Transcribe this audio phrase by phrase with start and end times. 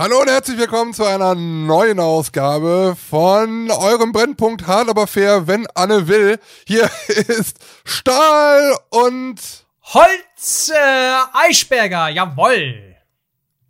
[0.00, 5.66] Hallo und herzlich willkommen zu einer neuen Ausgabe von eurem Brennpunkt Hart aber fair, wenn
[5.74, 6.38] Anne will.
[6.66, 12.96] Hier ist Stahl und Holz äh, Eichberger, jawoll.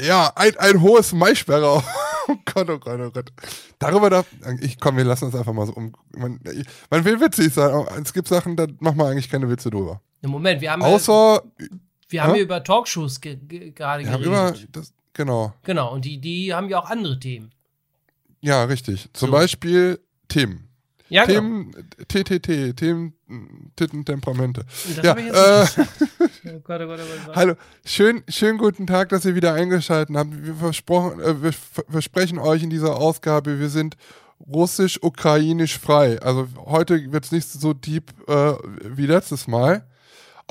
[0.00, 1.82] ja, ein, ein hohes Maischberger.
[2.28, 3.32] Oh Gott, oh Gott, oh Gott.
[3.80, 4.26] Darüber darf,
[4.60, 5.96] ich komm, wir lassen uns einfach mal so um.
[6.16, 6.38] Man,
[6.88, 10.00] man will witzig sein, es gibt Sachen, da macht man eigentlich keine Witze drüber.
[10.22, 11.42] Im Moment, wir haben, ja, Außer,
[12.08, 12.42] wir haben ja?
[12.42, 14.26] über Talkshows ge ge gerade geredet.
[14.26, 15.54] über, das, genau.
[15.62, 17.52] genau, und die, die haben ja auch andere Themen.
[18.40, 19.08] Ja, richtig.
[19.12, 19.32] Zum So.
[19.32, 20.66] Beispiel Themen.
[21.10, 21.40] Ja, genau.
[21.40, 21.72] Themen,
[22.08, 23.14] TTT, Themen,
[23.74, 24.64] Titten, Temperamente.
[24.64, 25.84] Das Ja, hab ich jetzt äh,
[26.54, 27.36] Oh Gott, oh Gott, oh Gott.
[27.36, 30.30] hallo, schön, schönen guten Tag, dass ihr wieder eingeschaltet habt.
[30.46, 33.96] Wir, versprochen, äh, wir versprechen euch in dieser Ausgabe, wir sind
[34.40, 36.20] russisch-ukrainisch frei.
[36.22, 39.86] Also heute wird es nicht so deep äh, wie letztes Mal.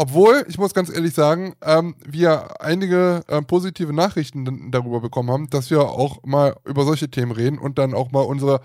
[0.01, 5.49] Obwohl, ich muss ganz ehrlich sagen, ähm, wir einige äh, positive Nachrichten darüber bekommen haben,
[5.49, 8.61] dass wir auch mal über solche Themen reden und dann auch mal unsere,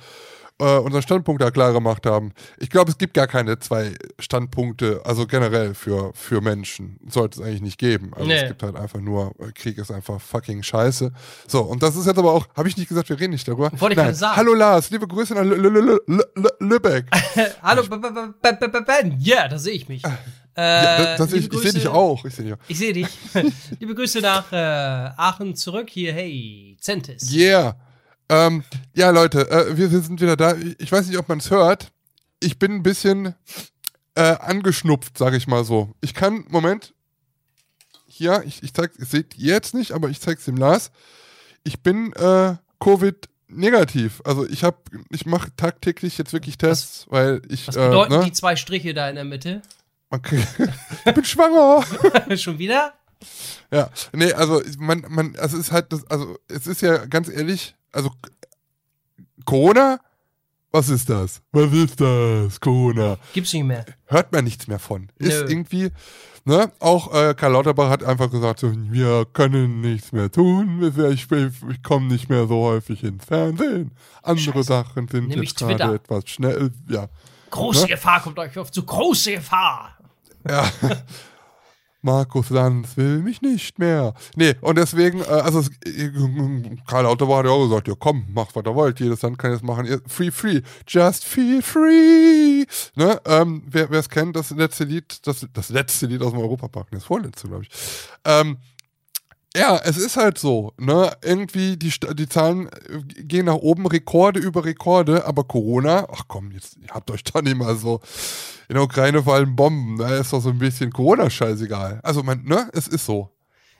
[0.60, 2.30] äh, unseren Standpunkt da klar gemacht haben.
[2.58, 7.00] Ich glaube, es gibt gar keine zwei Standpunkte, also generell für, für Menschen.
[7.08, 8.12] Sollte es eigentlich nicht geben.
[8.14, 8.34] Also Nee.
[8.36, 11.10] es gibt halt einfach nur, äh, Krieg ist einfach fucking scheiße.
[11.48, 13.72] So, und das ist jetzt aber auch, habe ich nicht gesagt, wir reden nicht darüber.
[13.72, 14.36] Wollte ich gerade sagen.
[14.36, 17.06] Hallo Lars, liebe Grüße nach Lü- Lü- Lü- Lü- Lü- Lübeck.
[17.60, 19.16] Hallo, Ben.
[19.18, 20.04] Ja, da sehe ich mich.
[20.56, 22.24] Äh, Ja, das, liebe ich ich sehe dich auch.
[22.24, 22.56] Ich sehe dich.
[22.68, 23.08] Ich sehe dich.
[23.80, 25.90] liebe Grüße nach äh, Aachen zurück.
[25.90, 27.32] Hier, hey, Centis.
[27.32, 27.76] Yeah.
[28.28, 30.54] Ähm, ja, Leute, äh, wir, sind wieder da.
[30.78, 31.92] Ich weiß nicht, ob man es hört.
[32.40, 33.34] Ich bin ein bisschen
[34.14, 35.94] äh, angeschnupft, sage ich mal so.
[36.00, 36.94] Ich kann, Moment,
[38.06, 40.90] hier, ich, ich zeig, ihr seht jetzt nicht, aber ich zeig's dem Lars.
[41.64, 44.22] Ich bin äh, Covid negativ.
[44.24, 44.78] Also ich habe,
[45.10, 48.94] ich mache tagtäglich jetzt wirklich Tests, weil ich, Was äh, bedeuten ne, die zwei Striche
[48.94, 49.62] da in der Mitte?
[50.18, 50.46] Kriegt-
[51.06, 51.84] ich bin schwanger.
[52.36, 52.92] Schon wieder?
[53.70, 57.28] Ja, nee, also man, man, also es ist halt das, also es ist ja ganz
[57.28, 58.10] ehrlich, also
[59.44, 59.98] Corona,
[60.70, 61.40] was ist das?
[61.52, 62.60] Was ist das?
[62.60, 63.16] Corona.
[63.32, 63.84] Gibt's nicht mehr.
[64.06, 65.08] Hört man nichts mehr von.
[65.18, 65.48] Ist Nö.
[65.48, 65.90] irgendwie,
[66.44, 66.70] ne?
[66.80, 71.82] Auch äh, Karl Lauterbach hat einfach gesagt, so, wir können nichts mehr tun, ich, ich
[71.82, 73.92] komme nicht mehr so häufig ins Fernsehen.
[74.22, 74.62] Andere Scheiße.
[74.64, 77.08] Sachen sind Nämlich jetzt gerade etwas schnell, ja.
[77.50, 77.88] Große Ne?
[77.88, 78.82] Gefahr kommt euch auf zu.
[78.84, 79.96] Große Gefahr.
[80.48, 80.70] Ja.
[82.04, 84.12] Markus Lanz will mich nicht mehr.
[84.36, 85.62] Nee, und deswegen, äh, also
[86.86, 89.52] Karl Lauterbach hat ja auch gesagt, ja komm, macht was ihr wollt, jedes Land kann
[89.52, 92.66] jetzt machen, free, free, just feel free.
[92.94, 93.18] Ne?
[93.24, 97.04] Ähm, wer es kennt, das letzte Lied, das, das letzte Lied aus dem Europapark, das
[97.04, 97.70] vorletzte, glaube ich.
[98.26, 98.58] Ähm,
[99.56, 101.12] ja, es ist halt so, ne?
[101.22, 106.50] Irgendwie die, die Zahlen äh, gehen nach oben, Rekorde über Rekorde, aber Corona, ach komm,
[106.52, 108.00] jetzt ihr habt euch da nicht mal so.
[108.68, 112.00] In der Ukraine fallen Bomben, da ist doch so ein bisschen Corona scheißegal.
[112.02, 113.30] Also man, ne, es ist so.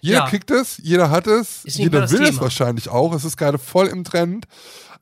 [0.00, 0.28] Jeder Ja.
[0.28, 2.42] kriegt es, jeder hat es, jeder will es Thema.
[2.42, 3.14] wahrscheinlich auch.
[3.14, 4.46] Es ist gerade voll im Trend,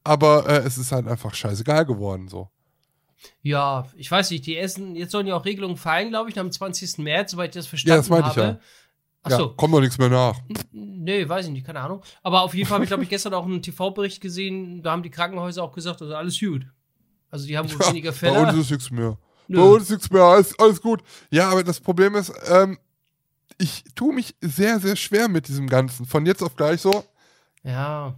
[0.05, 2.49] aber äh, es ist halt einfach scheißegal geworden so.
[3.43, 6.51] Ja, ich weiß nicht, die Essen, jetzt sollen ja auch Regelungen fallen, glaube ich, am
[6.51, 6.99] 20.
[6.99, 8.49] März, soweit ich das Ja, verstanden das meinte ich habe.
[8.49, 8.59] ja.
[9.25, 10.37] Achso, Ja, kommt doch nichts mehr nach.
[10.73, 12.03] nee, weiß ich nicht, keine Ahnung.
[12.23, 15.03] Aber auf jeden Fall habe ich, glaube ich, gestern auch einen TV-Bericht gesehen, da haben
[15.03, 16.67] die Krankenhäuser auch gesagt, also alles gut.
[17.31, 18.41] Also die haben wohl weniger Bei Fälle.
[18.49, 19.17] uns ist nichts mehr.
[19.49, 19.59] Nö.
[19.59, 21.03] Bei uns ist nichts mehr, alles, alles gut.
[21.31, 22.79] Ja, aber das Problem ist, ähm,
[23.59, 26.05] ich tue mich sehr, sehr schwer mit diesem Ganzen.
[26.07, 27.05] Von jetzt auf gleich so,
[27.63, 28.15] Ja,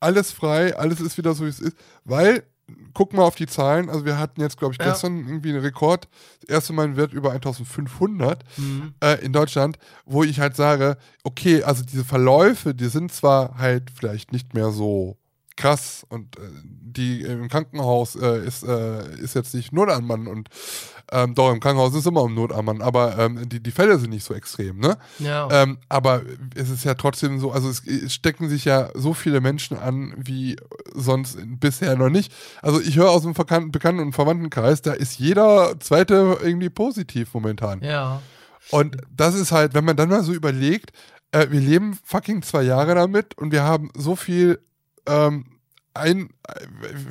[0.00, 1.76] alles frei, alles ist wieder so, wie es ist.
[2.04, 2.42] Weil,
[2.94, 4.90] guck mal auf die Zahlen, also wir hatten jetzt, glaube ich, Ja.
[4.90, 6.08] gestern irgendwie einen Rekord,
[6.40, 8.94] das erste Mal ein Wert über 1500 mhm.
[9.00, 13.90] äh, in Deutschland, wo ich halt sage, okay, also diese Verläufe, die sind zwar halt
[13.94, 15.16] vielleicht nicht mehr so
[15.56, 16.42] krass und äh,
[16.92, 20.48] die im Krankenhaus äh, ist, äh, ist jetzt nicht Notanmann und
[21.10, 24.24] ähm, doch im Krankenhaus ist immer ein Notanmann, aber ähm, die, die Fälle sind nicht
[24.24, 24.96] so extrem, ne?
[25.18, 25.48] ja.
[25.50, 26.22] Ähm, aber
[26.54, 30.14] es ist ja trotzdem so, also es, es stecken sich ja so viele Menschen an
[30.16, 30.56] wie
[30.94, 32.32] sonst bisher noch nicht.
[32.62, 37.34] Also ich höre aus dem Verkan- Bekannten- und Verwandtenkreis, da ist jeder zweite irgendwie positiv
[37.34, 37.82] momentan.
[37.82, 38.22] ja.
[38.70, 40.92] Und das ist halt, wenn man dann mal so überlegt,
[41.32, 44.60] äh, wir leben fucking zwei Jahre damit und wir haben so viel
[45.06, 45.46] ähm,
[45.94, 46.30] ein,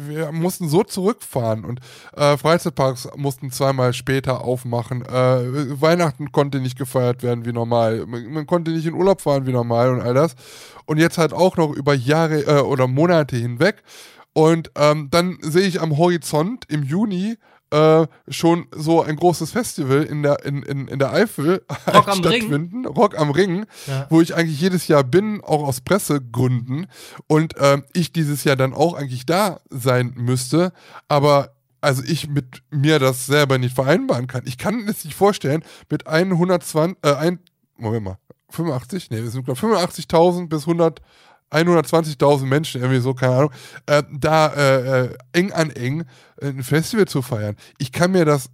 [0.08, 1.80] wir mussten so zurückfahren und
[2.16, 5.04] äh, Freizeitparks mussten zweimal später aufmachen.
[5.04, 8.06] Äh, Weihnachten konnte nicht gefeiert werden wie normal.
[8.06, 10.36] Man, man konnte nicht in Urlaub fahren wie normal und all das.
[10.86, 13.84] Und jetzt halt auch noch über Jahre äh, oder Monate hinweg.
[14.34, 17.38] Und ähm, dann sehe ich am Horizont im Juni
[17.72, 21.64] äh, schon so ein großes Festival in der, in, in, in der Eifel
[21.94, 22.42] Rock am Ring.
[22.42, 22.86] stattfinden.
[22.86, 24.08] Rock am Ring, Ja.
[24.10, 26.88] wo ich eigentlich jedes Jahr bin, auch aus Pressegründen.
[27.28, 30.74] Und ähm, ich dieses Jahr dann auch eigentlich da sein müsste.
[31.08, 34.44] Aber also ich mit mir das selber nicht vereinbaren kann.
[34.46, 37.40] Ich kann es nicht vorstellen, mit 120, äh, ein,
[37.78, 38.18] Moment mal,
[38.50, 39.10] 85?
[39.10, 40.68] Nee, wir sind glaube 85.000 bis
[41.52, 43.52] 120.000 Menschen, irgendwie so, keine Ahnung,
[43.86, 46.06] äh, da äh, äh, eng an eng
[46.42, 47.56] ein Festival zu feiern.
[47.78, 48.50] Ich kann mir das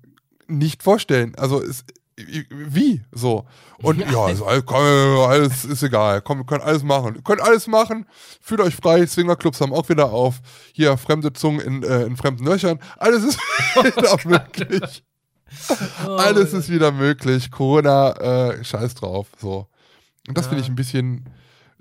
[0.48, 1.36] nicht vorstellen.
[1.36, 1.86] Also es,
[2.18, 3.46] wie so.
[3.82, 6.22] Und ja, also, alles ist egal.
[6.22, 7.16] Komm wir können alles machen.
[7.16, 8.06] Ihr könnt alles machen.
[8.42, 9.06] Fühlt euch frei.
[9.06, 10.42] Swingerclubs haben auch wieder auf.
[10.74, 12.80] Hier fremde Zungen in, äh, in fremden Löchern.
[12.98, 13.40] Alles ist
[13.76, 15.04] wieder möglich.
[16.06, 17.52] Oh, alles ist wieder möglich.
[17.52, 19.68] Corona äh, scheiß drauf so.
[20.28, 20.50] Und das ja.
[20.50, 21.30] finde ich ein bisschen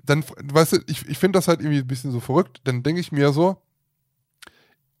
[0.07, 2.99] dann weißt du ich, ich finde das halt irgendwie ein bisschen so verrückt dann denke
[2.99, 3.61] ich mir so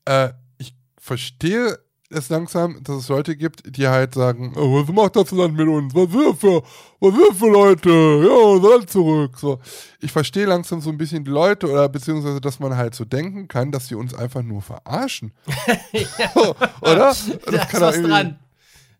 [0.05, 5.15] äh, ich verstehe es langsam, dass es Leute gibt, die halt sagen, oh, was macht
[5.15, 5.93] das Land mit uns?
[5.93, 6.63] Was wir für,
[6.99, 7.89] was wir für Leute?
[7.89, 9.37] Ja, unser Land zurück.
[9.37, 9.59] So.
[9.99, 13.47] Ich verstehe langsam so ein bisschen die Leute oder beziehungsweise, dass man halt so denken
[13.47, 15.33] kann, dass sie uns einfach nur verarschen.
[16.33, 16.95] so, oder?
[16.95, 18.39] Das da kann ist was dran.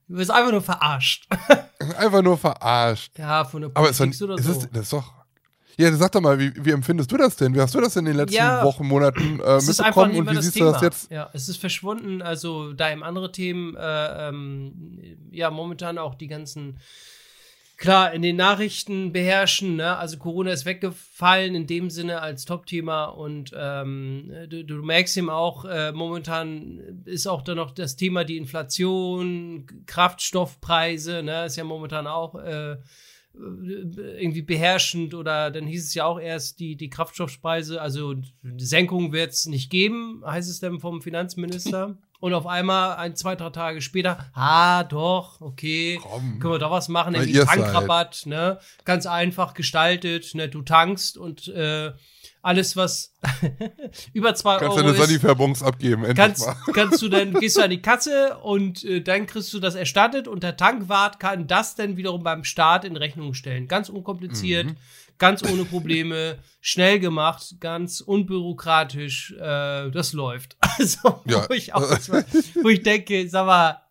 [0.10, 1.27] Du bist einfach nur verarscht.
[1.98, 3.18] einfach nur verarscht.
[3.18, 4.51] Ja, von der Politik Aber ist, dann, oder so.
[4.51, 5.17] Ist, das ist doch
[5.77, 7.53] ja, sag doch mal, wie, wie, empfindest du das denn?
[7.53, 10.56] Wie hast du das in den letzten ja, Wochen, Monaten äh, mitbekommen und wie siehst
[10.56, 10.68] Thema.
[10.68, 11.12] du das jetzt?
[11.12, 12.24] Ja, es ist verschwunden.
[12.24, 14.74] Also da eben andere Themen, äh, ähm,
[15.29, 16.79] ja, momentan auch die ganzen,
[17.77, 19.75] klar, in den Nachrichten beherrschen.
[19.75, 19.95] Ne?
[19.97, 25.29] Also Corona ist weggefallen in dem Sinne als Top-Thema und ähm, du, du, merkst eben
[25.29, 31.45] auch, äh, momentan ist auch da noch das Thema die Inflation, Kraftstoffpreise, ne?
[31.45, 32.77] ist ja momentan auch äh, äh,
[33.39, 38.16] irgendwie beherrschend oder dann hieß es ja auch erst, die, die Kraftstoffpreise, also
[38.57, 41.98] Senkung wird es nicht geben, heißt es dann vom Finanzminister.
[42.19, 46.72] Und auf einmal, ein, zwei, drei Tage später, ah, doch, okay, Komm, können wir doch
[46.72, 48.60] was machen, irgendwie Tankrabatt, ne?
[48.86, 50.50] Ganz einfach gestaltet, ne?
[50.50, 51.92] Du tankst und äh,
[52.48, 53.14] alles, was
[54.14, 56.56] über 2 Euro kannst du eine Sanifair-Bons abgeben, endlich kannst, mal.
[56.74, 60.30] kannst du dann, gehst du an die Kasse und äh, dann kriegst du das erstattet
[60.30, 63.68] und der Tankwart kann das dann wiederum beim Start in Rechnung stellen.
[63.68, 64.78] Ganz unkompliziert, mhm.
[65.18, 70.56] ganz ohne Probleme, schnell gemacht, ganz unbürokratisch, äh, das läuft.
[70.80, 71.50] Also, ja.
[71.50, 73.82] wo, ich auch, wo ich denke, sag mal,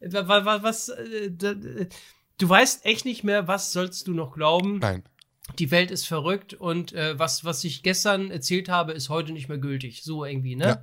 [0.00, 4.78] was, was äh, du weißt echt nicht mehr, was sollst du noch glauben?
[4.78, 5.04] Nein
[5.58, 9.48] die Welt ist verrückt und äh, was, was ich gestern erzählt habe, ist heute nicht
[9.48, 10.02] mehr gültig.
[10.02, 10.64] So irgendwie, ne?
[10.64, 10.82] Ja.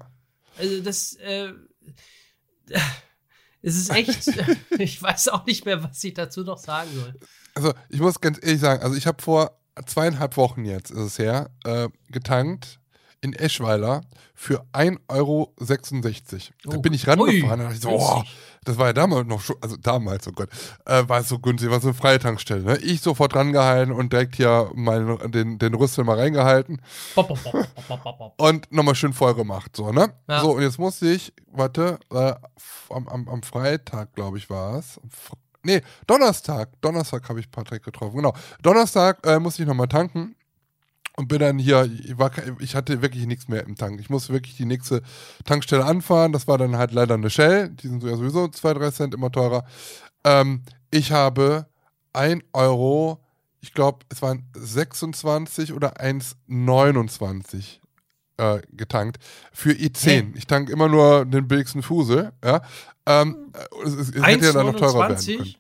[0.58, 1.54] Also das, äh,
[3.62, 4.32] es ist echt,
[4.80, 7.14] ich weiß auch nicht mehr, was ich dazu noch sagen soll.
[7.56, 11.20] Also ich muss ganz ehrlich sagen, also ich habe vor zweieinhalb Wochen jetzt, ist es
[11.20, 12.80] her, äh, getankt
[13.22, 14.02] in Eschweiler
[14.36, 15.54] für 1,66 Euro.
[15.56, 16.70] Oh.
[16.72, 18.24] Da bin ich rangefahren und dachte ich so, oh,
[18.64, 20.50] das war ja damals noch, also damals, oh Gott,
[20.86, 22.64] äh, war es so günstig, war so eine freie Tankstelle.
[22.64, 22.78] Ne?
[22.78, 26.82] Ich sofort rangehalten und direkt hier mal den, den Rüssel mal reingehalten.
[28.38, 30.14] und nochmal schön voll gemacht, so, ne?
[30.28, 30.42] Ja.
[30.42, 32.34] So, und jetzt musste ich, warte, äh,
[32.90, 35.00] am, am, am Freitag, glaube ich, war es.
[35.64, 36.70] Nee, Donnerstag.
[36.82, 38.34] Donnerstag habe ich Patrick getroffen, genau.
[38.62, 40.36] Donnerstag äh, musste ich nochmal tanken
[41.16, 44.00] und bin dann hier, ich, war, ich hatte wirklich nichts mehr im Tank.
[44.00, 45.02] Ich musste wirklich die nächste
[45.46, 46.34] Tankstelle anfahren.
[46.34, 47.70] Das war dann halt leider eine Shell.
[47.70, 49.66] Die sind ja sowieso 2, 3 Cent immer teurer.
[50.24, 51.68] Ähm, ich habe
[52.14, 53.20] 1 Euro,
[53.62, 57.80] ich glaube, es waren 26 oder 1,29
[58.38, 59.18] äh, getankt
[59.52, 60.06] für i10.
[60.06, 60.34] Hey.
[60.36, 62.32] Ich tank immer nur den billigsten Fusel.
[62.44, 62.62] Ja.
[63.06, 63.52] Ähm,
[63.86, 65.56] es, es hätte ja dann noch teurer werden können.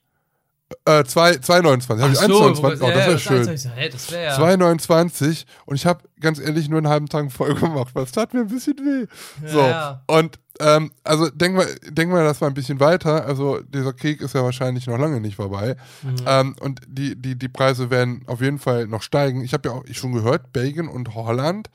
[0.86, 2.02] Äh, 2,29.
[2.02, 2.82] Habe ich so, 1,29.
[2.82, 3.48] Oh, das wäre schön.
[3.48, 8.34] 2,29 und ich habe ganz ehrlich nur einen halben Tag voll gemacht, weil es tat
[8.34, 9.08] mir ein bisschen weh.
[9.48, 9.60] So.
[9.60, 10.04] Ja.
[10.08, 13.26] Und ähm, also denk mal, denk mal das mal ein bisschen weiter.
[13.26, 15.76] Also dieser Krieg ist ja wahrscheinlich noch lange nicht vorbei.
[16.04, 16.16] Mhm.
[16.26, 19.44] Ähm, und die, die, die Preise werden auf jeden Fall noch steigen.
[19.44, 21.70] Ich habe ja auch schon gehört, Belgien und Holland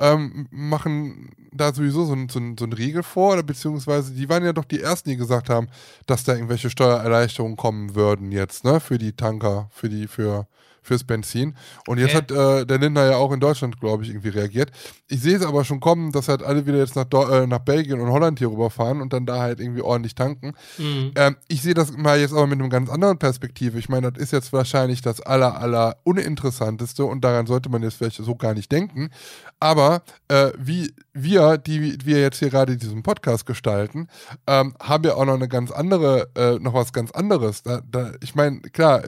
[0.00, 4.52] ähm, machen da sowieso so, so, so einen Riegel vor, oder beziehungsweise die waren ja
[4.52, 5.68] doch die Ersten, die gesagt haben,
[6.06, 10.46] dass da irgendwelche Steuererleichterungen kommen würden jetzt, ne, für die Tanker, für die, für,
[10.82, 11.54] fürs Benzin.
[11.86, 14.70] Und jetzt hat äh, der Lindner ja auch in Deutschland, glaube ich, irgendwie reagiert.
[15.08, 18.00] Ich sehe es aber schon kommen, dass halt alle wieder jetzt nach, äh, nach Belgien
[18.00, 20.54] und Holland hier rüberfahren und dann da halt irgendwie ordentlich tanken.
[20.78, 21.12] Mhm.
[21.14, 23.78] Ähm, ich sehe das mal jetzt aber mit einem ganz anderen Perspektive.
[23.78, 27.94] Ich meine, das ist jetzt wahrscheinlich das aller, aller uninteressanteste und daran sollte man jetzt
[27.94, 29.10] vielleicht so gar nicht denken.
[29.58, 34.08] Aber äh, wie wir, die wir jetzt hier gerade diesen Podcast gestalten,
[34.46, 37.62] ähm, haben ja auch noch eine ganz andere, äh, noch was ganz anderes.
[37.62, 39.02] Da, da, ich meine, klar,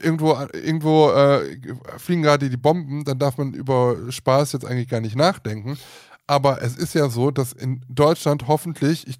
[0.00, 1.58] irgendwo, irgendwo äh,
[1.96, 5.78] fliegen gerade die Bomben, dann darf man über Spaß jetzt eigentlich gar nicht nachdenken.
[6.26, 9.18] Aber es ist ja so, dass in Deutschland hoffentlich, ich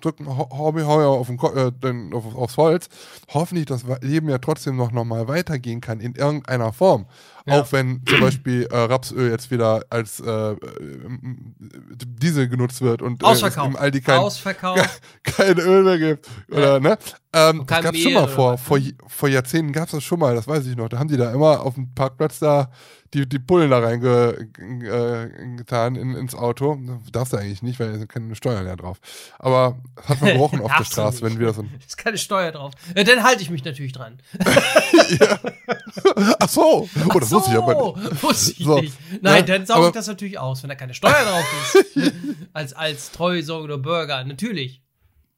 [0.00, 2.88] drücken, hau mir auf den, äh, auf, aufs Holz,
[3.28, 7.06] hoffentlich das Leben ja trotzdem noch normal weitergehen kann in irgendeiner Form.
[7.48, 7.60] Ja.
[7.60, 10.56] Auch wenn zum Beispiel äh, Rapsöl jetzt wieder als äh,
[11.60, 13.22] Diesel genutzt wird und.
[13.22, 13.26] Äh,
[13.66, 14.20] im Aldi kein,
[15.22, 16.28] kein Öl mehr gibt.
[16.50, 16.80] Oder, Ja.
[16.80, 16.98] ne?
[17.32, 20.02] Ähm, das kein gab's schon mal oder vor, was, vor, vor Jahrzehnten gab es das
[20.02, 20.88] schon mal, das weiß ich noch.
[20.88, 22.70] Da haben die da immer auf dem Parkplatz da
[23.14, 26.78] die, die Bullen da reingetan äh, in, ins Auto.
[27.12, 28.98] Darfst du eigentlich nicht, weil da sind keine Steuern ja drauf.
[29.38, 31.70] Aber das hat man gerochen auf der Straße, wenn wir so ein.
[31.86, 32.72] Ist keine Steuer drauf.
[32.96, 34.18] Ja, dann halte ich mich natürlich dran.
[36.40, 36.88] Ach so!
[37.14, 38.22] Oh, das wusste ich aber so, nicht.
[38.22, 38.80] Wusste ich So.
[38.80, 38.94] nicht.
[39.22, 41.44] Nein, Ja, dann sauge ich das natürlich aus, wenn da keine Steuer drauf
[41.94, 42.12] ist.
[42.52, 44.82] als, als treusorgender Bürger, natürlich.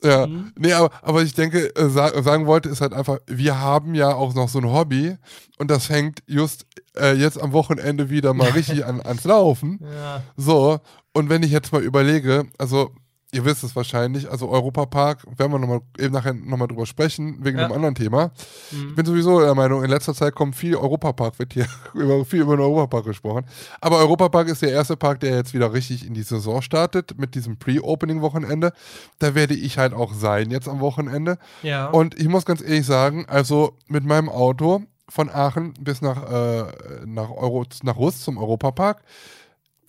[0.02, 0.52] Ja, Mhm.
[0.56, 4.14] nee, aber, aber ich denke, äh, sa sagen wollte, ist halt einfach, wir haben ja
[4.14, 5.16] auch noch so ein Hobby
[5.58, 6.64] und das hängt just
[6.98, 9.78] äh, jetzt am Wochenende wieder mal richtig an, ans Laufen.
[9.82, 10.22] Ja.
[10.38, 10.78] So,
[11.12, 12.92] und wenn ich jetzt mal überlege, also
[13.32, 17.38] ihr wisst es wahrscheinlich, also Europapark, werden wir noch mal, eben nachher nochmal drüber sprechen,
[17.44, 17.64] wegen Ja.
[17.66, 18.32] einem anderen Thema.
[18.72, 18.88] Mhm.
[18.90, 22.40] Ich bin sowieso der Meinung, in letzter Zeit kommt viel Europapark, wird hier über, viel
[22.40, 23.44] über den Europapark gesprochen.
[23.80, 27.34] Aber Europapark ist der erste Park, der jetzt wieder richtig in die Saison startet, mit
[27.34, 28.72] diesem Pre-Opening-Wochenende.
[29.18, 31.38] Da werde ich halt auch sein jetzt am Wochenende.
[31.62, 31.86] Ja.
[31.86, 36.64] Und ich muss ganz ehrlich sagen, also mit meinem Auto von Aachen bis nach, äh,
[37.04, 39.02] nach, Euro, nach Rust zum Europapark,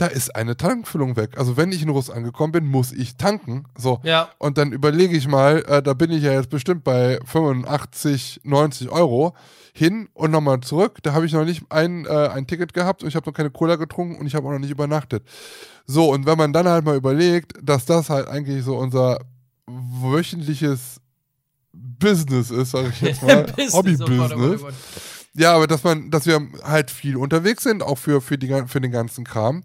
[0.02, 1.38] da ist eine Tankfüllung weg.
[1.38, 3.66] Also wenn ich in Rust angekommen bin, muss ich tanken.
[3.78, 4.00] So.
[4.04, 4.30] ja.
[4.40, 8.90] Und dann überlege ich mal, äh, da bin ich ja jetzt bestimmt bei 85, 90
[8.90, 9.36] Euro
[9.74, 10.98] hin und nochmal zurück.
[11.04, 13.52] Da habe ich noch nicht ein, äh, ein Ticket gehabt und ich habe noch keine
[13.52, 15.24] Cola getrunken und ich habe auch noch nicht übernachtet.
[15.86, 19.20] So, und wenn man dann halt mal überlegt, dass das halt eigentlich so unser
[19.68, 21.00] wöchentliches
[21.74, 24.62] Business ist, sage ich jetzt mal, oh Gott, oh Gott, oh Hobby-Business.
[24.62, 24.74] Gott.
[25.34, 28.82] Ja, aber dass man, dass wir halt viel unterwegs sind, auch für, für, die, für
[28.82, 29.64] den ganzen Kram.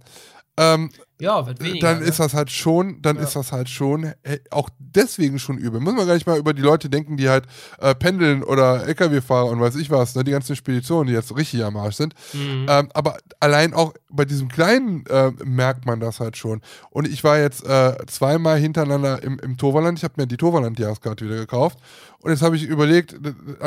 [0.57, 1.89] Ähm, Ja, wird weniger.
[1.89, 2.05] dann ne?
[2.05, 3.23] ist das halt schon, dann Ja.
[3.23, 5.81] ist das halt schon äh, auch deswegen schon übel.
[5.81, 7.47] Muss man gar nicht mal über die Leute denken, die halt
[7.79, 11.35] äh, pendeln oder LKW fahren und weiß ich was, ne, die ganzen Speditionen, die jetzt
[11.35, 12.15] richtig am Arsch sind.
[12.35, 12.67] Mhm.
[12.69, 16.61] Ähm, aber allein auch bei diesem Kleinen äh, merkt man das halt schon.
[16.91, 19.99] Und ich war jetzt äh, zweimal hintereinander im, im Toverland.
[19.99, 21.79] Ich habe mir die Toverland-Jahreskarte wieder gekauft.
[22.19, 23.17] Und jetzt habe ich überlegt,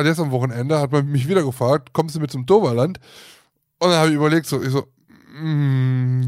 [0.03, 3.00] jetzt am Wochenende hat man mich wieder gefragt, kommst du mit zum Toverland?
[3.79, 4.88] Und dann habe ich überlegt, so, ich so,
[5.41, 6.27] mm,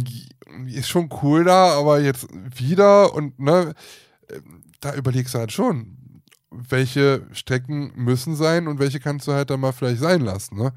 [0.67, 3.73] ist schon cool da, aber jetzt wieder und ne,
[4.79, 5.97] da überlegst du halt schon,
[6.49, 10.73] welche Strecken müssen sein und welche kannst du halt dann mal vielleicht sein lassen, ne?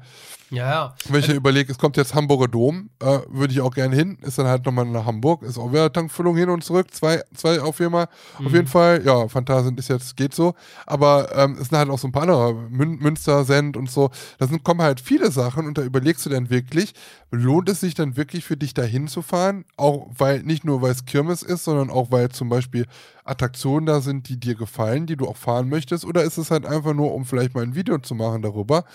[0.51, 0.95] Ja, ja.
[1.09, 4.17] Wenn ich mir überlege, es kommt jetzt Hamburger Dom, äh, würde ich auch gerne hin.
[4.21, 5.41] Ist dann halt nochmal nach Hamburg.
[5.41, 6.93] Ist auch wieder Tankfüllung hin und zurück.
[6.93, 8.07] Zwei, zwei auf jeden Fall.
[8.37, 9.01] Auf jeden Fall.
[9.03, 10.53] Ja, Phantasien ist jetzt, geht so.
[10.85, 12.53] Aber ähm, es sind halt auch so ein paar andere.
[12.53, 14.11] Mün Münster, Send und so.
[14.37, 16.93] Da sind, kommen halt viele Sachen und da überlegst du dann wirklich,
[17.31, 19.65] lohnt es sich dann wirklich für dich da hinzufahren?
[19.77, 22.85] Auch weil, nicht nur weil es Kirmes ist, sondern auch weil zum Beispiel
[23.23, 26.05] Attraktionen da sind, die dir gefallen, die du auch fahren möchtest?
[26.05, 28.85] Oder ist es halt einfach nur, um vielleicht mal ein Video zu machen darüber?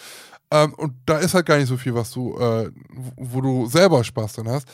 [0.51, 2.71] Ähm, und da ist halt gar nicht so viel, was du, äh,
[3.17, 4.69] wo- du selber Spaß dran hast.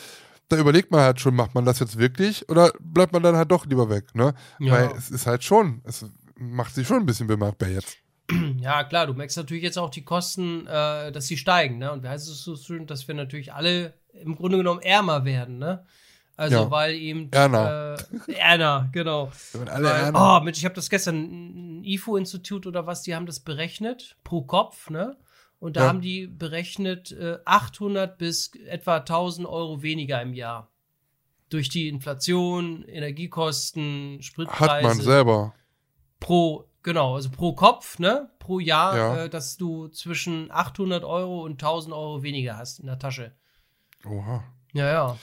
[0.49, 3.51] Da überlegt man halt schon, macht man das jetzt wirklich oder bleibt man dann halt
[3.51, 4.33] doch lieber weg, ne?
[4.61, 4.73] Ja.
[4.73, 6.05] Weil es ist halt schon, es
[6.39, 7.97] macht sich schon ein bisschen bemerkbar jetzt.
[8.59, 11.93] Ja, klar, du merkst natürlich jetzt auch die Kosten, äh, dass sie steigen, ne?
[11.93, 15.59] Und wie heißt es so schön, dass wir natürlich alle im Grunde genommen ärmer werden,
[15.59, 15.85] ne?
[16.37, 16.71] Also, Ja.
[16.71, 17.31] weil eben.
[17.33, 17.97] Ärner.
[18.27, 19.31] Äh, ärner, genau.
[19.67, 20.21] Alle Weil, ernst.
[20.21, 24.43] oh, Mensch, ich habe das gestern, ein IFO-Institut oder was, die haben das berechnet, pro
[24.43, 25.17] Kopf, ne?
[25.59, 25.89] Und da Ja.
[25.89, 30.71] haben die berechnet äh, 800 bis etwa 1000 Euro weniger im Jahr.
[31.49, 34.73] Durch die Inflation, Energiekosten, Spritpreise.
[34.73, 35.55] Hat man selber.
[36.21, 38.31] Pro, genau, also pro Kopf, ne?
[38.39, 39.25] Pro Jahr, Ja.
[39.25, 43.33] äh, dass du zwischen 800 Euro und 1000 Euro weniger hast in der Tasche.
[44.05, 44.45] Oha.
[44.73, 45.19] Ja, ja.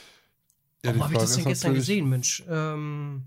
[0.82, 2.44] Ja, Warum habe ich das denn gestern gesehen, Mensch?
[2.48, 3.26] Ähm,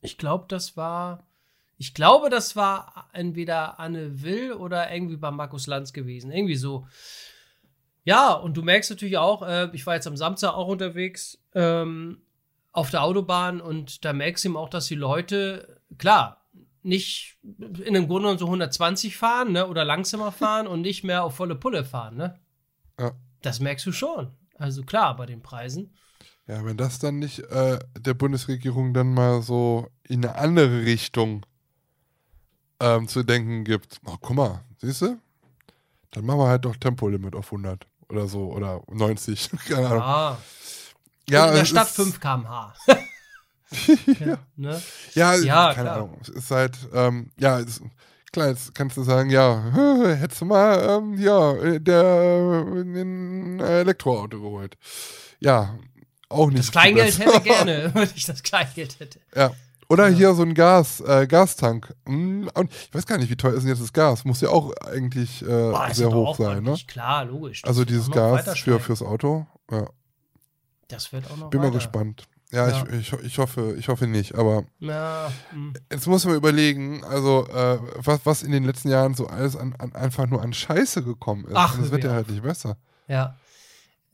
[0.00, 1.26] ich glaube, das war.
[1.78, 6.30] Ich glaube, das war entweder Anne Will oder irgendwie bei Markus Lanz gewesen.
[6.30, 6.86] Irgendwie so.
[8.04, 12.22] Ja, und du merkst natürlich auch, äh, ich war jetzt am Samstag auch unterwegs ähm,
[12.72, 16.46] auf der Autobahn und da merkst du eben auch, dass die Leute, klar,
[16.82, 21.34] nicht in dem Grunde so 120 fahren ne, oder langsamer fahren und nicht mehr auf
[21.34, 22.16] volle Pulle fahren.
[22.16, 22.38] Ne?
[22.98, 23.12] Ja.
[23.42, 24.30] Das merkst du schon.
[24.56, 25.94] Also klar, bei den Preisen.
[26.46, 31.44] Ja, wenn das dann nicht äh, der Bundesregierung dann mal so in eine andere Richtung
[32.80, 34.00] ähm, zu denken gibt.
[34.04, 35.18] Oh, guck mal, siehst du?
[36.12, 39.50] Dann machen wir halt doch Tempolimit auf 100 oder so oder 90.
[39.68, 40.02] Keine Ahnung.
[40.02, 40.38] Ah,
[41.28, 42.74] Ja, in der Stadt ist- 5 km/h.
[44.20, 44.38] ja.
[44.56, 44.80] Ne?
[45.14, 45.96] Ja, Ja, keine klar.
[45.96, 46.18] Ahnung.
[46.22, 47.80] Es ist halt, ähm, ja, es,
[48.30, 49.60] klar, jetzt kannst du sagen, ja,
[50.18, 54.78] hättest du mal, ähm, ja, äh, der äh, ein Elektroauto geholt.
[55.40, 55.76] Ja,
[56.28, 56.60] auch nicht.
[56.60, 59.20] Das Kleingeld hätte gerne, wenn ich das Kleingeld hätte.
[59.34, 59.50] Ja.
[59.88, 61.94] Oder hier so ein Gas, äh, Gastank.
[62.06, 64.24] Hm, Und ich weiß gar nicht, wie teuer ist denn jetzt das Gas?
[64.24, 66.76] Muss ja auch eigentlich äh, Boah, sehr hoch sein, ne?
[66.88, 67.62] Klar, logisch.
[67.62, 69.46] Das Also dieses Gas für, fürs Auto.
[69.70, 69.88] Ja.
[70.88, 71.76] Das wird auch noch Bin mal weiter.
[71.76, 72.24] gespannt.
[72.52, 72.84] Ja, Ja.
[72.92, 74.34] Ich, ich, ich, hoffe, ich hoffe nicht.
[74.36, 75.74] Aber Ja, hm.
[75.90, 79.74] jetzt muss man überlegen, also äh, was, was in den letzten Jahren so alles an,
[79.78, 81.54] an einfach nur an Scheiße gekommen ist.
[81.56, 82.76] Ach, Und das wird ja halt nicht besser.
[83.08, 83.36] ja.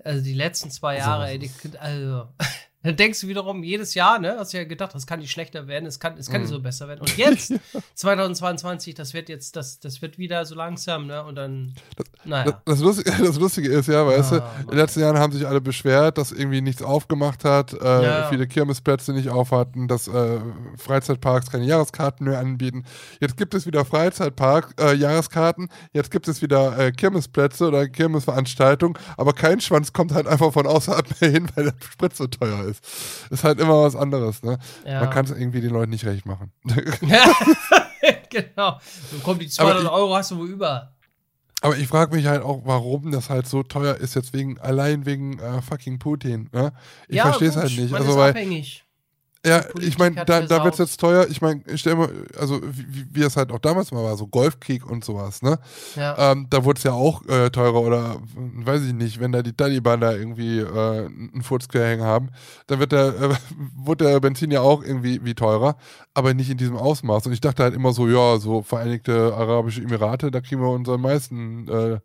[0.04, 1.06] Also die letzten zwei So.
[1.06, 2.26] Jahre, ey, die, also.
[2.84, 5.68] Dann denkst du wiederum, jedes Jahr, ne, hast du ja gedacht, das kann nicht schlechter
[5.68, 6.54] werden, es kann, es kann nicht Mhm.
[6.54, 7.00] so besser werden.
[7.00, 7.54] Und jetzt,
[7.94, 12.60] 2022, das wird jetzt, das, das wird wieder so langsam, ne, und dann, Das, naja.
[12.64, 15.46] das, Lustige, das Lustige ist ja, weißt Ah, du, in den letzten Jahren haben sich
[15.46, 18.28] alle beschwert, dass irgendwie nichts aufgemacht hat, äh, Ja.
[18.28, 20.40] viele Kirmesplätze nicht auf hatten, dass äh,
[20.76, 22.84] Freizeitparks keine Jahreskarten mehr anbieten.
[23.20, 28.98] Jetzt gibt es wieder Freizeitpark, äh, Jahreskarten, jetzt gibt es wieder äh, Kirmesplätze oder Kirmesveranstaltungen,
[29.16, 32.64] aber kein Schwanz kommt halt einfach von außerhalb mehr hin, weil der Sprit so teuer
[32.64, 32.71] ist.
[33.30, 34.58] Ist halt immer was anderes, ne?
[34.86, 35.00] ja.
[35.00, 36.52] Man kann es irgendwie den Leuten nicht recht machen.
[37.02, 37.24] Ja,
[38.30, 38.78] genau.
[39.10, 40.94] Dann kommen die 200 ich- Euro, hast du wohl über.
[41.60, 45.06] Aber ich frage mich halt auch, warum das halt so teuer ist, jetzt wegen, allein
[45.06, 46.48] wegen äh, fucking Putin.
[46.52, 46.72] Ne?
[47.06, 47.92] Ich ja, verstehe es halt nicht.
[47.92, 48.84] Man Also, ist weil, abhängig.
[49.44, 51.26] Ja, ich meine, da, da wird es jetzt teuer.
[51.28, 52.08] Ich meine, ich stell mal,
[52.38, 55.58] also wie, wie es halt auch damals mal war, so Golfkrieg und sowas, ne?
[55.96, 56.32] Ja.
[56.32, 59.52] Ähm, da wurde es ja auch äh, teurer oder weiß ich nicht, wenn da die
[59.52, 62.28] Taliban da irgendwie äh, einen Furz quer hängen haben,
[62.68, 63.34] dann wird der, äh,
[63.74, 65.76] wurde der Benzin ja auch irgendwie wie teurer,
[66.14, 67.26] aber nicht in diesem Ausmaß.
[67.26, 71.00] Und ich dachte halt immer so, ja, so Vereinigte Arabische Emirate, da kriegen wir unseren
[71.00, 71.98] meisten, äh,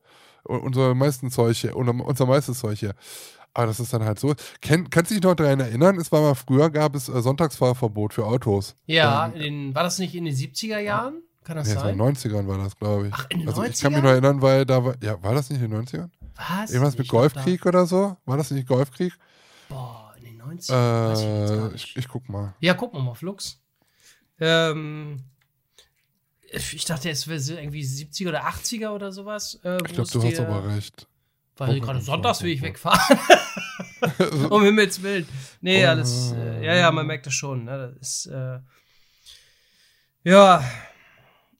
[0.44, 2.96] unser meisten Zeug, unser, meistes Zeug her.
[3.58, 4.36] Aber das ist dann halt so.
[4.62, 5.98] Kenn, kannst du dich noch daran erinnern?
[5.98, 8.76] Es war mal früher, gab es äh, Sonntagsfahrverbot für Autos.
[8.86, 11.24] ja, Ähm, den, war das nicht in den 70er Jahren?
[11.44, 12.14] Kann das Nee, war in sein?
[12.14, 13.14] den 90ern war das, glaube ich.
[13.16, 13.82] Ach, in den also ich 90ern?
[13.82, 16.10] kann mich noch erinnern, weil da war, ja, war das nicht in den 90ern?
[16.36, 16.70] Was?
[16.70, 18.16] Irgendwas mit Ich glaub, Golfkrieg oder so?
[18.26, 19.14] War das nicht Golfkrieg?
[19.70, 21.10] Boah, in den 90ern?
[21.10, 22.54] Weiß ich jetzt gar Äh, ich, ich guck mal.
[22.60, 23.60] Ja, gucken wir mal, Flux.
[24.40, 25.24] Ähm,
[26.52, 29.60] ich dachte, es wäre irgendwie 70er oder 80er oder sowas.
[29.64, 31.08] Äh, Ich glaube, du hast aber recht.
[31.58, 33.20] Weil Guck gerade sonntags will ich wegfahren.
[34.52, 35.28] Um Himmels Willen.
[35.62, 35.90] Nee, Oh.
[35.90, 36.32] alles.
[36.34, 37.64] Äh, ja, ja, man merkt das schon.
[37.66, 37.96] Ne?
[38.00, 38.26] Das ist.
[38.28, 38.60] Äh,
[40.24, 40.64] ja.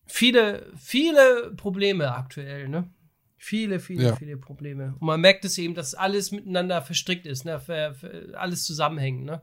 [0.06, 2.90] Viele, viele Probleme aktuell, ne?
[3.38, 4.16] Viele, viele, Ja.
[4.16, 4.96] viele Probleme.
[5.00, 7.60] Und man merkt es eben, dass alles miteinander verstrickt ist, ne?
[7.60, 9.42] Ver, ver, alles zusammenhängt, ne?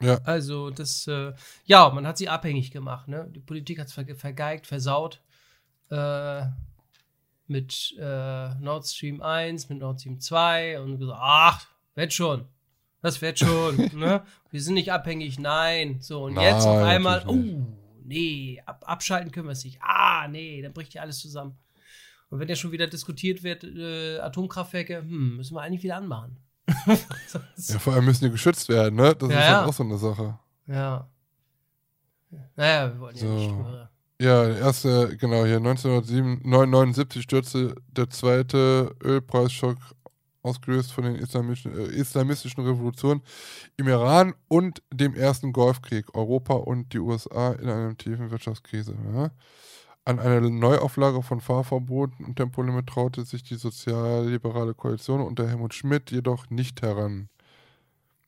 [0.00, 0.18] Ja.
[0.24, 1.32] Also, das, äh,
[1.64, 3.28] ja, man hat sie abhängig gemacht, ne?
[3.34, 5.20] Die Politik hat es ver vergeigt, versaut.
[5.90, 6.42] Äh,
[7.50, 12.46] mit äh, Nord Stream 1, mit Nord Stream 2 und gesagt, ach, wird schon.
[13.02, 13.76] Das wird schon.
[13.98, 14.22] ne?
[14.50, 15.98] Wir sind nicht abhängig, nein.
[16.00, 17.34] So, und jetzt auf Nein, einmal, oh,
[18.04, 19.80] nee, ab, abschalten können wir es nicht.
[19.82, 21.58] Ah, nee, dann bricht ja alles zusammen.
[22.28, 26.38] Und wenn ja schon wieder diskutiert wird, äh, Atomkraftwerke, hm, müssen wir eigentlich wieder anmachen.
[26.86, 29.16] ja, vor allem müssen die geschützt werden, ne?
[29.16, 29.64] Das Ja, ist ja.
[29.66, 30.38] auch so eine Sache.
[30.68, 31.10] Ja.
[32.54, 33.34] Naja, wir wollen ja So.
[33.34, 33.89] nicht nur.
[34.20, 39.78] Ja, der erste, genau, hier 1979 stürzte der zweite Ölpreisschock
[40.42, 43.22] ausgelöst von den islamischen, äh, islamistischen Revolutionen
[43.78, 46.14] im Iran und dem ersten Golfkrieg.
[46.14, 48.94] Europa und die USA in einer tiefen Wirtschaftskrise.
[49.14, 49.30] Ja.
[50.04, 56.10] An eine Neuauflage von Fahrverboten und Tempolimit traute sich die sozialliberale Koalition unter Helmut Schmidt
[56.10, 57.30] jedoch nicht heran.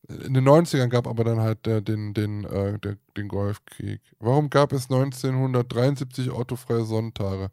[0.09, 4.01] In den 90ern gab aber dann halt äh, den, den, äh, der, den Golfkrieg.
[4.19, 7.51] Warum gab es 1973 autofreie Sonntage?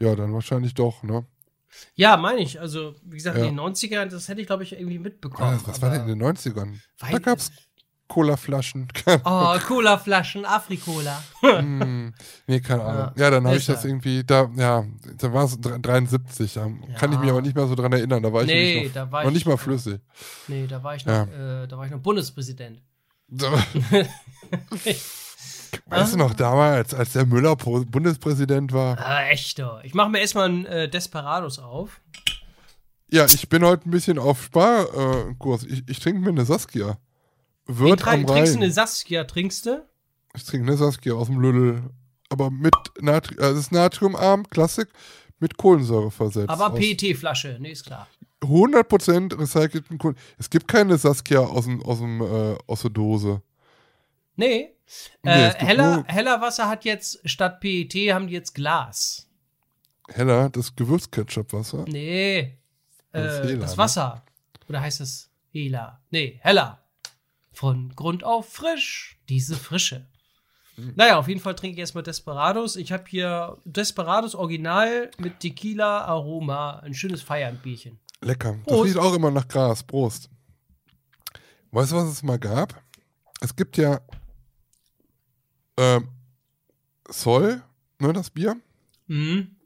[0.00, 1.24] Ja, dann wahrscheinlich doch, ne?
[1.94, 2.60] Ja, meine ich.
[2.60, 3.44] Also, wie gesagt, Ja.
[3.44, 5.60] in den 90ern, das hätte ich, glaube ich, irgendwie Ah, mitbekommen.
[5.64, 6.74] was war denn in den 90ern?
[6.98, 7.50] Da gab es
[8.12, 8.88] Colaflaschen.
[9.24, 11.22] Oh, Cola-Flaschen, Afrikola.
[11.40, 12.12] hm,
[12.46, 13.12] nee, keine Ahnung.
[13.16, 14.84] Ja, dann habe ich das irgendwie, da, ja,
[15.16, 16.52] da war es 73.
[16.52, 17.32] Da kann ich mich Ja.
[17.32, 18.22] aber nicht mehr so dran erinnern.
[18.22, 19.98] Da war ich Nee, noch, da war noch ich- nicht mal flüssig.
[20.48, 22.82] Nee, da war ich noch, äh, da war ich noch Bundespräsident.
[25.86, 28.98] Weißt du noch damals, als der Müller Bundespräsident war?
[28.98, 29.82] Ah, echt doch.
[29.84, 32.00] Ich mache mir erstmal einen äh, Desperados auf.
[33.10, 35.64] Ja, ich bin heute ein bisschen auf Sparkurs.
[35.64, 36.98] ich ich trinke mir eine Saskia.
[37.66, 38.62] Wird tra- am trinkst du Rhein.
[38.64, 39.86] eine Saskia, trinkst du?
[40.34, 41.82] Ich trinke eine Saskia aus dem Lüdel.
[42.28, 44.88] Aber mit Natri also es ist natriumarm, Klassik,
[45.38, 46.48] mit Kohlensäure versetzt.
[46.48, 48.08] Aber PET-Flasche, nee, ist klar.
[48.42, 50.16] 100% recycelten Kohlen.
[50.38, 53.42] Es gibt keine Saskia aus, dem, aus, dem, äh, aus der Dose.
[54.36, 54.74] Nee.
[55.22, 59.28] Nee, äh, heller, heller Wasser hat jetzt statt PET haben die jetzt Glas.
[60.08, 61.84] Heller, das Gewürzketchup-Wasser.
[61.86, 62.58] Nee.
[63.12, 63.78] Das äh, Hela, das ne?
[63.78, 64.24] Wasser.
[64.68, 66.00] Oder heißt es Hela?
[66.10, 66.81] Nee, heller.
[67.52, 69.18] Von Grund auf frisch.
[69.28, 70.06] Diese Frische.
[70.96, 72.76] Naja, auf jeden Fall trinke ich erstmal Desperados.
[72.76, 76.78] Ich habe hier Desperados Original mit Tequila Aroma.
[76.78, 77.98] Ein schönes Feierabendbierchen.
[78.22, 78.54] Lecker.
[78.54, 78.84] Das Prost.
[78.86, 79.82] riecht auch immer nach Gras.
[79.82, 80.30] Prost.
[81.72, 82.82] Weißt du, was es mal gab?
[83.40, 84.00] Es gibt ja
[85.76, 86.08] ähm,
[87.08, 87.62] Sol,
[87.98, 88.56] ne, das Bier,
[89.08, 89.56] Mhm.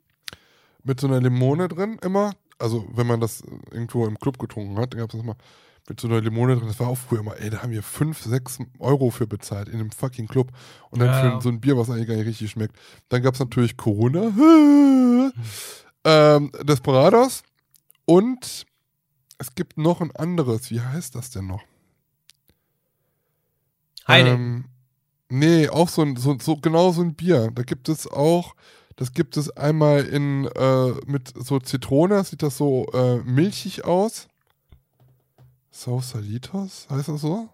[0.83, 2.35] mit so einer Limone drin immer.
[2.59, 5.37] Also, wenn man das irgendwo im Club getrunken hat, gab es das mal
[5.89, 6.67] mit so einer Limone drin.
[6.69, 9.75] Das war auch früher immer, ey, da haben wir 5, 6 Euro für bezahlt in
[9.81, 10.53] einem fucking Club.
[10.91, 11.37] Und dann Ja.
[11.37, 12.77] für so ein Bier, was eigentlich gar nicht richtig schmeckt.
[13.09, 14.33] Dann gab es natürlich Corona.
[16.05, 17.43] ähm, Desperados.
[18.05, 18.67] Und
[19.39, 20.71] es gibt noch ein anderes.
[20.71, 21.63] Wie heißt das denn noch?
[24.09, 24.39] Heineken.
[24.39, 24.65] Ähm,
[25.29, 27.51] nee, auch so ein, so, so genau so ein Bier.
[27.55, 28.55] Da gibt es auch,
[28.97, 34.29] das gibt es einmal in äh, mit so Zitrone, sieht das so äh, milchig aus.
[35.77, 37.49] Sausalitos, heißt das so?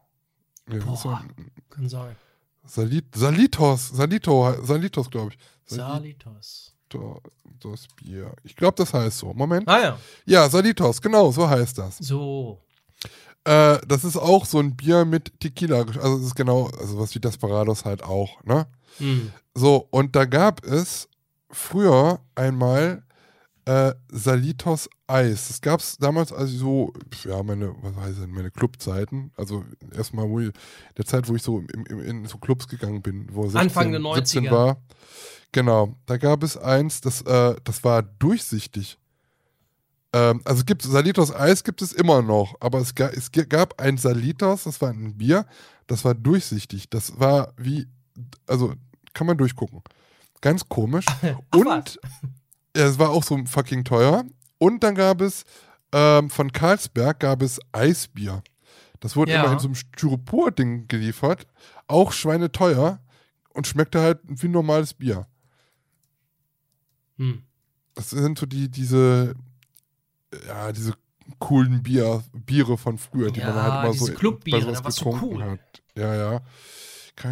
[0.67, 1.25] Nee, das ist so Boah.
[1.71, 2.17] Kann sein.
[2.65, 5.39] Salit, Salitos, Salito, Salitos, glaube ich.
[5.65, 6.73] Salitos.
[6.93, 8.33] Salitos Bier.
[8.45, 9.33] Ich glaube, das heißt so.
[9.35, 9.67] Moment.
[9.69, 9.99] Ah ja.
[10.25, 11.99] Ja, Salitos, genau, so heißt das.
[11.99, 12.61] So.
[13.45, 15.81] Äh, das ist auch so ein Bier mit Tequila.
[15.81, 18.69] Also es ist genau, also was wie Desperados halt auch, ne?
[18.99, 19.33] Hm.
[19.55, 21.09] So, und da gab es
[21.51, 23.03] früher einmal
[23.65, 25.49] äh, Salitos Eis.
[25.49, 26.93] Das gab es damals, also so,
[27.25, 29.31] ja, meine, was heißt denn, meine Clubzeiten.
[29.37, 30.51] Also erstmal, wo ich,
[30.97, 33.93] der Zeit, wo ich so im, im, in so Clubs gegangen bin, wo 16, Anfang
[33.93, 34.51] der 17 90er.
[34.51, 34.77] war.
[35.53, 38.99] Genau, da gab es eins, das, äh, das war durchsichtig.
[40.13, 43.81] Ähm, also es gibt Salitos Eis gibt es immer noch, aber es, ga, es gab
[43.81, 45.47] ein Salitos, das war ein Bier,
[45.87, 46.89] das war durchsichtig.
[46.91, 47.87] Das war wie,
[48.47, 48.75] also
[49.15, 49.83] kann man durchgucken.
[50.41, 51.07] Ganz komisch.
[51.55, 51.99] Und was.
[52.77, 54.25] Ja, es war auch so fucking teuer.
[54.59, 55.45] Und dann gab es
[55.93, 58.43] ähm, von Carlsberg gab es Eisbier.
[59.01, 59.43] Das wurde Ja.
[59.43, 61.47] immer in so einem Styropor-Ding geliefert.
[61.87, 63.01] Auch schweineteuer
[63.51, 65.27] und schmeckte halt wie ein normales Bier.
[67.19, 67.43] Hm.
[67.95, 69.35] Das sind so die, diese,
[70.47, 70.95] ja, diese
[71.39, 74.85] coolen Bier, Biere von früher, die man Ja, halt immer so Clubbiere, bei sowas das
[74.85, 75.51] war so getrunken cool.
[75.51, 75.83] hat.
[75.97, 76.41] Ja, ja.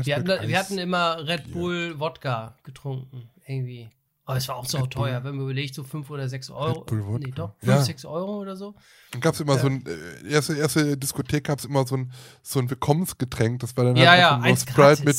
[0.05, 3.31] Wir, hatten, wir hatten immer Red Bull Wodka getrunken.
[3.47, 3.91] Irgendwie.
[4.31, 6.87] Aber es war auch so teuer, wenn man überlegt, so 5 oder 6 Euro.
[7.19, 7.83] Nee, doch, 5, Ja.
[7.83, 8.75] 6 Euro oder so.
[9.11, 9.61] Dann gab es immer Ja.
[9.61, 13.59] so ein, äh, erste, erste Diskothek gab es immer so ein, so ein Willkommensgetränk.
[13.59, 15.17] Das war dann Ja, halt ja, eins Sprite mit,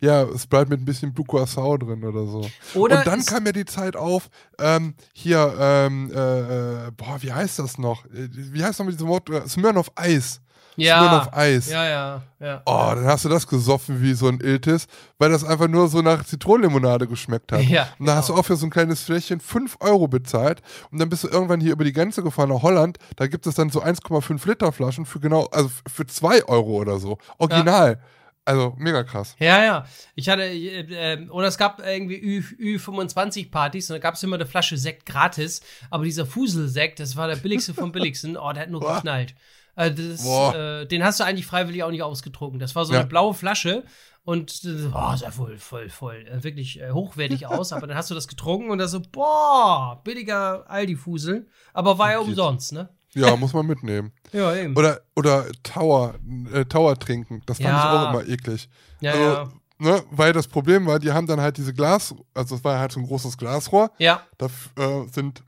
[0.00, 2.50] ja, Sprite mit ein bisschen Blue Curacao drin oder so.
[2.72, 7.32] Oder und dann kam ja die Zeit auf, ähm, hier, ähm, äh, äh, boah, wie
[7.32, 8.06] heißt das noch?
[8.06, 9.28] Äh, Wie heißt nochmal dieses Wort?
[9.46, 10.40] Smirnoff Eis.
[10.78, 11.70] Ja, Smirnoff Eis.
[11.70, 12.62] ja, ja, ja.
[12.66, 14.86] Oh, dann hast du das gesoffen wie so ein Iltis,
[15.18, 17.62] weil das einfach nur so nach Zitronenlimonade geschmeckt hat.
[17.62, 18.40] Ja, und dann hast du genau.
[18.40, 21.72] auch für so ein kleines Fläschchen 5 Euro bezahlt und dann bist du irgendwann hier
[21.72, 22.98] über die Grenze gefahren nach Holland.
[23.16, 26.98] Da gibt es dann so 1,5 Liter Flaschen für genau, also für 2 Euro oder
[26.98, 27.18] so.
[27.38, 28.00] Original.
[28.48, 29.36] Also mega krass.
[29.38, 29.86] Ja, ja.
[30.14, 32.42] Ich hatte, äh, äh, oder es gab irgendwie Ü,
[32.78, 35.60] Ü25-Partys und da gab es immer eine Flasche Sekt gratis.
[35.90, 38.38] Aber dieser Fuselsekt, das war der billigste vom billigsten.
[38.38, 39.34] Oh, der hat nur geknallt.
[39.78, 42.58] Also das, äh, den hast du eigentlich freiwillig auch nicht ausgetrunken.
[42.58, 42.98] Das war so Ja.
[43.00, 43.84] eine blaue Flasche
[44.24, 47.72] und äh, oh, sah voll, voll, voll, äh, wirklich äh, hochwertig aus.
[47.72, 51.46] Aber dann hast du das getrunken und da so, boah, billiger Aldi-Fusel.
[51.72, 52.26] Aber war ja Geht.
[52.28, 52.88] umsonst, ne?
[53.14, 54.12] Ja, muss man mitnehmen.
[54.32, 54.76] Ja, eben.
[54.76, 56.16] Oder, oder Tower,
[56.52, 57.42] äh, Tower trinken.
[57.46, 57.78] Das fand Ja.
[57.78, 58.68] ich auch immer eklig.
[59.00, 59.48] ja, also, ja.
[59.80, 62.90] Ne, weil das Problem war, die haben dann halt diese Glas, also es war halt
[62.90, 63.92] so ein großes Glasrohr.
[63.98, 65.44] Ja, Da äh, sind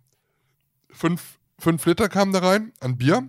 [0.93, 3.29] fünf, fünf Liter kamen da rein an Bier.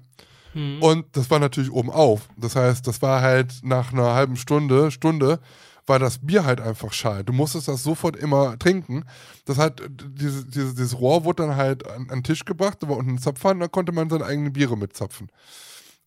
[0.54, 0.82] Hm.
[0.82, 2.30] Und das war natürlich oben auf.
[2.38, 5.40] Das heißt, das war halt nach einer halben Stunde, Stunde,
[5.88, 7.24] war das Bier halt einfach schal.
[7.24, 9.04] Du musstest das sofort immer trinken.
[9.46, 12.90] Das hat, diese, diese, dieses Rohr wurde dann halt an, an den Tisch gebracht, da
[12.90, 15.30] war unten ein Zapfhahn, da konnte man seine eigenen Biere mitzapfen.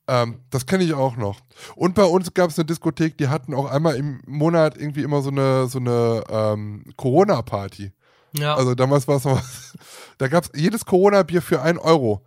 [0.06, 1.40] Ähm, das kenne ich auch noch.
[1.76, 5.22] Und bei uns gab es eine Diskothek, die hatten auch einmal im Monat irgendwie immer
[5.22, 7.92] so eine, so eine ähm, Corona-Party.
[8.32, 8.54] ja.
[8.54, 9.40] Also damals war es noch,
[10.18, 12.22] da gab es jedes Corona-Bier für 1 Euro.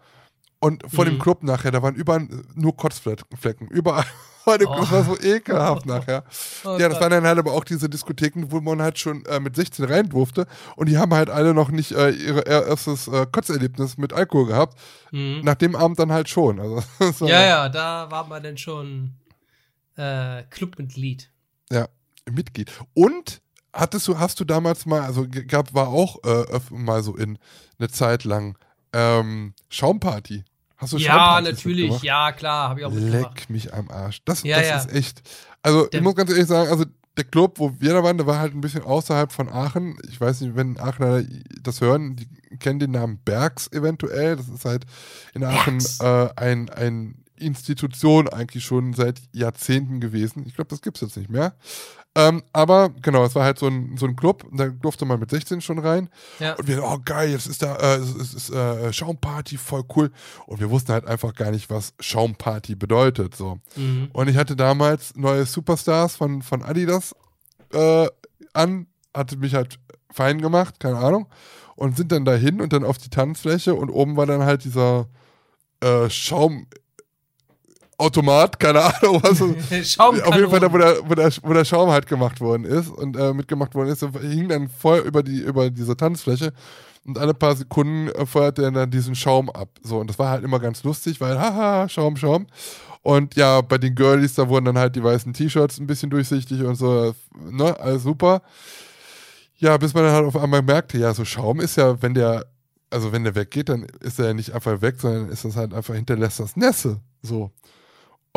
[0.67, 1.19] Und vor dem Mhm.
[1.19, 3.67] Club nachher, da waren überall nur Kotzflecken.
[3.69, 4.05] Überall.
[4.47, 4.91] Das Oh.
[4.91, 6.23] war so ekelhaft nachher.
[6.63, 9.41] Oh ja, das waren dann halt aber auch diese Diskotheken, wo man halt schon äh,
[9.41, 10.47] mit 16 rein durfte.
[10.77, 14.79] Und die haben halt alle noch nicht äh, ihr erstes äh, Kotzerlebnis mit Alkohol gehabt.
[15.11, 15.41] Mhm.
[15.43, 16.61] Nach dem Abend dann halt schon.
[16.61, 16.81] Also,
[17.27, 19.15] Ja, ja, da war man dann schon
[19.97, 21.29] äh, Clubmitglied.
[21.69, 21.89] Ja,
[22.31, 22.71] Mitglied.
[22.93, 23.41] Und
[23.73, 27.37] hattest du, hast du damals mal, also gab, war auch äh, mal so in
[27.79, 28.57] eine Zeit lang
[28.93, 30.45] ähm, Schaumparty.
[30.77, 33.39] Hast du Ja, Schaumpartys natürlich, ja, klar, habe ich auch mitgemacht.
[33.39, 34.21] Leck mich am Arsch.
[34.25, 34.77] Das, Ja, das ja.
[34.77, 35.21] ist echt.
[35.63, 36.85] Also, Der- ich muss ganz ehrlich sagen, also
[37.17, 39.97] der Club, wo wir da waren, der war halt ein bisschen außerhalb von Aachen.
[40.07, 41.23] Ich weiß nicht, wenn Aachener
[41.63, 42.27] das hören, die
[42.59, 44.35] kennen den Namen Bergs eventuell.
[44.35, 44.85] Das ist halt
[45.33, 50.43] in Aachen äh, ein, ein Institution eigentlich schon seit Jahrzehnten gewesen.
[50.47, 51.55] Ich glaube, das gibt es jetzt nicht mehr.
[52.17, 55.29] Ähm, aber genau, es war halt so ein, so ein Club, da durfte man mit
[55.29, 56.09] 16 schon rein.
[56.39, 56.55] Ja.
[56.55, 60.11] Und wir, oh geil, jetzt ist da, äh, es ist, ist äh, Schaumparty, voll cool.
[60.47, 63.35] Und wir wussten halt einfach gar nicht, was Schaumparty bedeutet.
[63.35, 63.59] So.
[63.75, 64.09] Mhm.
[64.13, 67.15] Und ich hatte damals neue Superstars von, von Adidas
[67.71, 68.07] äh,
[68.53, 69.77] an, hatte mich halt
[70.09, 71.27] fein gemacht, keine Ahnung.
[71.75, 75.07] Und sind dann dahin und dann auf die Tanzfläche und oben war dann halt dieser
[75.81, 76.65] äh, Schaum
[77.97, 79.39] Automat, keine Ahnung, was.
[79.41, 82.63] es- auf jeden Fall da, wo der, wo, der, wo der Schaum halt gemacht worden
[82.65, 86.53] ist und äh, mitgemacht worden ist, hing dann voll über, die, über diese Tanzfläche
[87.05, 89.69] und alle paar Sekunden äh, feuerte er dann diesen Schaum ab.
[89.81, 92.45] So, und das war halt immer ganz lustig, weil, haha, Schaum, Schaum.
[93.01, 96.61] Und ja, bei den Girlies, da wurden dann halt die weißen T-Shirts ein bisschen durchsichtig
[96.63, 97.15] und so,
[97.49, 98.41] ne, alles super.
[99.59, 102.45] Ja, bis man dann halt auf einmal merkte, ja, so Schaum ist ja, wenn der,
[102.91, 105.73] also wenn der weggeht, dann ist er ja nicht einfach weg, sondern ist das halt
[105.73, 106.99] einfach hinterlässt das Nässe.
[107.23, 107.49] So.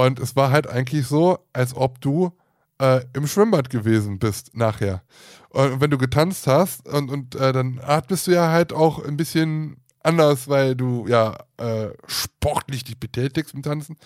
[0.01, 2.33] Und es war halt eigentlich so, als ob du
[2.81, 5.03] äh, im Schwimmbad gewesen bist nachher.
[5.51, 9.19] Und wenn du getanzt hast und, und äh, dann atmest du ja halt auch ein
[9.19, 13.99] bisschen anders, weil du ja äh, sportlich dich betätigst im Tanzen.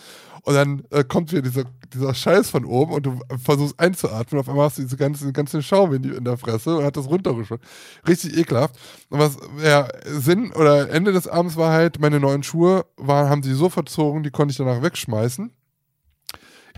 [0.43, 4.41] Und dann äh, kommt wieder dieser, dieser Scheiß von oben und du versuchst einzuatmen.
[4.41, 7.61] Auf einmal hast du diese ganze, ganze Schaum in, der Fresse und hat das runtergeschaut.
[8.09, 8.75] Richtig ekelhaft.
[9.11, 13.45] Und was ja, Sinn oder Ende des Abends war halt, meine neuen Schuhe waren, haben
[13.45, 15.53] sie so verzogen, die konnte ich danach wegschmeißen.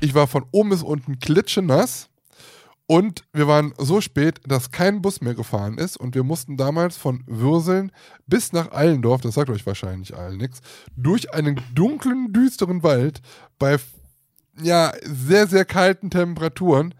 [0.00, 2.08] Ich war von oben bis unten klitschenass.
[2.88, 5.96] Und wir waren so spät, dass kein Bus mehr gefahren ist.
[5.96, 7.90] Und wir mussten damals von Würseln
[8.26, 10.60] bis nach Allendorf, das sagt euch wahrscheinlich allen nichts,
[10.96, 13.22] durch einen dunklen, düsteren Wald
[13.58, 13.78] bei
[14.62, 16.94] ja, sehr, sehr kalten Temperaturen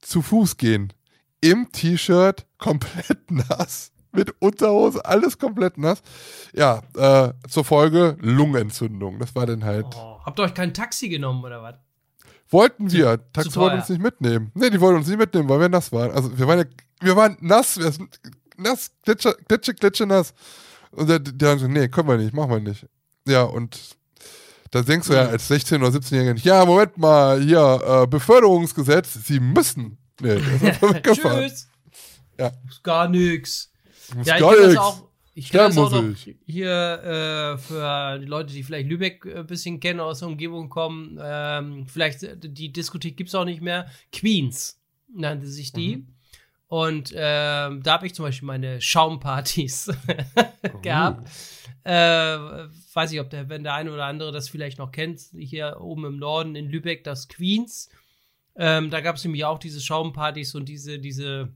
[0.00, 0.92] zu Fuß gehen.
[1.40, 3.92] Im T-Shirt, komplett nass.
[4.10, 6.02] Mit Unterhose, alles komplett nass.
[6.54, 9.18] Ja, äh, zur Folge Lungenentzündung.
[9.20, 9.86] Das war dann halt.
[9.94, 11.76] Oh, habt ihr euch kein Taxi genommen oder was?
[12.50, 13.20] Wollten wir.
[13.32, 13.62] Taxi teuer.
[13.64, 14.50] wollten uns nicht mitnehmen.
[14.54, 16.10] Nee, die wollten uns nicht mitnehmen, weil wir nass waren.
[16.10, 16.64] Also wir waren ja,
[17.00, 18.08] wir waren nass, wir sind
[18.56, 20.32] nass, glitsche, glitsche, glitsche nass.
[20.90, 22.86] Und der, die haben so, nee, können wir nicht, machen wir nicht.
[23.26, 23.78] Ja, und
[24.70, 29.14] da denkst du ja als 16- oder 17-Jähriger nicht, ja, Moment mal, hier, äh, Beförderungsgesetz,
[29.24, 29.98] sie müssen.
[30.20, 31.02] Nee, das ist.
[31.22, 31.68] Tschüss.
[32.38, 32.52] Ja.
[32.82, 33.70] Gar nix.
[34.24, 35.07] Ja, ich kenne das auch.
[35.38, 39.46] Ich kenne das auch noch hier äh, für die Leute, die vielleicht Lübeck äh, ein
[39.46, 41.16] bisschen kennen, aus der Umgebung kommen.
[41.22, 43.88] Ähm, vielleicht äh, die Diskothek gibt es auch nicht mehr.
[44.10, 44.80] Queens
[45.14, 45.98] nannte sich die.
[45.98, 46.06] Mhm.
[46.66, 49.92] Und ähm, da habe ich zum Beispiel meine Schaumpartys
[50.74, 50.78] Oh.
[50.80, 51.30] gehabt.
[51.84, 51.92] Äh,
[52.92, 56.04] weiß ich, ob der, wenn der eine oder andere das vielleicht noch kennt, hier oben
[56.04, 57.90] im Norden in Lübeck, das Queens.
[58.56, 61.52] Ähm, da gab es nämlich auch diese Schaumpartys und diese, diese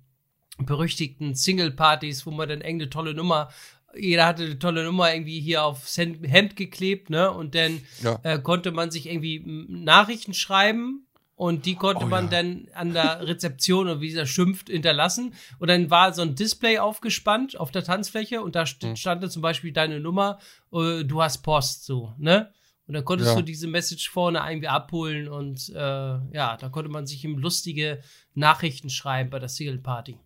[0.59, 3.51] berüchtigten Single-Partys, wo man dann irgendeine tolle Nummer,
[3.95, 7.31] jeder hatte eine tolle Nummer irgendwie hier aufs Hemd Hemd geklebt, ne?
[7.31, 8.19] Und dann Ja.
[8.23, 12.31] äh, konnte man sich irgendwie Nachrichten schreiben und die konnte Oh man ja.
[12.31, 15.35] dann an der Rezeption oder wie dieser schimpft hinterlassen.
[15.59, 18.97] Und dann war so ein Display aufgespannt auf der Tanzfläche und da st Hm.
[18.97, 20.38] stand dann zum Beispiel deine Nummer,
[20.73, 22.51] äh, du hast Post, so, ne?
[22.87, 23.37] Und dann konntest Ja.
[23.37, 28.03] du diese Message vorne irgendwie abholen und äh, ja, da konnte man sich ihm lustige
[28.35, 30.19] Nachrichten schreiben bei der Single Party.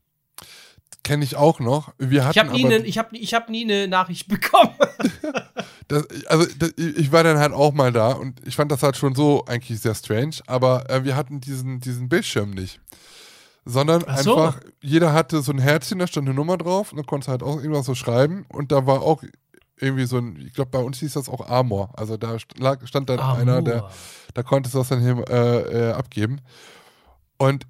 [1.03, 1.92] Kenne ich auch noch.
[1.99, 4.75] Wir hatten Ich habe nie, aber- ne, ich hab, ich hab nie eine Nachricht bekommen.
[5.88, 8.96] Das, also das, ich war dann halt auch mal da und ich fand das halt
[8.96, 12.81] schon so eigentlich sehr strange, aber äh, wir hatten diesen, diesen Bildschirm nicht.
[13.64, 14.35] Sondern so.
[14.37, 17.44] einfach, jeder hatte so ein Herzchen, da stand eine Nummer drauf und dann konntest halt
[17.44, 19.22] auch irgendwas so schreiben und da war auch
[19.79, 23.20] irgendwie so ein, ich glaube bei uns hieß das auch Amor, also da stand dann
[23.20, 23.90] einer, der, Amor.
[24.35, 26.40] da konntest du das dann hier, äh, äh, abgeben.
[27.38, 27.64] Und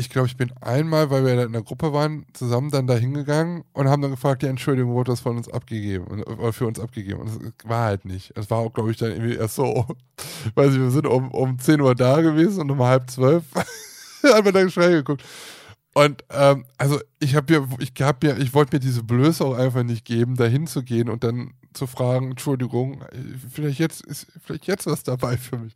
[0.00, 2.94] ich glaube, ich bin einmal, weil wir da in der Gruppe waren, zusammen dann da
[2.94, 6.80] hingegangen und haben dann gefragt, ja, Entschuldigung, wurde das von uns abgegeben oder für uns
[6.80, 7.20] abgegeben.
[7.20, 8.32] Und das war halt nicht.
[8.36, 9.86] Es war auch, glaube ich, dann irgendwie erst so,
[10.54, 13.44] weiß ich, wir sind um, um 10 Uhr da gewesen und um halb zwölf
[14.24, 15.22] haben wir dann schnell geguckt.
[15.92, 19.54] Und ähm, also ich habe mir, ich hab mir, ich wollte mir diese Blöße auch
[19.54, 23.04] einfach nicht geben, da hinzugehen und dann zu fragen, Entschuldigung,
[23.52, 25.74] vielleicht jetzt ist vielleicht jetzt was dabei für mich.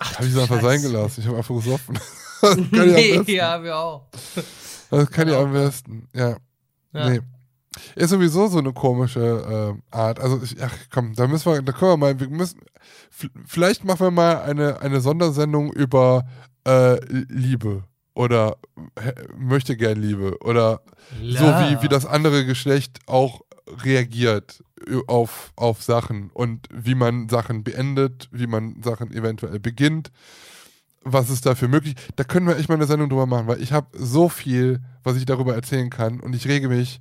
[0.00, 1.20] Habe ich es einfach sein gelassen.
[1.20, 1.98] Ich habe einfach gesoffen.
[2.72, 4.06] nee, ja, wir auch.
[4.90, 5.44] Das kann ich Genau.
[5.46, 6.08] am besten.
[6.14, 6.36] Ja.
[6.94, 7.10] Ja.
[7.10, 7.20] Nee.
[7.94, 10.18] Ist sowieso so eine komische äh, Art.
[10.18, 12.60] Also, ich, ach komm, da müssen wir, da können wir mal, wir müssen,
[13.44, 16.26] vielleicht machen wir mal eine, eine Sondersendung über
[16.66, 16.98] äh,
[17.28, 18.56] Liebe oder
[18.96, 20.80] äh, möchte gern Liebe oder
[21.22, 23.42] so wie, wie das andere Geschlecht auch
[23.84, 30.10] reagiert ö- auf, auf Sachen und wie man Sachen beendet, wie man Sachen eventuell beginnt,
[31.02, 31.94] was ist dafür möglich.
[32.16, 35.16] Da können wir echt mal eine Sendung drüber machen, weil ich habe so viel, was
[35.16, 37.00] ich darüber erzählen kann und ich rege mich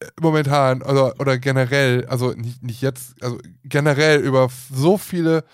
[0.00, 5.44] äh, momentan oder, oder generell, also nicht, nicht jetzt, also generell über so viele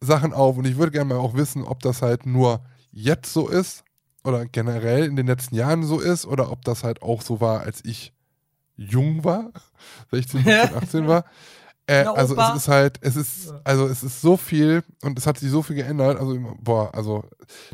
[0.00, 3.48] Sachen auf und ich würde gerne mal auch wissen, ob das halt nur jetzt so
[3.48, 3.84] ist
[4.24, 7.60] oder generell in den letzten Jahren so ist oder ob das halt auch so war,
[7.60, 8.12] als ich
[8.76, 9.50] jung war,
[10.10, 11.24] 16, 17, 18 war.
[11.86, 12.50] Äh, Na, also Opa.
[12.50, 15.62] es ist halt, es ist, also es ist so viel und es hat sich so
[15.62, 16.18] viel geändert.
[16.18, 17.24] Also, boah, also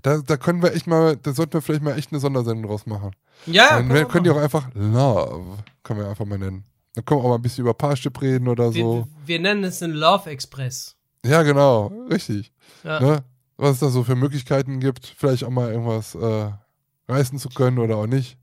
[0.03, 2.87] da, da können wir echt mal, da sollten wir vielleicht mal echt eine Sondersendung draus
[2.87, 3.11] machen.
[3.47, 4.41] Ja, Dann können ihr machen.
[4.41, 6.65] auch einfach Love, können wir einfach mal nennen.
[6.95, 9.09] Dann können wir auch mal ein bisschen über Parship reden oder wir, so.
[9.27, 10.97] wir nennen es den Love Express.
[11.25, 12.51] Ja, genau, richtig.
[12.85, 13.01] Ja.
[13.01, 13.25] Ne?
[13.59, 16.51] Was es da so für Möglichkeiten gibt, vielleicht auch mal irgendwas äh,
[17.09, 18.38] reißen zu können oder auch nicht.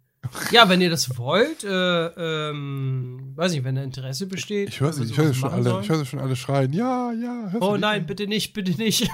[0.51, 4.69] Ja, wenn ihr das wollt, äh, ähm, weiß nicht, wenn da Interesse besteht.
[4.69, 5.83] Ich höre sie, ich höre schon alle, sollen.
[5.83, 6.73] ich höre schon alle schreien.
[6.73, 7.49] Ja, ja.
[7.51, 9.09] hörst du Oh nein, bitte nicht, bitte nicht.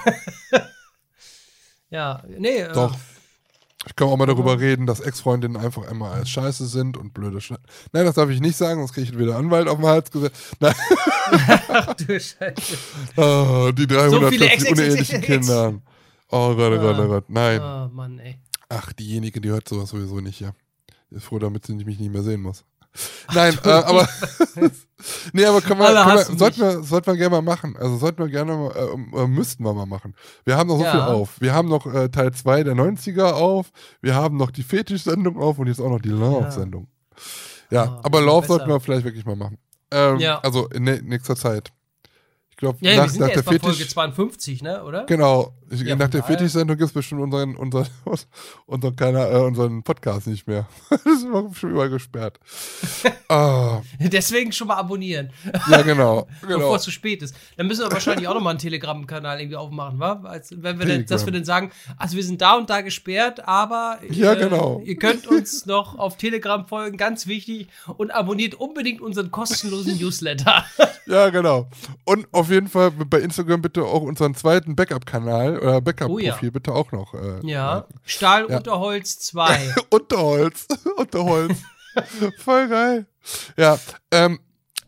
[1.89, 2.57] ja, nee.
[2.61, 2.95] äh, Doch.
[3.87, 7.41] Ich kann auch mal darüber reden, dass Ex-Freundinnen einfach immer als Scheiße sind und blöde
[7.41, 7.61] Scheiße.
[7.91, 10.55] Nein, das darf ich nicht sagen, sonst kriege ich wieder Anwalt auf den Hals gesetzt.
[10.59, 10.75] Nein,
[11.67, 12.53] Ach du Scheiße.
[13.17, 15.81] oh, die So viele 340 Ex- Ex- unehelichen Kinder.
[16.29, 17.29] Oh Gott, oh Gott, oh Gott.
[17.29, 17.59] Nein.
[17.59, 18.39] Oh Mann, ey.
[18.69, 20.53] Ach, diejenige, die hört sowas sowieso nicht, ja.
[21.11, 22.63] Ist froh, damit sie mich nicht mehr sehen muss.
[23.33, 24.07] Nein, äh, aber.
[25.33, 27.77] nee, aber können wir, können wir, sollten, wir, sollten wir gerne mal machen.
[27.77, 30.13] Also sollten wir gerne mal, äh, äh, müssten wir mal machen.
[30.45, 30.91] Wir haben noch so Ja.
[30.91, 31.39] viel auf.
[31.39, 33.71] Wir haben noch äh, Teil 2 der 90er auf.
[34.01, 36.87] Wir haben noch die Fetisch-Sendung auf und jetzt auch noch die Love-Sendung.
[37.69, 39.57] Ja, Ah, aber bisschen Love sollten wir vielleicht wirklich mal machen.
[39.91, 40.39] Ähm, Ja.
[40.39, 41.71] Also in nä- nächster Zeit.
[42.49, 43.93] Ich glaube, Ja, nach, wir sind nach ja der jetzt bei Folge Fetisch.
[43.93, 45.05] 52, ne, oder?
[45.05, 45.53] Genau.
[45.71, 47.87] Ich, Ja, nach der Fetisch-Sendung gibt es bestimmt unseren, unseren,
[48.65, 50.67] unseren, keiner, äh, unseren Podcast nicht mehr.
[50.89, 52.39] das ist schon überall gesperrt.
[53.29, 55.31] ah, Deswegen schon mal abonnieren,
[55.69, 56.27] ja, genau.
[56.41, 56.75] bevor genau.
[56.75, 57.35] es zu spät ist.
[57.55, 60.21] Dann müssen wir wahrscheinlich auch nochmal einen Telegram-Kanal irgendwie aufmachen, wa?
[60.23, 63.47] Als, wenn wir dann, dass wir dann sagen, also wir sind da und da gesperrt,
[63.47, 64.81] aber Ja, äh, genau.
[64.83, 70.65] ihr könnt uns noch auf Telegram folgen, ganz wichtig, und abonniert unbedingt unseren kostenlosen Newsletter.
[71.05, 71.69] Ja, genau.
[72.03, 76.49] Und auf jeden Fall bei Instagram bitte auch unseren zweiten Backup-Kanal oder Backup-Profil Oh ja.
[76.51, 77.13] bitte auch noch.
[77.13, 77.85] Äh, ja.
[78.03, 78.57] Stahl Ja.
[78.57, 79.75] unter Holz 2.
[79.89, 80.67] Unterholz.
[80.97, 81.57] Unterholz.
[82.39, 83.05] Voll geil.
[83.57, 83.77] Ja,
[84.11, 84.39] ähm,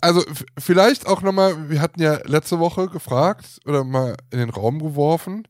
[0.01, 0.23] also
[0.57, 5.47] vielleicht auch nochmal, wir hatten ja letzte Woche gefragt oder mal in den Raum geworfen.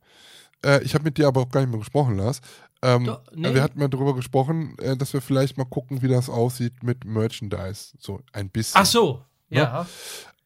[0.65, 2.41] Äh, ich habe mit dir aber auch gar nicht mehr gesprochen, Lars.
[2.81, 3.53] Ähm, Doch, nee.
[3.53, 7.05] Wir hatten mal darüber gesprochen, äh, dass wir vielleicht mal gucken, wie das aussieht mit
[7.05, 7.93] Merchandise.
[7.99, 8.81] So ein bisschen.
[8.81, 9.21] Ach so.
[9.49, 9.86] Ja.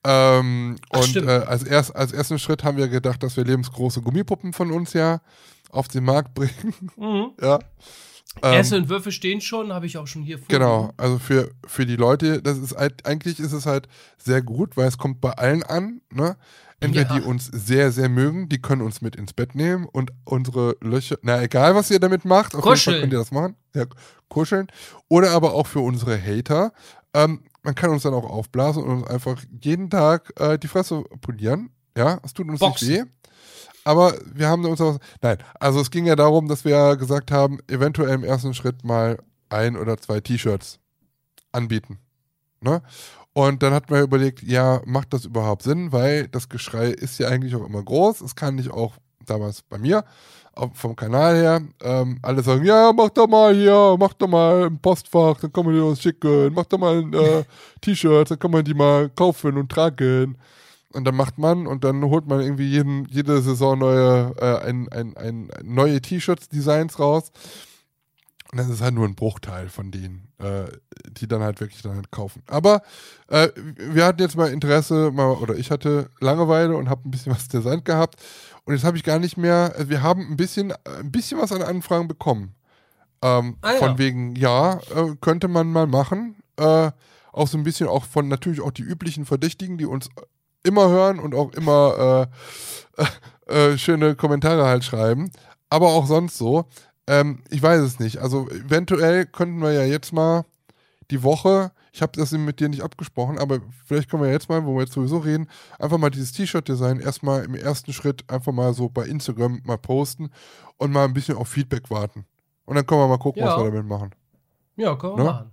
[0.10, 4.02] Ähm, Ach, und äh, als, erst, als ersten Schritt haben wir gedacht, dass wir lebensgroße
[4.02, 5.20] Gummipuppen von uns ja
[5.70, 6.74] auf den Markt bringen.
[6.96, 7.32] Mhm.
[7.42, 7.60] ja.
[8.44, 10.48] Ähm, Erste Entwürfe stehen schon, habe ich auch schon hier vor.
[10.48, 14.78] Genau, also für, für die Leute, das ist halt, eigentlich ist es halt sehr gut,
[14.78, 16.38] weil es kommt bei allen an, ne?
[16.80, 17.20] Entweder Ja.
[17.20, 21.18] die uns sehr, sehr mögen, die können uns mit ins Bett nehmen und unsere Löcher,
[21.24, 22.94] na egal was ihr damit macht, auf jeden Kuscheln.
[22.94, 23.56] Fall könnt ihr das machen.
[23.74, 23.86] Ja,
[24.30, 24.68] kuscheln.
[25.10, 26.72] Oder aber auch für unsere Hater.
[27.16, 31.04] Ähm, man kann uns dann auch aufblasen und uns einfach jeden Tag äh, die Fresse
[31.20, 31.70] polieren.
[31.98, 32.88] Ja, es tut uns Boxen.
[32.88, 33.06] nicht weh.
[33.84, 35.00] Aber wir haben uns was.
[35.22, 39.20] Nein, also es ging ja darum, dass wir gesagt haben, eventuell im ersten Schritt mal
[39.50, 40.80] ein oder zwei T-Shirts
[41.52, 42.00] anbieten.
[42.62, 42.82] Ne?
[43.34, 45.92] Und dann hat man überlegt, ja, macht das überhaupt Sinn?
[45.92, 48.22] Weil das Geschrei ist ja eigentlich auch immer groß.
[48.22, 48.94] Es kann nicht auch
[49.26, 50.06] damals bei mir
[50.47, 54.68] auch vom Kanal her ähm, alle sagen, ja, mach doch mal hier, mach doch mal
[54.68, 57.44] im Postfach, dann kann man die uns schicken, mach doch mal ein äh,
[57.82, 60.38] T-Shirts, dann kann man die mal kaufen und tragen.
[60.94, 64.88] Und dann macht man und dann holt man irgendwie jeden, jede Saison neue, äh, ein,
[64.90, 67.32] ein, ein, neue T-Shirts-Designs raus.
[68.52, 70.66] Und das ist halt nur ein Bruchteil von denen, äh,
[71.10, 72.42] die dann halt wirklich dann halt kaufen.
[72.48, 72.82] Aber
[73.28, 77.34] äh, wir hatten jetzt mal Interesse, mal, oder ich hatte Langeweile und habe ein bisschen
[77.34, 78.16] was designt gehabt.
[78.64, 81.52] Und jetzt habe ich gar nicht mehr, also wir haben ein bisschen, ein bisschen was
[81.52, 82.56] an Anfragen bekommen.
[83.22, 83.78] Ähm, Ah, ja.
[83.80, 86.36] Von wegen, ja, äh, könnte man mal machen.
[86.58, 86.92] Äh,
[87.34, 90.10] auch so ein bisschen auch von natürlich auch die üblichen Verdächtigen, die uns
[90.64, 92.30] immer hören und auch immer
[92.98, 95.32] äh, äh, äh, schöne Kommentare halt schreiben.
[95.70, 96.66] Aber auch sonst so.
[97.08, 98.18] Ähm, ich weiß es nicht.
[98.18, 100.44] Also eventuell könnten wir ja jetzt mal
[101.10, 104.66] die Woche, ich habe das mit dir nicht abgesprochen, aber vielleicht können wir jetzt mal,
[104.66, 105.48] wo wir jetzt sowieso reden,
[105.80, 110.30] einfach mal dieses T-Shirt-Design erstmal im ersten Schritt einfach mal so bei Instagram mal posten
[110.78, 112.26] und mal ein bisschen auf Feedback warten.
[112.66, 113.56] Und dann können wir mal gucken, Ja.
[113.56, 114.12] was wir damit machen.
[114.76, 115.30] Ja, können wir Ne?
[115.32, 115.52] machen.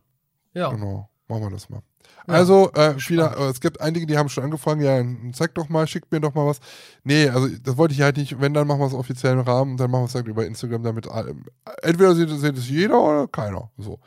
[0.54, 0.70] Ja.
[0.70, 1.80] Genau, machen wir das mal.
[2.26, 5.86] Also, äh, viele, äh, es gibt einige, die haben schon angefangen, ja, zeig doch mal,
[5.86, 6.58] schickt mir doch mal was.
[7.02, 9.76] Nee, also das wollte ich halt nicht, wenn, dann machen wir es offiziell im Rahmen,
[9.76, 11.34] dann machen wir es halt über Instagram, damit alle,
[11.82, 13.70] entweder sieht, sieht es jeder oder keiner.
[13.78, 13.98] So.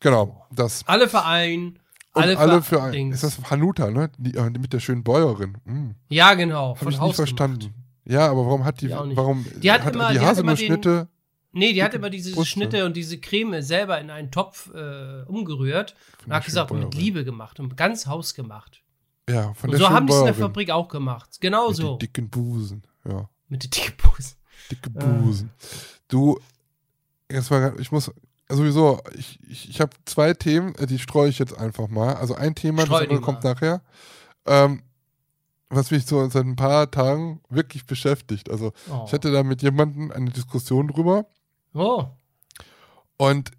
[0.00, 0.82] Genau, das.
[0.86, 1.78] Alle Verein,
[2.14, 4.10] Und alle, alle für ein, ist das Hanuta, ne?
[4.18, 5.56] Die, äh, mit der schönen Bäuerin.
[5.64, 5.94] Hm.
[6.10, 6.76] Ja, genau.
[6.78, 7.58] Habe ich Haus verstanden.
[7.58, 7.74] gemacht.
[8.04, 8.96] Ja, aber warum hat die, nicht.
[9.16, 11.08] warum Die hat hat immer- die die Haselnussschnitte?
[11.52, 12.50] Nee, die hat immer diese Brüste.
[12.50, 15.94] Schnitte und diese Creme selber in einen Topf äh, umgerührt
[16.26, 17.04] und hat gesagt, schönen mit Bäuerin.
[17.06, 18.82] Liebe gemacht und ganz hausgemacht.
[19.28, 20.48] Ja, von Und der so schönen haben die es in der Bäuerin.
[20.50, 21.36] Fabrik auch gemacht.
[21.40, 21.90] Genau Mit so.
[21.90, 23.28] den dicken Busen, ja.
[23.48, 24.36] Mit den dicken Busen.
[24.70, 25.04] Dicke Äh.
[25.04, 25.50] Busen.
[26.08, 26.38] Du,
[27.30, 28.10] jetzt mal, ich muss,
[28.48, 32.14] sowieso, ich, ich, ich habe zwei Themen, äh, die streue ich jetzt einfach mal.
[32.14, 33.52] Also ein Thema, Streu das andere kommt mal.
[33.52, 33.82] nachher.
[34.46, 34.82] Ähm,
[35.68, 38.50] was mich so seit ein paar Tagen wirklich beschäftigt.
[38.50, 39.04] Also Oh.
[39.06, 41.26] ich hatte da mit jemandem eine Diskussion drüber
[41.74, 42.06] oh.
[43.16, 43.50] und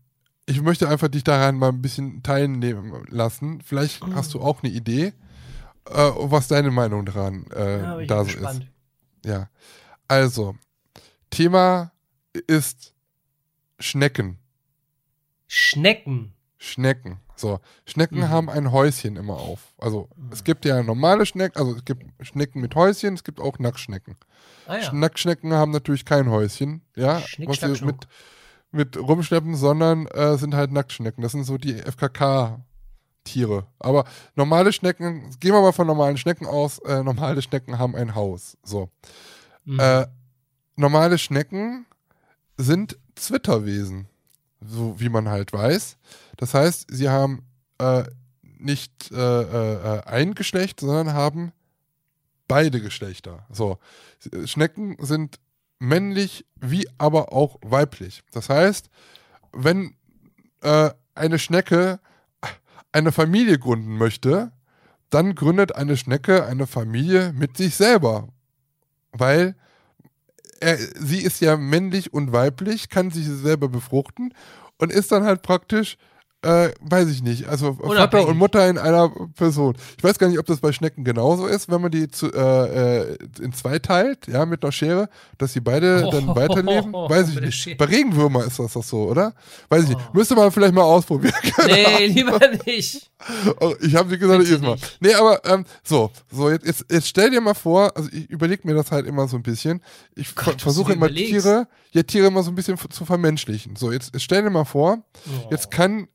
[0.46, 3.62] ich möchte einfach dich daran mal ein bisschen teilnehmen lassen.
[3.62, 4.16] Vielleicht Mhm.
[4.16, 5.14] hast du auch eine Idee,
[5.90, 8.64] äh, was deine Meinung daran äh, Ja, da so gespannt.
[9.22, 9.26] ist.
[9.30, 9.50] Ja.
[10.10, 10.56] Also,
[11.30, 11.94] Thema
[12.48, 12.94] ist
[13.80, 14.38] Schnecken.
[15.48, 16.34] Schnecken.
[16.58, 17.20] Schnecken.
[17.36, 18.30] So, Schnecken Mhm.
[18.30, 19.74] haben ein Häuschen immer auf.
[19.78, 23.58] Also, es gibt ja normale Schnecken, also es gibt Schnecken mit Häuschen, es gibt auch
[23.60, 24.16] Nacktschnecken.
[24.68, 24.94] Ah ja.
[24.94, 28.08] Nacktschnecken haben natürlich kein Häuschen, ja, Schnick, was sie mit,
[28.72, 31.22] mit rumschleppen, sondern äh, sind halt Nacktschnecken.
[31.24, 33.66] Das sind so die FKK-Tiere.
[33.80, 34.06] Aber
[34.36, 38.58] normale Schnecken, gehen wir mal von normalen Schnecken aus, äh, normale Schnecken haben ein Haus.
[38.64, 38.90] So.
[39.66, 39.80] Mhm.
[39.80, 40.08] Äh,
[40.76, 41.86] normale Schnecken
[42.58, 44.08] sind Zwitterwesen,
[44.62, 45.98] so wie man halt weiß.
[46.38, 47.46] Das heißt, sie haben
[47.78, 48.04] äh,
[48.42, 51.52] nicht äh, äh, äh, ein Geschlecht, sondern haben
[52.48, 53.46] beide Geschlechter.
[53.52, 53.78] So,
[54.46, 55.40] Schnecken sind
[55.80, 58.24] männlich wie aber auch weiblich.
[58.32, 58.90] Das heißt,
[59.52, 59.96] wenn
[60.62, 62.00] äh, eine Schnecke
[62.92, 64.52] eine Familie gründen möchte,
[65.10, 68.30] dann gründet eine Schnecke eine Familie mit sich selber.
[69.12, 69.56] Weil
[70.60, 74.34] er, sie ist ja männlich und weiblich, kann sich selber befruchten
[74.78, 75.98] und ist dann halt praktisch,
[76.44, 78.28] äh, weiß ich nicht, also Vater Unabhängig.
[78.28, 79.76] und Mutter in einer Person.
[79.98, 83.02] Ich weiß gar nicht, ob das bei Schnecken genauso ist, wenn man die zu, äh,
[83.14, 86.94] äh, in zwei teilt, ja, mit einer Schere, dass sie beide dann Oh, weiterleben.
[86.94, 87.56] Weiß ich nicht.
[87.56, 87.76] Schere.
[87.78, 89.34] Bei Regenwürmer ist das doch so, oder?
[89.70, 90.00] Weiß ich nicht.
[90.00, 90.18] Oh.
[90.18, 91.34] Müsste man vielleicht mal ausprobieren.
[91.68, 93.10] nee, lieber nicht.
[93.60, 94.76] Oh, Ich habe sie gesagt, jedes Mal.
[95.00, 98.68] Nee, aber ähm, so, so jetzt, jetzt, jetzt stell dir mal vor, also ich überlege
[98.68, 99.82] mir das halt immer so ein bisschen.
[100.16, 101.30] Ich Gott, versuche immer überlegst.
[101.32, 103.76] Tiere, ja, Tiere immer so ein bisschen zu vermenschlichen.
[103.76, 105.48] So, jetzt, jetzt stell dir mal vor, Oh.
[105.52, 106.08] jetzt kann,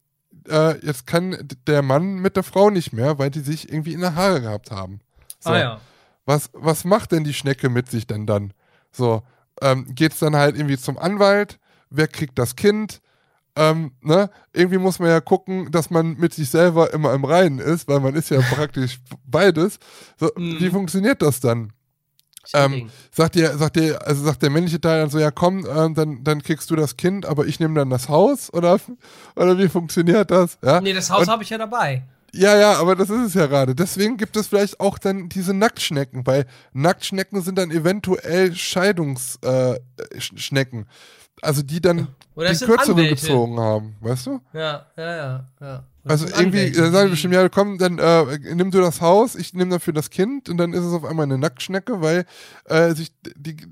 [0.48, 1.36] äh, jetzt kann
[1.66, 4.70] der Mann mit der Frau nicht mehr, weil die sich irgendwie in der Haare gehabt
[4.70, 5.00] haben.
[5.40, 5.50] So.
[5.50, 5.80] Ah ja.
[6.26, 8.52] Was, was macht denn die Schnecke mit sich denn dann?
[8.92, 9.22] So,
[9.62, 11.58] ähm, geht's dann halt irgendwie zum Anwalt?
[11.90, 13.00] Wer kriegt das Kind?
[13.56, 14.30] Ähm, ne?
[14.52, 18.00] Irgendwie muss man ja gucken, dass man mit sich selber immer im Reinen ist, weil
[18.00, 19.78] man ist ja praktisch beides.
[20.18, 20.60] So, Mhm.
[20.60, 21.72] Wie funktioniert das dann?
[22.54, 25.94] Ähm, sagt ihr, sagt ihr, also sagt der männliche Teil dann so, ja komm, ähm,
[25.94, 28.80] dann, dann kriegst du das Kind, aber ich nehme dann das Haus oder,
[29.36, 30.58] oder wie funktioniert das?
[30.64, 30.80] Ja?
[30.80, 32.04] Nee, das Haus habe ich ja dabei.
[32.32, 33.74] Ja, ja, aber das ist es ja gerade.
[33.74, 40.82] Deswegen gibt es vielleicht auch dann diese Nacktschnecken, weil Nacktschnecken sind dann eventuell Scheidungsschnecken.
[40.82, 40.86] Äh,
[41.40, 44.40] also die dann Oder die kürzeren gezogen haben, weißt du?
[44.52, 45.44] Ja, ja, ja.
[45.60, 45.84] ja.
[46.08, 49.34] Also irgendwie, dann sagen die die- bestimmt, ja komm, dann äh, nimm du das Haus,
[49.34, 52.24] ich nehme dafür das Kind und dann ist es auf einmal eine Nacktschnecke, weil
[52.64, 53.66] äh, sich die, die,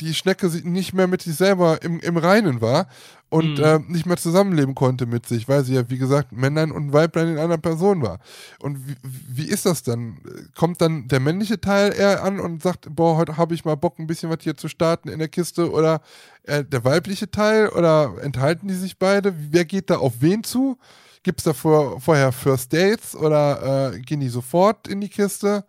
[0.00, 2.88] die Schnecke sich nicht mehr mit sich selber im, im Reinen war
[3.30, 3.64] und Mhm.
[3.64, 7.28] äh, nicht mehr zusammenleben konnte mit sich, weil sie ja, wie gesagt, Männlein und Weiblein
[7.28, 8.18] in einer Person war.
[8.60, 10.18] Und wie, wie ist das dann?
[10.54, 13.98] Kommt dann der männliche Teil eher an und sagt, boah, heute habe ich mal Bock,
[13.98, 16.00] ein bisschen was hier zu starten in der Kiste oder
[16.44, 19.34] äh, der weibliche Teil oder enthalten die sich beide?
[19.50, 20.76] Wer geht da auf wen zu?
[21.24, 25.64] Gibt es da vor, vorher First Dates oder äh, gehen die sofort in die Kiste?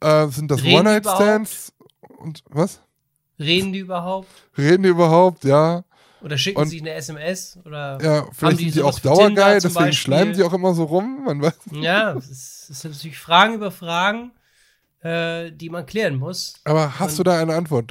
[0.00, 1.72] Äh, sind das die One-Night-Stands?
[2.18, 2.80] Und was?
[3.38, 4.28] Reden die überhaupt?
[4.58, 5.44] Reden die überhaupt?
[5.44, 5.84] Ja.
[6.22, 7.58] Oder schicken Und- sie eine SMS?
[7.64, 9.92] Oder Ja, vielleicht die sind sowas auch dauergeil, deswegen Beispiel?
[9.94, 11.24] schleimen sie auch immer so rum.
[11.24, 11.54] Man weiß.
[11.70, 14.32] Ja, es sind natürlich Fragen über Fragen,
[15.02, 16.54] äh, die man klären muss.
[16.64, 17.90] Aber hast Und- du da eine Antwort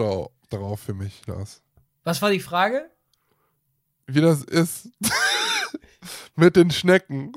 [0.50, 1.62] darauf für mich, Lars?
[2.04, 2.92] Was war die Frage?
[4.06, 4.90] Wie das ist
[6.36, 7.32] mit den Schnecken?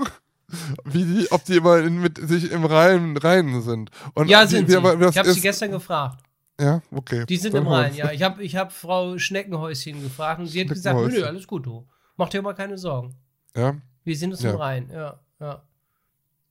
[0.85, 3.91] Wie die, ob die immer in, mit sich im Reinen, Reinen sind.
[4.15, 4.81] Und ja, wie, sind wie, sie.
[4.99, 6.23] das Ich habe sie gestern gefragt.
[6.61, 7.25] Ja, okay.
[7.27, 7.97] Die sind Dann im Rhein, hol's.
[7.97, 8.13] ja.
[8.13, 11.87] Ich habe ich hab Frau Schneckenhäuschen gefragt und sie hat gesagt, nö, alles gut, du.
[12.17, 13.15] Mach dir mal keine Sorgen.
[13.57, 14.51] Ja, Wir sind uns Ja.
[14.51, 15.63] im Rhein, ja, ja.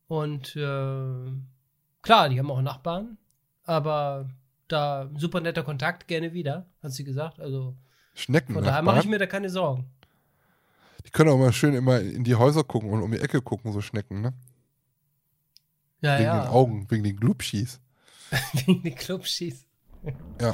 [0.08, 1.32] Und äh,
[2.02, 3.18] klar, die haben auch Nachbarn,
[3.64, 4.30] aber
[4.68, 7.40] da super netter Kontakt, gerne wieder, hat sie gesagt.
[7.40, 7.76] Also
[8.16, 8.54] Schnecken.
[8.56, 9.86] von daher mache ich mir da keine Sorgen.
[11.06, 13.72] Die können auch mal schön immer in die Häuser gucken und um die Ecke gucken,
[13.72, 14.34] so Schnecken, ne?
[16.02, 16.44] Ja, wegen ja.
[16.44, 17.80] den Augen, wegen den Glubschis.
[18.54, 19.66] Wegen den Clubschieß.
[20.40, 20.54] Ja.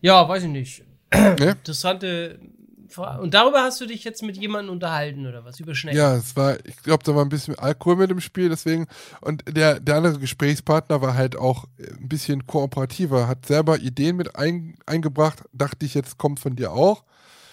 [0.00, 0.84] Ja, weiß ich nicht.
[1.12, 1.50] Ne?
[1.50, 2.40] Interessante
[2.88, 3.22] Frage.
[3.22, 5.60] Und darüber hast du dich jetzt mit jemandem unterhalten oder was?
[5.60, 5.98] Über Schnecken?
[5.98, 8.86] Ja, es war, ich glaube, da war ein bisschen Alkohol mit im Spiel, deswegen.
[9.20, 14.36] Und der, der andere Gesprächspartner war halt auch ein bisschen kooperativer, hat selber Ideen mit
[14.36, 17.04] ein, eingebracht, dachte ich, jetzt kommt von dir auch.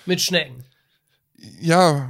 [0.05, 0.63] Mit Schnecken.
[1.37, 2.09] Ja,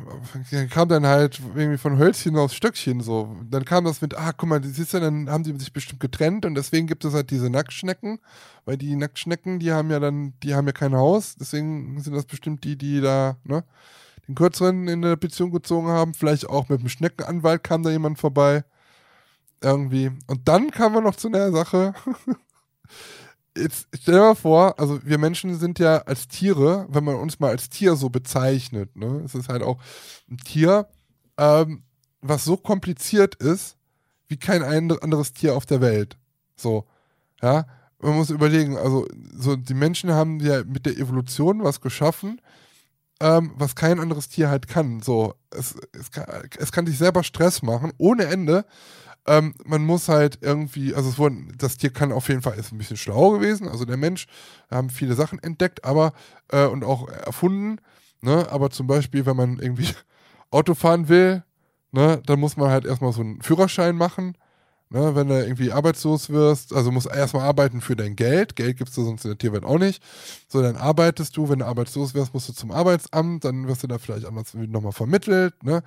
[0.69, 3.35] kam dann halt irgendwie von Hölzchen aufs Stöckchen so.
[3.49, 6.45] Dann kam das mit, ah, guck mal, siehst du, dann haben die sich bestimmt getrennt
[6.45, 8.19] und deswegen gibt es halt diese Nacktschnecken,
[8.65, 12.25] weil die Nacktschnecken, die haben ja dann, die haben ja kein Haus, deswegen sind das
[12.25, 13.63] bestimmt die, die da, ne,
[14.27, 16.13] den kürzeren in eine Beziehung gezogen haben.
[16.13, 18.63] Vielleicht auch mit dem Schneckenanwalt kam da jemand vorbei.
[19.61, 20.11] Irgendwie.
[20.27, 21.93] Und dann kamen wir noch zu der Sache.
[23.57, 27.39] Jetzt stell dir mal vor, also wir Menschen sind ja als Tiere, wenn man uns
[27.39, 29.79] mal als Tier so bezeichnet, ne, es ist halt auch
[30.29, 30.87] ein Tier,
[31.37, 31.83] ähm,
[32.21, 33.77] was so kompliziert ist,
[34.27, 36.17] wie kein ein- anderes Tier auf der Welt.
[36.57, 36.85] So,
[37.41, 37.65] ja.
[37.99, 42.41] man muss überlegen, also so die Menschen haben ja mit der Evolution was geschaffen,
[43.21, 45.01] ähm, was kein anderes Tier halt kann.
[45.01, 46.25] So, es, es, kann,
[46.57, 48.65] es kann sich selber Stress machen, ohne Ende.
[49.27, 52.71] Ähm, man muss halt irgendwie, also es wurden, das Tier kann auf jeden Fall, ist
[52.71, 54.27] ein bisschen schlau gewesen, also der Mensch,
[54.69, 56.13] haben viele Sachen entdeckt, aber
[56.49, 57.79] äh, und auch erfunden,
[58.21, 58.47] ne?
[58.51, 59.89] Aber zum Beispiel, wenn man irgendwie
[60.51, 61.43] Auto fahren will,
[61.91, 64.37] ne, dann muss man halt erstmal so einen Führerschein machen.
[64.89, 68.55] Ne, wenn du irgendwie arbeitslos wirst, also musst erstmal arbeiten für dein Geld.
[68.55, 70.01] Geld gibt es sonst in der Tierwelt auch nicht.
[70.47, 73.87] So, dann arbeitest du, wenn du arbeitslos wirst, musst du zum Arbeitsamt, dann wirst du
[73.87, 75.81] da vielleicht anders nochmal vermittelt, ne?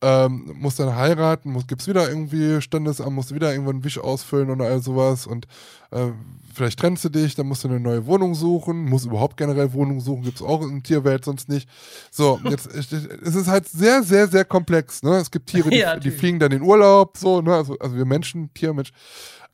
[0.00, 3.98] Ähm, musst dann heiraten, muss, gibt's wieder irgendwie Standesamt, musst du wieder irgendwann einen Wisch
[3.98, 5.46] ausfüllen und all sowas und
[5.90, 6.12] äh,
[6.54, 10.00] vielleicht trennst du dich, dann musst du eine neue Wohnung suchen, musst überhaupt generell Wohnung
[10.00, 11.68] suchen, gibt's auch in Tierwelt sonst nicht.
[12.10, 15.16] So, jetzt es ist halt sehr, sehr, sehr komplex, ne?
[15.16, 17.54] Es gibt Tiere, die, ja, die fliegen dann in Urlaub, so, ne?
[17.54, 18.92] Also, also wir Menschen, Tier, Mensch.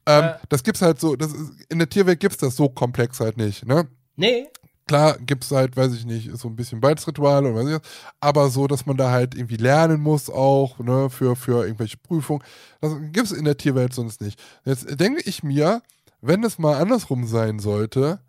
[0.07, 0.35] Ähm, äh.
[0.49, 3.67] Das gibt's halt so, das ist, in der Tierwelt gibt's das so komplex halt nicht,
[3.67, 3.87] ne?
[4.17, 4.49] Nee.
[4.87, 7.81] Klar gibt es halt, weiß ich nicht, so ein bisschen Beitritsritual oder was ich was,
[8.21, 12.43] aber so, dass man da halt irgendwie lernen muss auch, ne, für, für irgendwelche Prüfungen.
[12.81, 14.39] Das gibt es in der Tierwelt sonst nicht.
[14.65, 15.83] Jetzt denke ich mir,
[16.21, 18.21] wenn es mal andersrum sein sollte,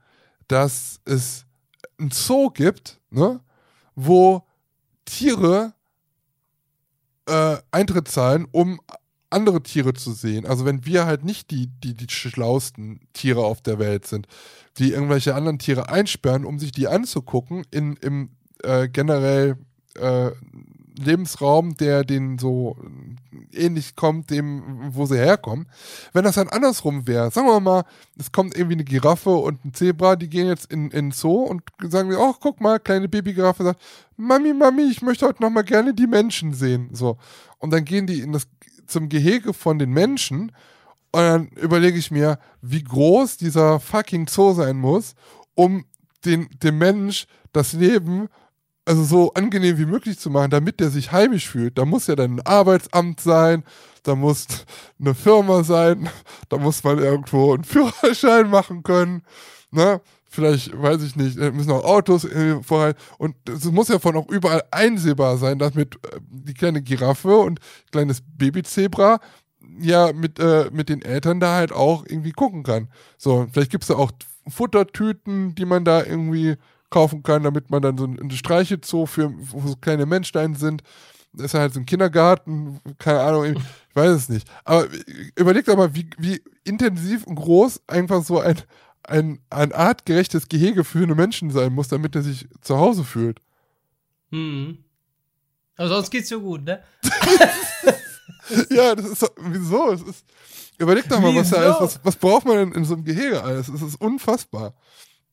[0.48, 1.46] dass es
[2.00, 3.42] ein Zoo gibt, ne,
[3.96, 4.44] wo
[5.04, 5.74] Tiere
[7.28, 8.80] äh, Eintritt zahlen, um
[9.36, 10.46] andere Tiere zu sehen.
[10.46, 14.28] Also wenn wir halt nicht die, die, die schlausten Tiere auf der Welt sind,
[14.78, 18.30] die irgendwelche anderen Tiere einsperren, um sich die anzugucken, in, im
[18.64, 19.58] äh, generell
[19.96, 20.32] äh,
[20.98, 22.78] Lebensraum, der denen so
[23.52, 25.68] ähnlich kommt, dem, wo sie herkommen.
[26.14, 27.84] Wenn das dann andersrum wäre, sagen wir mal,
[28.18, 31.64] es kommt irgendwie eine Giraffe und ein Zebra, die gehen jetzt in, in Zoo und
[31.84, 33.82] sagen, oh, guck mal, kleine Babygiraffe sagt,
[34.18, 36.90] Mami, Mami, ich möchte heute noch mal gerne die Menschen sehen.
[36.94, 37.18] So.
[37.60, 38.48] Und dann gehen die in das
[38.88, 40.52] zum Gehege von den Menschen
[41.12, 45.16] und dann überlege ich mir, wie groß dieser fucking Zoo sein muss,
[45.54, 45.86] um
[46.26, 48.28] den, dem Mensch das Leben
[48.86, 51.78] also so angenehm wie möglich zu machen, damit der sich heimisch fühlt.
[51.78, 53.64] Da muss ja dann ein Arbeitsamt sein,
[54.04, 54.46] da muss
[55.00, 56.08] eine Firma sein,
[56.50, 59.24] da muss man irgendwo einen Führerschein machen können.
[59.72, 60.02] Ne?
[60.36, 62.60] Vielleicht, weiß ich nicht, müssen auch Autos äh.
[63.18, 67.62] Und es muss ja von auch überall einsehbar sein, damit äh, die kleine Giraffe und
[67.92, 69.22] kleines Babyzebra
[69.80, 72.90] ja mit, äh, mit den Eltern da halt auch irgendwie gucken kann.
[73.18, 74.12] So, vielleicht gibt es da auch
[74.48, 76.56] Futtertüten, die man da irgendwie
[76.90, 80.84] kaufen kann, damit man dann so ein Streichelzoo für wo so kleine Menschlein sind.
[81.32, 83.62] Das ist halt so ein Kindergarten, keine Ahnung, ich
[83.96, 84.48] weiß es nicht.
[84.66, 84.86] Aber
[85.36, 88.56] überlegt doch mal, wie, wie intensiv und groß einfach so ein,
[89.08, 93.40] ein, ein artgerechtes Gehege für eine Menschen sein muss, damit er sich zu Hause fühlt.
[94.32, 94.78] Hm.
[95.78, 96.82] Aber sonst geht's so gut, ne?
[98.70, 99.92] ja, das ist so, wieso?
[99.92, 100.26] Es ist,
[100.78, 101.82] überleg doch mal, was da ist.
[101.82, 103.68] Was, was braucht man denn in so einem Gehege alles?
[103.68, 104.74] Es ist unfassbar.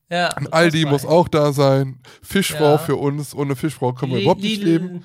[0.09, 1.99] Ja, Ein Aldi muss auch da sein.
[2.21, 2.77] Fischfrau ja.
[2.77, 3.33] für uns.
[3.33, 5.03] Ohne Fischfrau können wir überhaupt nicht leben.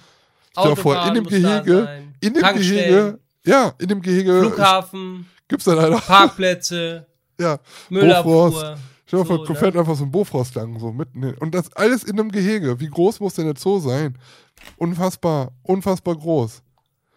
[0.52, 4.40] Stell dir vor, in dem Gehege, in dem Gehege, ja, in dem Gehege.
[4.40, 5.26] Flughafen.
[5.46, 5.98] Gibt's dann leider.
[5.98, 7.06] Parkplätze.
[7.40, 7.58] Ja.
[7.86, 9.80] Stell dir vor, so, fährt ne?
[9.80, 12.78] einfach so ein Bofrost lang, so mitten in, Und das alles in einem Gehege.
[12.78, 14.18] Wie groß muss denn der Zoo sein?
[14.76, 16.62] Unfassbar, unfassbar groß.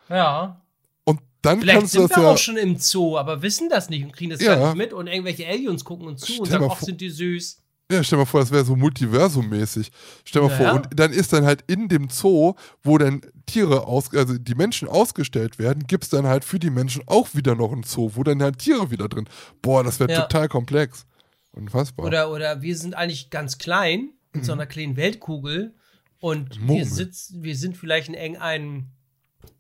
[0.09, 0.61] Ja.
[1.03, 3.67] Und dann Vielleicht kannst sind du das wir ja, auch schon im Zoo, aber wissen
[3.69, 4.55] das nicht und kriegen das Ja.
[4.55, 7.01] gar nicht mit und irgendwelche Aliens gucken uns zu und Stell sagen, mal ach, sind
[7.01, 7.60] die süß.
[7.91, 9.91] Ja, stell mal vor, das wäre so Multiversum-mäßig.
[10.25, 10.71] Stell mal Ja, vor, ja.
[10.73, 14.87] und dann ist dann halt in dem Zoo, wo dann Tiere aus, also die Menschen
[14.87, 18.23] ausgestellt werden, gibt es dann halt für die Menschen auch wieder noch ein Zoo, wo
[18.23, 19.27] dann halt Tiere wieder drin.
[19.61, 20.21] Boah, das wäre Ja.
[20.21, 21.05] total komplex.
[21.51, 22.05] Unfassbar.
[22.05, 25.73] Oder, oder wir sind eigentlich ganz klein in so einer kleinen Weltkugel
[26.19, 28.85] und wir, sitzen, wir sind vielleicht in irgendeinem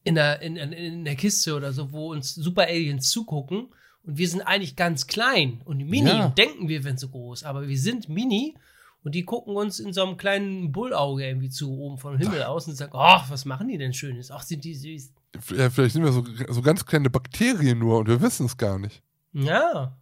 [0.03, 3.67] in der, in, in, in der Kiste oder so, wo uns Super Aliens zugucken
[4.03, 6.25] und wir sind eigentlich ganz klein und mini Ja.
[6.27, 8.55] und denken wir wären so groß, aber wir sind mini
[9.03, 12.67] und die gucken uns in so einem kleinen Bullauge irgendwie zu, oben vom Himmel aus
[12.67, 14.29] und sagen, ach, was machen die denn Schönes?
[14.31, 15.11] Ach, sind die süß.
[15.57, 18.77] ja, vielleicht sind wir so, so ganz kleine Bakterien nur und wir wissen es gar
[18.79, 19.01] nicht.
[19.33, 19.95] Ja,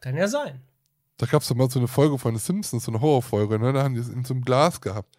[0.00, 0.60] kann ja sein.
[1.16, 3.72] Da gab es doch mal so eine Folge von The Simpsons, so eine Horrorfolge, ne?
[3.72, 5.16] Da haben die es in so einem Glas gehabt.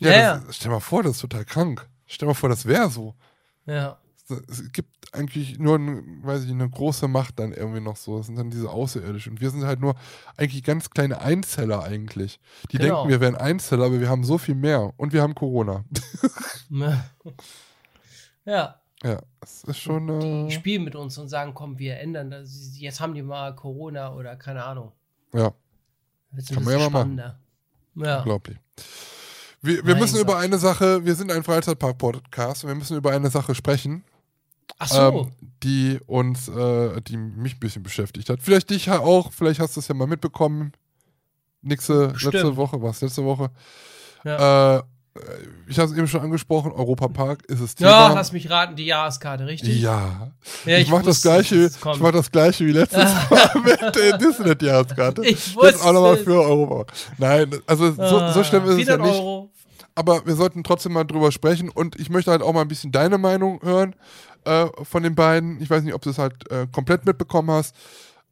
[0.00, 1.86] Ja, Ja, das, stell mal vor, das ist total krank.
[2.06, 3.14] Stell mal vor, das wäre so.
[3.66, 3.98] Ja.
[4.48, 8.18] es gibt eigentlich nur, eine, weiß ich, eine große Macht dann irgendwie noch so.
[8.18, 9.32] Das sind dann diese Außerirdischen.
[9.32, 9.94] Und wir sind halt nur
[10.36, 12.40] eigentlich ganz kleine Einzeller eigentlich.
[12.70, 12.96] Die Genau.
[12.96, 14.92] denken, wir wären Einzeller, aber wir haben so viel mehr.
[14.96, 15.84] Und wir haben Corona.
[18.44, 18.80] Ja.
[19.02, 20.08] ja, das ist schon.
[20.08, 22.78] Äh, Die spielen mit uns und sagen, komm, wir ändern das.
[22.78, 24.92] Jetzt haben die mal Corona oder keine Ahnung.
[25.34, 25.52] ja,
[26.30, 26.90] Wird's Kann man ja mal machen.
[27.18, 27.38] spannender.
[27.94, 28.18] Ja.
[28.18, 28.58] unglaublich.
[29.60, 33.28] Wir, wir müssen über eine Sache, wir sind ein Freizeitpark-Podcast und wir müssen über eine
[33.28, 34.04] Sache sprechen.
[34.78, 35.00] Ach so.
[35.00, 38.42] ähm, die uns, äh, die mich ein bisschen beschäftigt hat.
[38.42, 40.72] Vielleicht dich ja auch, vielleicht hast du es ja mal mitbekommen.
[41.62, 43.50] Nächste, letzte Woche, war es letzte Woche?
[44.24, 44.76] ja.
[44.76, 44.82] Äh,
[45.66, 48.14] ich habe es eben schon angesprochen, Europa Park ist es ja, Thema.
[48.14, 49.80] lass mich raten, die Jahreskarte, richtig?
[49.80, 50.30] Ja.
[50.64, 54.18] Ja, ich, mach das wusste, gleiche, ich mach das gleiche wie letztes Mal mit der
[54.18, 55.24] Disney-Jahreskarte.
[55.24, 56.92] Ich Jetzt auch nochmal wusste für Europa.
[57.18, 59.14] Nein, also so, so schlimm ist es ja 400 nicht.
[59.14, 59.50] Ah, Euro.
[59.94, 62.92] Aber wir sollten trotzdem mal drüber sprechen und ich möchte halt auch mal ein bisschen
[62.92, 63.96] deine Meinung hören
[64.48, 65.60] äh, von den beiden.
[65.60, 67.74] Ich weiß nicht, ob du es halt äh, komplett mitbekommen hast.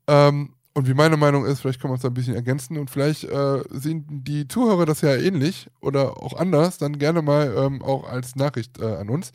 [0.06, 2.90] Ähm, und wie meine Meinung ist, vielleicht können wir uns da ein bisschen ergänzen und
[2.90, 7.82] vielleicht äh, sehen die Zuhörer das ja ähnlich oder auch anders, dann gerne mal ähm,
[7.82, 9.32] auch als Nachricht äh, an uns.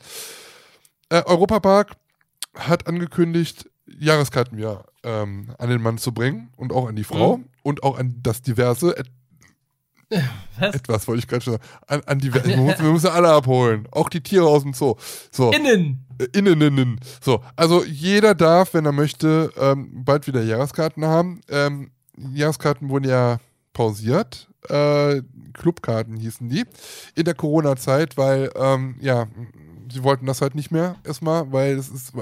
[1.08, 1.94] Äh, Europapark
[2.56, 7.38] hat angekündigt, Jahreskarten ja ähm, an den Mann zu bringen und auch an die Frau
[7.38, 7.44] Mhm.
[7.64, 8.94] und auch an das diverse
[10.58, 10.74] Was?
[10.74, 11.64] etwas, wollte ich gerade schon sagen.
[11.86, 13.86] An, an die, wir, müssen, wir müssen alle abholen.
[13.90, 14.96] Auch die Tiere aus dem Zoo.
[15.30, 16.04] So, Innen.
[16.18, 17.00] äh, innen, innen.
[17.20, 21.40] So, also jeder darf, wenn er möchte, ähm, bald wieder Jahreskarten haben.
[21.48, 21.90] Ähm,
[22.32, 23.38] Jahreskarten wurden ja
[23.72, 24.48] pausiert.
[24.68, 25.22] Äh,
[25.54, 26.64] Clubkarten hießen die.
[27.14, 29.26] In der Corona-Zeit, weil, ähm, ja,
[29.92, 32.12] sie wollten das halt nicht mehr erstmal, weil es ist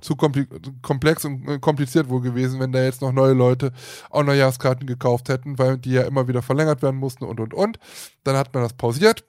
[0.00, 3.72] zu komplex und äh, kompliziert wohl gewesen, wenn da jetzt noch neue Leute
[4.10, 7.54] auch noch Jahreskarten gekauft hätten, weil die ja immer wieder verlängert werden mussten und und
[7.54, 7.78] und.
[8.24, 9.24] Dann hat man das pausiert.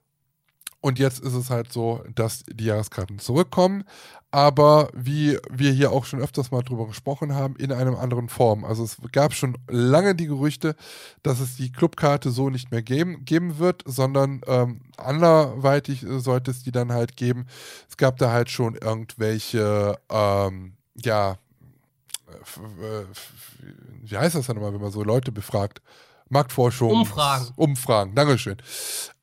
[0.82, 3.84] Und jetzt ist es halt so, dass die Jahreskarten zurückkommen,
[4.32, 8.64] aber wie wir hier auch schon öfters mal drüber gesprochen haben, in einem anderen Form.
[8.66, 10.76] Also es gab schon lange die Gerüchte,
[11.24, 16.52] dass es die Clubkarte so nicht mehr geben, geben wird, sondern ähm, anderweitig äh, sollte
[16.52, 17.46] es die dann halt geben.
[17.90, 21.38] Es gab da halt schon irgendwelche, ähm, ja,
[22.30, 22.60] äh, f-
[24.04, 25.82] wie heißt das dann immer, wenn man so Leute befragt?
[26.32, 26.92] Marktforschung.
[26.92, 27.48] Umfragen.
[27.56, 28.58] Umfragen, Dankeschön.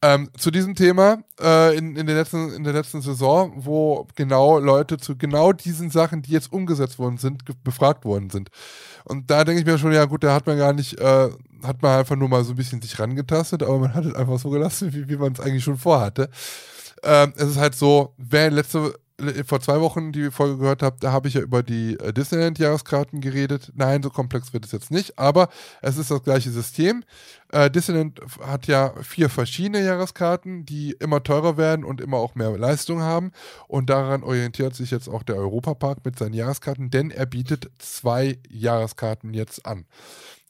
[0.03, 4.59] Ähm, zu diesem Thema äh, in, in, der letzten, in der letzten Saison, wo genau
[4.59, 8.51] Leute zu genau diesen Sachen, die jetzt umgesetzt worden sind, befragt worden sind.
[9.05, 11.31] Und da denke ich mir schon, ja gut, da hat man gar nicht, äh,
[11.65, 14.39] hat man einfach nur mal so ein bisschen sich rangetastet, aber man hat es einfach
[14.39, 16.29] so gelassen, wie, wie man es eigentlich schon vorhatte.
[17.03, 18.95] Ähm, es ist halt so, wer letzte
[19.47, 23.21] vor zwei Wochen die Folge gehört habt, da habe ich ja über die äh, Disneyland-Jahreskarten
[23.21, 23.73] geredet.
[23.75, 25.49] Nein, so komplex wird es jetzt nicht, aber
[25.83, 27.03] es ist das gleiche System.
[27.51, 32.57] Äh, Disneyland hat ja vier verschiedene Jahreskarten, die immer teurer werden und immer auch mehr
[32.57, 33.33] Leistung haben.
[33.67, 38.39] Und daran orientiert sich jetzt auch der Europapark mit seinen Jahreskarten, denn er bietet zwei
[38.49, 39.85] Jahreskarten jetzt an.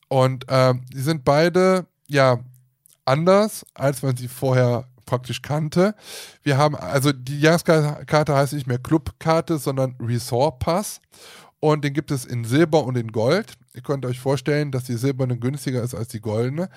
[0.08, 2.40] Und ähm, die sind beide, ja,
[3.06, 5.94] anders, als man sie vorher praktisch kannte.
[6.42, 11.00] Wir haben, also die Jahreskarte heißt nicht mehr Clubkarte, sondern Resort Pass.
[11.60, 13.54] Und den gibt es in Silber und in Gold.
[13.74, 16.68] Ihr könnt euch vorstellen, dass die silberne günstiger ist als die goldene.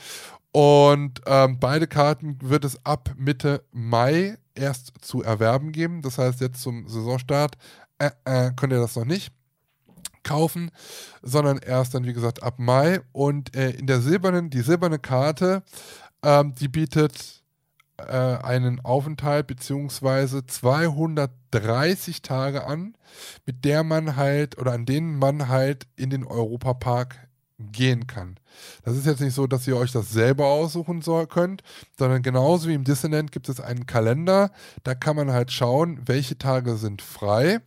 [0.51, 6.01] Und ähm, beide Karten wird es ab Mitte Mai erst zu erwerben geben.
[6.01, 7.57] Das heißt, jetzt zum Saisonstart
[7.99, 9.31] äh, äh, könnt ihr das noch nicht
[10.23, 10.71] kaufen,
[11.21, 13.01] sondern erst dann, wie gesagt, ab Mai.
[13.11, 15.63] Und äh, in der silbernen, die silberne Karte,
[16.23, 17.40] ähm, die bietet
[18.07, 22.95] äh, einen Aufenthalt beziehungsweise 230 Tage an,
[23.45, 27.27] mit der man halt oder an denen man halt in den Europapark
[27.71, 28.37] gehen kann.
[28.83, 31.63] Das ist jetzt nicht so, dass ihr euch das selber aussuchen soll, könnt,
[31.97, 34.51] sondern genauso wie im Disneyland gibt es einen Kalender,
[34.83, 37.59] da kann man halt schauen, welche Tage sind frei,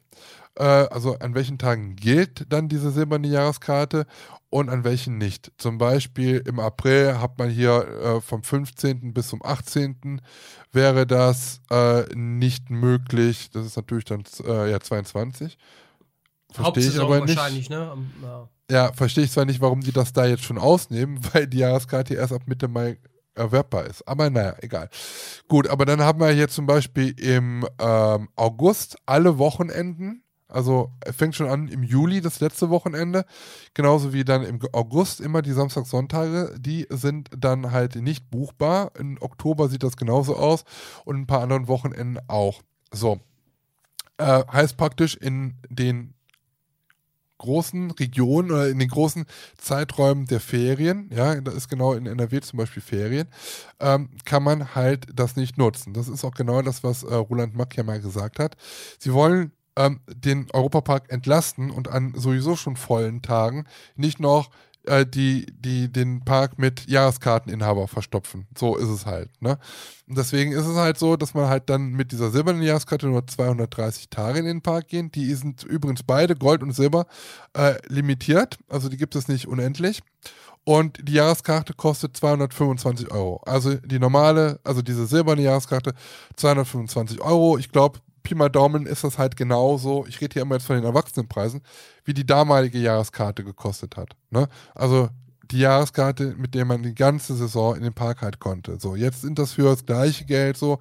[0.57, 4.07] äh, also an welchen Tagen gilt dann diese silberne Jahreskarte
[4.55, 5.51] und an welchen nicht.
[5.59, 9.13] Zum Beispiel im April hat man hier äh, vom 15.
[9.13, 10.23] bis zum 18.
[10.71, 13.51] wäre das äh, nicht möglich.
[13.53, 15.59] Das ist natürlich dann äh, ja 22.
[16.53, 17.37] Verstehe ich aber nicht.
[17.37, 17.99] wahrscheinlich, ne?
[18.23, 18.49] Ja.
[18.71, 22.15] Ja, verstehe ich zwar nicht, warum die das da jetzt schon ausnehmen, weil die Jahreskarte
[22.15, 22.99] erst ab Mitte Mai
[23.35, 24.07] erwerbbar ist.
[24.07, 24.89] Aber naja, egal.
[25.49, 30.24] Gut, aber dann haben wir hier zum Beispiel im ähm, August alle Wochenenden.
[30.55, 33.25] Also fängt schon an im Juli, das letzte Wochenende.
[33.75, 36.55] Genauso wie dann im August immer die Samstag-Sonntage.
[36.59, 38.93] Die sind dann halt nicht buchbar.
[38.99, 40.65] Im Oktober sieht das genauso aus.
[41.05, 42.63] Und ein paar anderen Wochenenden auch.
[42.93, 43.21] So.
[44.17, 46.15] Äh, heißt praktisch in den
[47.39, 49.27] großen Regionen oder in den großen
[49.59, 53.29] Zeiträumen der Ferien, ja, da ist genau in NRW zum Beispiel Ferien,
[53.81, 55.93] ähm, kann man halt das nicht nutzen.
[55.93, 58.57] Das ist auch genau das, was äh, Roland Mack ja mal gesagt hat.
[58.99, 63.65] Sie wollen ähm, den Europapark entlasten und an sowieso schon vollen Tagen
[63.97, 64.51] nicht noch
[64.87, 68.47] äh, die, die den Park mit Jahreskarteninhaber verstopfen.
[68.57, 69.31] So ist es halt.
[69.41, 69.59] Ne?
[70.07, 73.27] Und deswegen ist es halt so, dass man halt dann mit dieser silbernen Jahreskarte nur
[73.27, 75.11] 230 Tage in den Park gehen.
[75.11, 77.07] Die sind übrigens beide, Gold und Silber,
[77.55, 78.59] äh, limitiert.
[78.69, 80.03] Also die gibt es nicht unendlich.
[80.65, 83.43] Und die Jahreskarte kostet 225 Euro.
[83.45, 85.93] Also die normale, also diese silberne Jahreskarte,
[86.37, 87.59] 225 Euro.
[87.59, 90.77] Ich glaube, Pi mal Daumen ist das halt genauso, ich rede hier immer jetzt von
[90.77, 91.61] den Erwachsenenpreisen,
[92.05, 94.17] wie die damalige Jahreskarte gekostet hat.
[94.31, 94.49] Ne?
[94.75, 95.11] Also
[95.51, 98.79] die Jahreskarte, mit der man die ganze Saison in den Park halt konnte.
[98.81, 100.79] So, jetzt sind das für das gleiche Geld so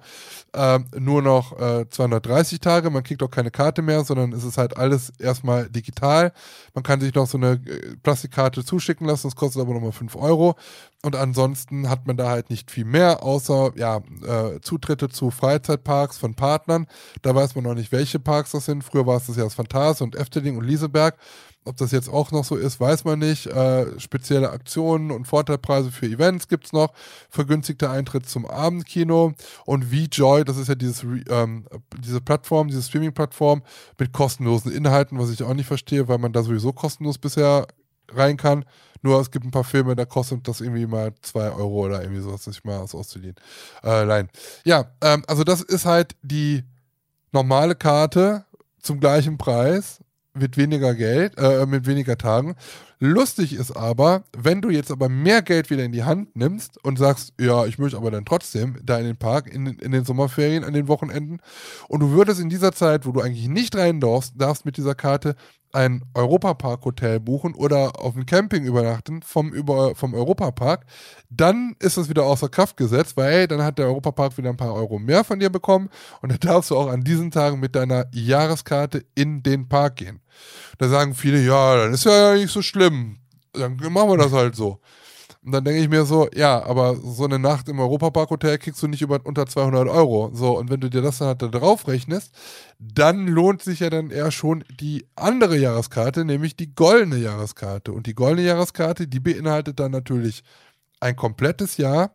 [0.54, 2.90] ähm, nur noch äh, 230 Tage.
[2.90, 6.32] Man kriegt auch keine Karte mehr, sondern es ist halt alles erstmal digital.
[6.74, 10.16] Man kann sich noch so eine äh, Plastikkarte zuschicken lassen, das kostet aber nochmal 5
[10.16, 10.56] Euro.
[11.02, 16.16] Und ansonsten hat man da halt nicht viel mehr, außer ja, äh, Zutritte zu Freizeitparks
[16.16, 16.86] von Partnern.
[17.20, 18.82] Da weiß man noch nicht, welche Parks das sind.
[18.84, 21.16] Früher war es das ja das Phantase und Efteling und Lieseberg.
[21.66, 23.46] Ob das jetzt auch noch so ist, weiß man nicht.
[23.46, 26.92] Äh, spezielle Aktionen und Vorteilpreise für Events gibt es noch.
[27.30, 29.32] Vergünstigter Eintritt zum Abendkino.
[29.64, 31.66] Und VJoy, das ist ja dieses, ähm,
[31.98, 33.62] diese Plattform, diese Streaming-Plattform
[33.98, 37.66] mit kostenlosen Inhalten, was ich auch nicht verstehe, weil man da sowieso kostenlos bisher
[38.10, 38.66] rein kann.
[39.00, 42.22] Nur es gibt ein paar Filme, da kostet das irgendwie mal 2 Euro oder irgendwie
[42.22, 43.36] sowas, sich mal was auszuliehen.
[43.82, 44.28] Äh, nein.
[44.64, 46.64] Ja, ähm, also das ist halt die
[47.32, 48.44] normale Karte
[48.80, 50.00] zum gleichen Preis
[50.34, 52.56] mit weniger Geld, äh, mit weniger Tagen.
[52.98, 56.98] Lustig ist aber, wenn du jetzt aber mehr Geld wieder in die Hand nimmst und
[56.98, 60.64] sagst, ja, ich möchte aber dann trotzdem da in den Park, in, in den Sommerferien,
[60.64, 61.40] an den Wochenenden,
[61.88, 64.94] und du würdest in dieser Zeit, wo du eigentlich nicht rein darfst, darfst mit dieser
[64.94, 65.36] Karte
[65.74, 70.86] ein Europapark-Hotel buchen oder auf dem Camping übernachten vom, über, vom Europapark,
[71.30, 74.74] dann ist das wieder außer Kraft gesetzt, weil dann hat der Europapark wieder ein paar
[74.74, 75.90] Euro mehr von dir bekommen
[76.22, 80.20] und dann darfst du auch an diesen Tagen mit deiner Jahreskarte in den Park gehen.
[80.78, 83.18] Da sagen viele, ja, dann ist ja nicht so schlimm.
[83.52, 84.80] Dann machen wir das halt so.
[85.44, 88.88] Und dann denke ich mir so, ja, aber so eine Nacht im Europapark-Hotel kriegst du
[88.88, 90.30] nicht über, unter 200 Euro.
[90.32, 92.34] So, und wenn du dir das dann halt da drauf rechnest,
[92.78, 97.92] dann lohnt sich ja dann eher schon die andere Jahreskarte, nämlich die goldene Jahreskarte.
[97.92, 100.44] Und die goldene Jahreskarte, die beinhaltet dann natürlich
[101.00, 102.14] ein komplettes Jahr,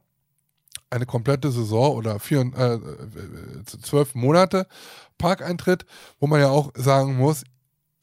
[0.90, 4.66] eine komplette Saison oder vier, äh, äh zwölf Monate
[5.20, 5.86] Parkeintritt,
[6.20, 7.44] wo man ja auch sagen muss,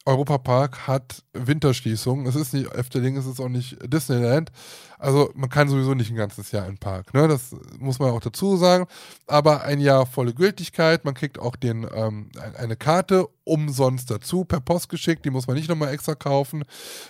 [0.07, 2.25] Europapark hat Winterschließung.
[2.27, 4.51] Es ist nicht Efteling, es ist auch nicht Disneyland.
[4.97, 7.13] Also man kann sowieso nicht ein ganzes Jahr in Park.
[7.13, 7.27] Ne?
[7.27, 8.87] Das muss man auch dazu sagen.
[9.27, 11.03] Aber ein Jahr volle Gültigkeit.
[11.03, 15.25] Man kriegt auch den, ähm, eine Karte umsonst dazu, per Post geschickt.
[15.25, 16.63] Die muss man nicht nochmal extra kaufen.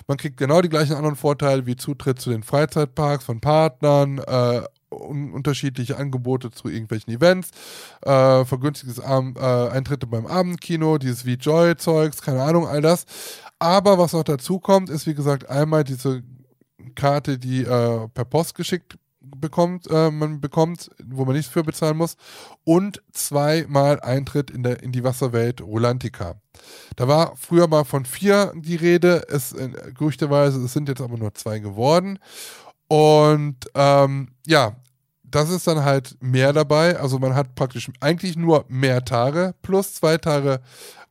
[0.08, 4.64] Man kriegt genau die gleichen anderen Vorteile wie Zutritt zu den Freizeitparks von Partnern, äh,
[4.98, 7.50] unterschiedliche Angebote zu irgendwelchen Events,
[8.02, 13.06] äh, vergünstigtes Arm, äh, Eintritte beim Abendkino, dieses V-Joy-Zeugs, keine Ahnung, all das.
[13.60, 16.24] Aber was noch dazu kommt, ist wie gesagt einmal diese
[16.95, 18.98] Karte, die äh, per Post geschickt
[19.36, 22.16] bekommt, äh, man bekommt, wo man nichts für bezahlen muss,
[22.64, 26.36] und zweimal Eintritt in, der, in die Wasserwelt Rolantica.
[26.95, 31.18] Da war früher mal von vier die Rede, es, äh, gerüchteweise, es sind jetzt aber
[31.18, 32.20] nur zwei geworden.
[32.88, 34.78] Und ähm, ja,
[35.30, 36.99] das ist dann halt mehr dabei.
[36.99, 40.61] Also man hat praktisch eigentlich nur mehr Tage plus zwei Tage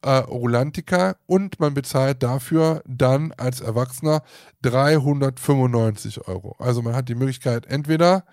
[0.02, 4.22] äh, Rolantica und man bezahlt dafür dann als Erwachsener
[4.62, 6.54] 395 Euro.
[6.58, 8.24] Also man hat die Möglichkeit entweder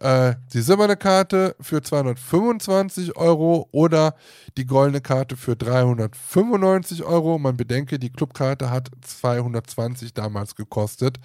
[0.00, 4.14] äh, die silberne Karte für 225 Euro oder
[4.56, 7.38] die goldene Karte für 395 Euro.
[7.38, 11.18] Man bedenke, die Clubkarte hat 220 damals gekostet.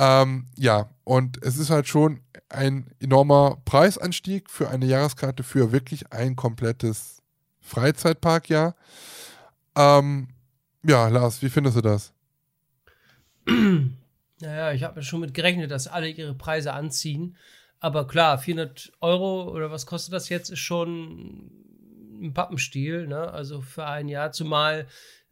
[0.00, 6.10] Ähm, ja, und es ist halt schon ein enormer Preisanstieg für eine Jahreskarte für wirklich
[6.10, 7.22] ein komplettes
[7.60, 8.74] Freizeitparkjahr.
[9.76, 10.28] Ähm,
[10.82, 12.12] ja, Lars, wie findest du das?
[14.42, 17.36] Naja, ich habe schon mit gerechnet, dass alle ihre Preise anziehen.
[17.78, 21.50] Aber klar, 400 Euro oder was kostet das jetzt, ist schon
[22.22, 23.30] ein Pappenstiel, ne?
[23.30, 24.86] Also für ein Jahr, zumal,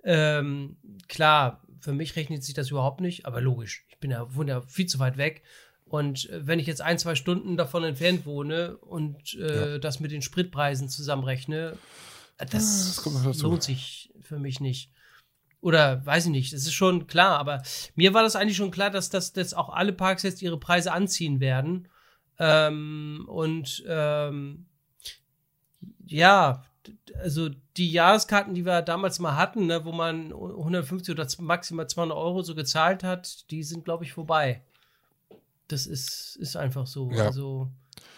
[0.04, 0.76] ähm,
[1.08, 3.87] klar, für mich rechnet sich das überhaupt nicht, aber logisch.
[3.98, 5.42] Ich bin ja, wohne ja viel zu weit weg.
[5.84, 9.78] Und äh, wenn ich jetzt ein, zwei Stunden davon entfernt wohne und äh, ja.
[9.78, 11.76] das mit den Spritpreisen zusammenrechne,
[12.36, 14.92] äh, das, das lohnt sich für mich nicht.
[15.60, 17.60] Oder weiß ich nicht, das ist schon klar, aber
[17.96, 20.92] mir war das eigentlich schon klar, dass, dass, dass auch alle Parks jetzt ihre Preise
[20.92, 21.88] anziehen werden.
[22.38, 24.66] Ähm, und ähm,
[26.06, 26.64] ja,
[27.22, 32.16] also die Jahreskarten, die wir damals mal hatten, ne, wo man 150 oder maximal 200
[32.16, 34.62] Euro so gezahlt hat, die sind, glaube ich, vorbei.
[35.68, 37.10] Das ist, ist einfach so.
[37.10, 37.26] Ja.
[37.26, 37.68] Also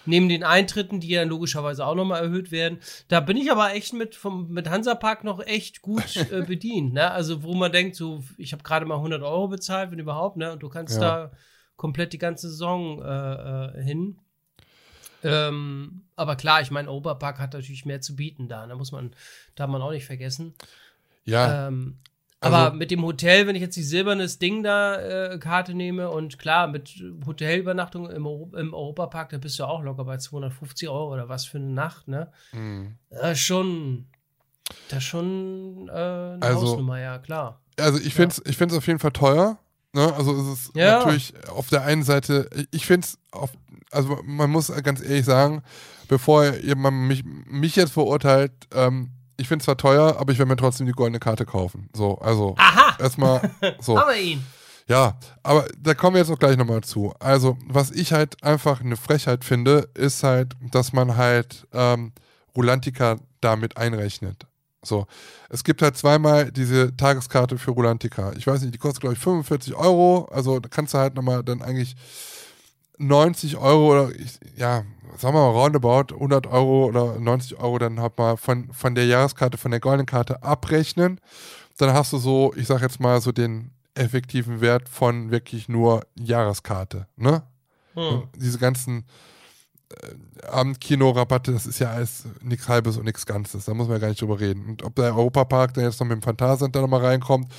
[0.07, 2.79] neben den Eintritten, die ja logischerweise auch nochmal erhöht werden.
[3.09, 6.93] Da bin ich aber echt mit, vom, mit Hansapark noch echt gut äh, bedient.
[6.93, 7.11] Ne?
[7.11, 10.53] Also, wo man denkt, so, ich habe gerade mal 100 Euro bezahlt, wenn überhaupt, ne?
[10.53, 11.01] und du kannst ja.
[11.01, 11.33] da
[11.77, 14.19] komplett die ganze Saison äh, äh, hin.
[15.23, 18.61] Ähm, aber klar, ich meine, Oberpark hat natürlich mehr zu bieten da.
[18.63, 18.77] Da ne?
[18.77, 19.13] muss man,
[19.55, 20.55] darf man auch nicht vergessen.
[21.25, 21.69] Ja.
[21.69, 21.99] Ähm,
[22.43, 24.97] also, aber mit dem Hotel, wenn ich jetzt die silbernes Ding da
[25.33, 30.05] äh, Karte nehme und klar, mit Hotelübernachtung im, im Europapark, da bist du auch locker
[30.05, 32.33] bei 250 Euro oder was für eine Nacht, ne?
[32.53, 32.97] Mhm.
[33.11, 34.07] Äh, schon,
[34.89, 37.61] Das ist schon äh, eine Also- Hausnummer, ja, klar.
[37.79, 39.59] Also ich finde es ich find's auf jeden Fall teuer.
[39.93, 40.13] Ne?
[40.15, 40.99] Also es ist Ja.
[40.99, 43.19] natürlich auf der einen Seite, ich finde es,
[43.91, 45.63] also man muss ganz ehrlich sagen,
[46.09, 50.51] bevor jemand mich, mich jetzt verurteilt, ähm, ich finde es zwar teuer, aber ich werde
[50.51, 51.89] mir trotzdem die goldene Karte kaufen.
[51.95, 52.57] So, also
[52.99, 53.99] erstmal so.
[53.99, 54.45] Haben wir ihn.
[54.87, 57.15] Ja, aber da kommen wir jetzt auch gleich nochmal zu.
[57.21, 62.13] Also, was ich halt einfach eine Frechheit finde, ist halt, dass man halt ähm,
[62.57, 64.47] Rulantica damit einrechnet.
[64.83, 65.07] So,
[65.49, 68.33] es gibt halt zweimal diese Tageskarte für Rulantica.
[68.37, 70.29] Ich weiß nicht, die kostet, glaube ich, 45 Euro.
[70.33, 71.95] Also, da kannst du halt nochmal dann eigentlich
[73.01, 74.85] 90 Euro oder, ich, ja,
[75.17, 79.07] sagen wir mal roundabout 100 Euro oder 90 Euro dann halt mal von, von der
[79.07, 81.21] Jahreskarte, von der goldenen Karte abrechnen.
[81.79, 86.07] Dann hast du so, ich sag jetzt mal so den effektiven Wert von wirklich nur
[86.15, 87.43] Jahreskarte, ne?
[87.95, 88.25] Hm.
[88.37, 89.05] Diese ganzen
[90.47, 93.65] Abendkino-Rabatte, das ist ja alles nichts Halbes und nichts Ganzes.
[93.65, 94.65] Da muss man ja gar nicht drüber reden.
[94.67, 97.53] Und ob der Europapark dann jetzt noch mit dem Phantasialand nochmal reinkommt,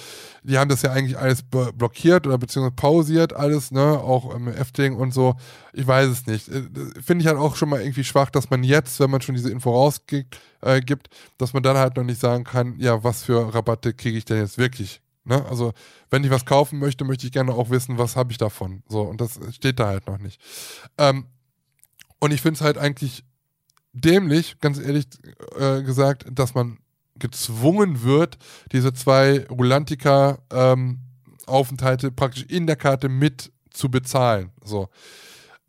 [0.43, 3.99] die haben das ja eigentlich alles blockiert oder beziehungsweise pausiert, alles, ne?
[3.99, 5.35] Auch im Efteling und so.
[5.73, 6.47] Ich weiß es nicht.
[6.47, 6.63] Äh,
[7.01, 9.51] Finde ich halt auch schon mal irgendwie schwach, dass man jetzt, wenn man schon diese
[9.51, 13.53] Info rausgibt, äh, gibt, dass man dann halt noch nicht sagen kann, ja, was für
[13.53, 15.01] Rabatte kriege ich denn jetzt wirklich?
[15.23, 15.45] Ne?
[15.49, 15.73] Also,
[16.09, 18.83] wenn ich was kaufen möchte, möchte ich gerne auch wissen, was habe ich davon.
[18.87, 20.41] So, und das steht da halt noch nicht.
[20.97, 21.25] Ähm,
[22.21, 23.25] und ich finde es halt eigentlich
[23.93, 25.07] dämlich, ganz ehrlich
[25.59, 26.77] äh, gesagt, dass man
[27.15, 28.37] gezwungen wird,
[28.71, 34.51] diese zwei Rulantica-Aufenthalte praktisch in der Karte mit zu bezahlen.
[34.63, 34.87] So.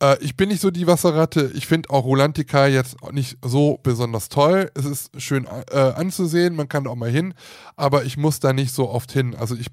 [0.00, 1.50] Äh, ich bin nicht so die Wasserratte.
[1.54, 4.70] Ich finde auch Rulantica jetzt nicht so besonders toll.
[4.74, 7.34] Es ist schön äh, anzusehen, man kann auch mal hin,
[7.76, 9.34] aber ich muss da nicht so oft hin.
[9.34, 9.68] Also ich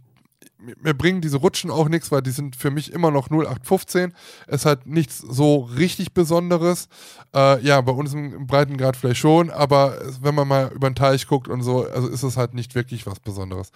[0.81, 4.13] mir bringen diese Rutschen auch nichts, weil die sind für mich immer noch 0815.
[4.47, 6.89] Es hat nichts so richtig Besonderes.
[7.33, 10.95] Äh, ja, bei uns im, im Breitengrad vielleicht schon, aber wenn man mal über den
[10.95, 13.71] Teich guckt und so, also ist es halt nicht wirklich was Besonderes.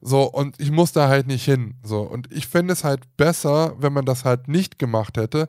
[0.00, 1.74] So, und ich muss da halt nicht hin.
[1.82, 5.48] So, und ich fände es halt besser, wenn man das halt nicht gemacht hätte,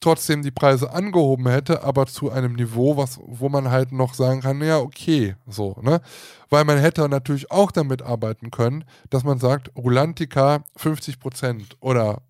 [0.00, 4.40] trotzdem die Preise angehoben hätte, aber zu einem Niveau, was, wo man halt noch sagen
[4.40, 6.00] kann, ja, okay, so, ne?
[6.48, 12.22] Weil man hätte natürlich auch damit arbeiten können, dass man sagt, Rulantica 50% oder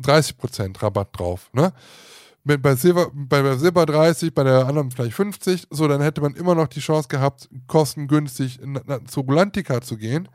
[0.00, 1.72] 30% Rabatt drauf, ne?
[2.44, 6.20] Mit, bei, Silber, bei, bei Silber 30, bei der anderen vielleicht 50, so, dann hätte
[6.20, 8.58] man immer noch die Chance gehabt, kostengünstig
[9.06, 10.28] zu Rulantica zu gehen.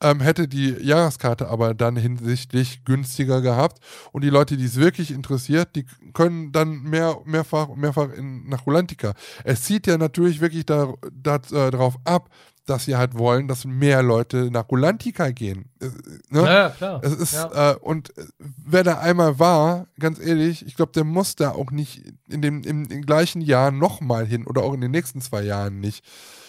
[0.00, 3.82] Ähm, hätte die Jahreskarte aber dann hinsichtlich günstiger gehabt.
[4.12, 8.64] Und die Leute, die es wirklich interessiert, die können dann mehr, mehrfach, mehrfach in, nach
[8.66, 9.14] Rulantica.
[9.44, 12.30] Es zieht ja natürlich wirklich da, da, äh, darauf ab,
[12.66, 15.70] dass sie halt wollen, dass mehr Leute nach Rulantica gehen.
[15.80, 15.88] Äh,
[16.28, 16.42] ne?
[16.42, 17.00] Ja, klar.
[17.02, 17.72] Es ist, ja.
[17.72, 21.70] äh, und äh, wer da einmal war, ganz ehrlich, ich glaube, der muss da auch
[21.70, 25.42] nicht in dem, im, im gleichen Jahr nochmal hin oder auch in den nächsten zwei
[25.42, 26.04] Jahren nicht.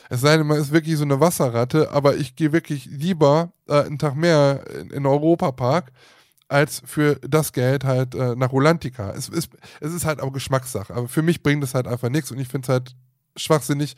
[0.10, 3.84] Es sei denn, man ist wirklich so eine Wasserratte, aber ich gehe wirklich lieber äh,
[3.84, 5.92] einen Tag mehr in, in Europapark,
[6.50, 9.12] als für das Geld halt äh, nach Rulantica.
[9.12, 10.94] Es ist, es ist halt auch Geschmackssache.
[10.94, 12.96] Aber für mich bringt es halt einfach nichts und ich finde es halt
[13.38, 13.96] schwachsinnig,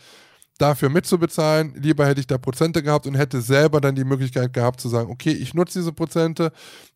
[0.58, 1.74] dafür mitzubezahlen.
[1.76, 5.12] Lieber hätte ich da Prozente gehabt und hätte selber dann die Möglichkeit gehabt zu sagen,
[5.12, 6.51] okay, ich nutze diese Prozente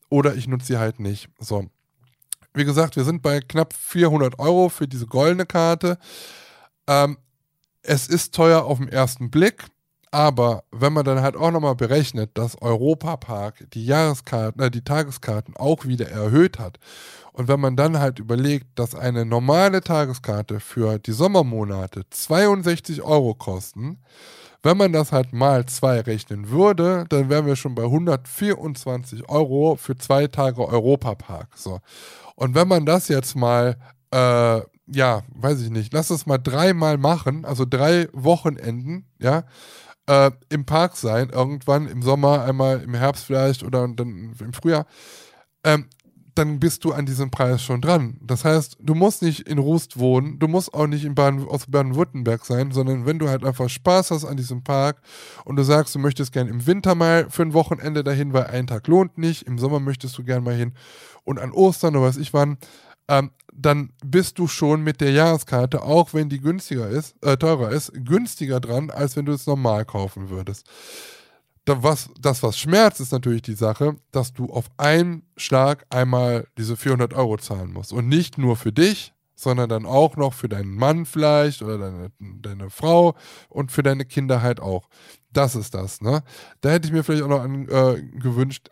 [0.10, 1.30] oder ich nutze sie halt nicht.
[1.40, 1.66] So.
[2.54, 5.98] Wie gesagt, wir sind bei knapp 400 Euro für diese goldene Karte.
[6.88, 7.18] Ähm,
[7.82, 9.66] es ist teuer auf den ersten Blick,
[10.12, 15.56] aber wenn man dann halt auch nochmal berechnet, dass Europapark die Jahreskarten, äh, die Tageskarten
[15.56, 16.80] auch wieder erhöht hat
[17.38, 23.36] und wenn man dann halt überlegt, dass eine normale Tageskarte für die Sommermonate 62 Euro
[23.36, 24.00] kosten,
[24.64, 29.76] wenn man das halt mal zwei rechnen würde, dann wären wir schon bei 124 Euro
[29.76, 31.50] für zwei Tage Europapark.
[31.56, 31.80] So.
[32.34, 33.78] Und wenn man das jetzt mal,
[34.10, 39.44] äh, ja, weiß ich nicht, lass es mal dreimal machen, also drei Wochenenden, ja,
[40.08, 44.88] äh, im Park sein, irgendwann im Sommer, einmal im Herbst vielleicht oder dann im Frühjahr,
[45.64, 45.86] ähm,
[46.38, 48.18] dann bist du an diesem Preis schon dran.
[48.22, 51.66] Das heißt, du musst nicht in Rust wohnen, du musst auch nicht in Baden, aus
[51.68, 55.02] Baden-Württemberg sein, sondern wenn du halt einfach Spaß hast an diesem Park
[55.46, 58.68] und du sagst, du möchtest gerne im Winter mal für ein Wochenende dahin, weil ein
[58.68, 60.74] Tag lohnt nicht, im Sommer möchtest du gerne mal hin
[61.24, 62.58] und an Ostern oder weiß ich wann,
[63.08, 67.72] ähm, dann bist du schon mit der Jahreskarte, auch wenn die günstiger ist, äh, teurer
[67.72, 70.70] ist, günstiger dran, als wenn du es normal kaufen würdest.
[71.68, 76.78] Was, das, was schmerzt, ist natürlich die Sache, dass du auf einen Schlag einmal diese
[76.78, 77.92] 400 Euro zahlen musst.
[77.92, 82.12] Und nicht nur für dich, sondern dann auch noch für deinen Mann vielleicht oder deine,
[82.20, 83.16] deine Frau
[83.50, 84.90] und für deine Kinder halt auch.
[85.32, 86.24] Das ist das, ne?
[86.62, 88.70] Da hätte ich mir vielleicht auch noch an, äh, gewünscht,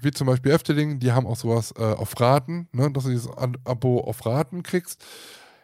[0.00, 2.90] wie zum Beispiel Efteling, die haben auch sowas äh, auf Raten, ne?
[2.92, 3.28] dass du dieses
[3.64, 5.04] Abo auf Raten kriegst.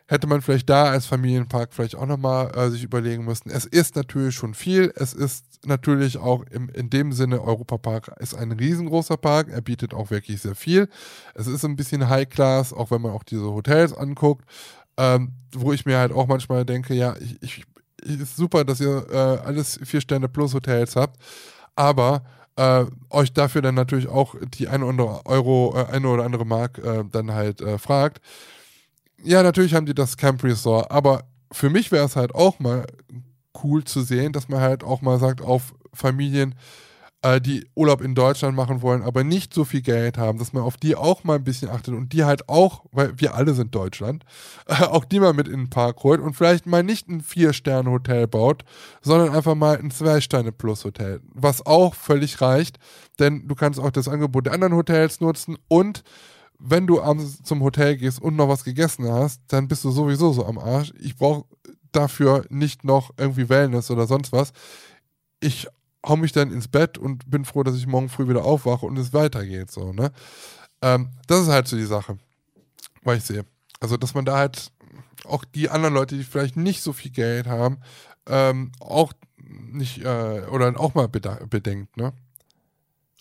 [0.07, 3.51] Hätte man vielleicht da als Familienpark vielleicht auch nochmal äh, sich überlegen müssen.
[3.51, 4.93] Es ist natürlich schon viel.
[4.97, 9.49] Es ist natürlich auch im, in dem Sinne, Europapark ist ein riesengroßer Park.
[9.49, 10.89] Er bietet auch wirklich sehr viel.
[11.35, 14.45] Es ist ein bisschen High-Class, auch wenn man auch diese Hotels anguckt,
[14.97, 17.65] ähm, wo ich mir halt auch manchmal denke, ja, ich, ich
[18.05, 21.23] ist super, dass ihr äh, alles vier Sterne plus Hotels habt,
[21.77, 22.25] aber
[22.57, 26.45] äh, euch dafür dann natürlich auch die eine oder andere Euro, äh, eine oder andere
[26.45, 28.21] Mark äh, dann halt äh, fragt.
[29.25, 32.87] Ja, natürlich haben die das Camp Resort, aber für mich wäre es halt auch mal
[33.63, 36.55] cool zu sehen, dass man halt auch mal sagt, auf Familien,
[37.23, 40.63] äh, die Urlaub in Deutschland machen wollen, aber nicht so viel Geld haben, dass man
[40.63, 43.75] auf die auch mal ein bisschen achtet und die halt auch, weil wir alle sind
[43.75, 44.25] Deutschland,
[44.67, 48.27] äh, auch die mal mit in den Park holt und vielleicht mal nicht ein Vier-Sterne-Hotel
[48.27, 48.65] baut,
[49.01, 52.79] sondern einfach mal ein Zwei-Sterne-Plus-Hotel, was auch völlig reicht,
[53.19, 56.03] denn du kannst auch das Angebot der anderen Hotels nutzen und
[56.65, 60.33] wenn du abends zum Hotel gehst und noch was gegessen hast, dann bist du sowieso
[60.33, 60.93] so am Arsch.
[61.01, 61.45] Ich brauche
[61.91, 64.53] dafür nicht noch irgendwie Wellness oder sonst was.
[65.41, 65.67] Ich
[66.07, 68.97] hau mich dann ins Bett und bin froh, dass ich morgen früh wieder aufwache und
[68.97, 69.71] es weitergeht.
[69.71, 70.13] So, ne?
[70.83, 72.17] Ähm, das ist halt so die Sache,
[73.03, 73.45] weil ich sehe.
[73.81, 74.71] Also, dass man da halt
[75.25, 77.79] auch die anderen Leute, die vielleicht nicht so viel Geld haben,
[78.27, 82.13] ähm, auch nicht äh, oder auch mal bedenkt, ne?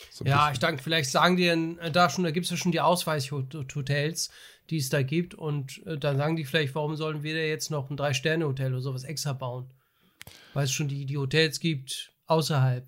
[0.10, 2.58] So ja, ich denke, vielleicht sagen die dann äh, da schon, da gibt es ja
[2.58, 4.30] schon die Ausweichhotels,
[4.70, 7.72] die es da gibt und äh, dann sagen die vielleicht, warum sollen wir da jetzt
[7.72, 9.70] noch ein Drei-Sterne-Hotel oder sowas extra bauen?
[10.54, 12.88] Weil es schon die, die Hotels gibt, außerhalb.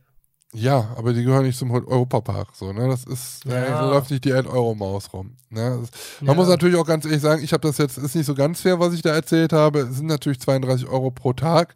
[0.56, 2.50] Ja, aber die gehören nicht zum Europapark.
[2.54, 2.88] So, ne?
[2.88, 3.82] Das ist, ja.
[3.82, 5.36] So läuft nicht die 1-Euro-Maus rum.
[5.50, 5.80] Ne?
[5.82, 5.90] Das,
[6.22, 6.34] man ja.
[6.36, 8.80] muss natürlich auch ganz ehrlich sagen, ich habe das jetzt, ist nicht so ganz fair,
[8.80, 9.80] was ich da erzählt habe.
[9.80, 11.76] Es sind natürlich 32 Euro pro Tag.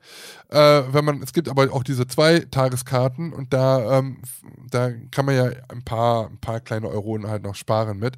[0.50, 4.22] Äh, wenn man, es gibt aber auch diese zwei Tageskarten und da, ähm,
[4.70, 8.18] da kann man ja ein paar, ein paar kleine Euronen halt noch sparen mit.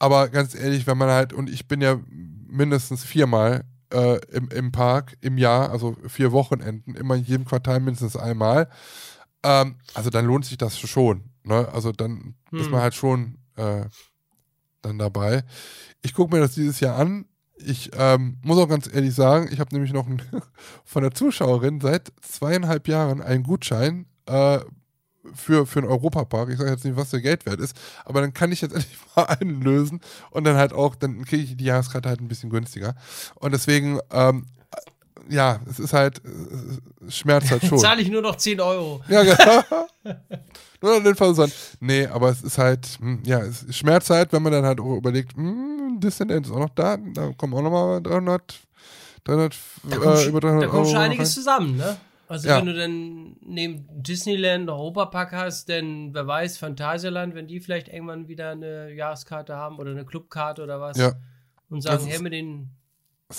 [0.00, 2.00] Aber ganz ehrlich, wenn man halt, und ich bin ja
[2.48, 7.78] mindestens viermal äh, im, im Park im Jahr, also vier Wochenenden, immer in jedem Quartal
[7.78, 8.68] mindestens einmal.
[9.42, 11.30] Ähm, also dann lohnt sich das schon.
[11.44, 11.68] Ne?
[11.72, 12.60] Also dann hm.
[12.60, 13.84] ist man halt schon äh,
[14.82, 15.44] dann dabei.
[16.02, 17.26] Ich gucke mir das dieses Jahr an.
[17.56, 20.20] Ich ähm, muss auch ganz ehrlich sagen, ich habe nämlich noch ein,
[20.84, 24.60] von der Zuschauerin seit zweieinhalb Jahren einen Gutschein äh,
[25.34, 26.50] für, für einen Europapark.
[26.50, 28.98] Ich sage jetzt nicht, was der Geld wert ist, aber dann kann ich jetzt endlich
[29.14, 32.50] mal einen lösen und dann halt auch, dann kriege ich die Jahreskarte halt ein bisschen
[32.50, 32.94] günstiger.
[33.36, 34.46] Und deswegen, ähm,
[35.28, 36.20] ja, es ist halt,
[37.06, 37.78] es schmerzt halt schon.
[37.80, 39.00] Zahle ich nur noch 10 Euro.
[39.08, 39.84] Ja, genau.
[40.82, 41.52] nur an den Versand.
[41.80, 44.96] Nee, aber es ist halt, hm, ja, es schmerzt halt, wenn man dann halt auch
[44.96, 48.60] überlegt, hm, Dissident ist auch noch da, da kommen auch nochmal 300,
[49.24, 51.34] 300, da äh, über 300 Da kommt schon einiges rein.
[51.34, 51.96] zusammen, ne?
[52.28, 52.56] Also ja.
[52.56, 58.26] wenn du dann neben Disneyland Europapark hast, denn wer weiß, Phantasialand, wenn die vielleicht irgendwann
[58.26, 61.12] wieder eine Jahreskarte haben oder eine Clubkarte oder was ja.
[61.68, 62.70] und sagen, hey, mit den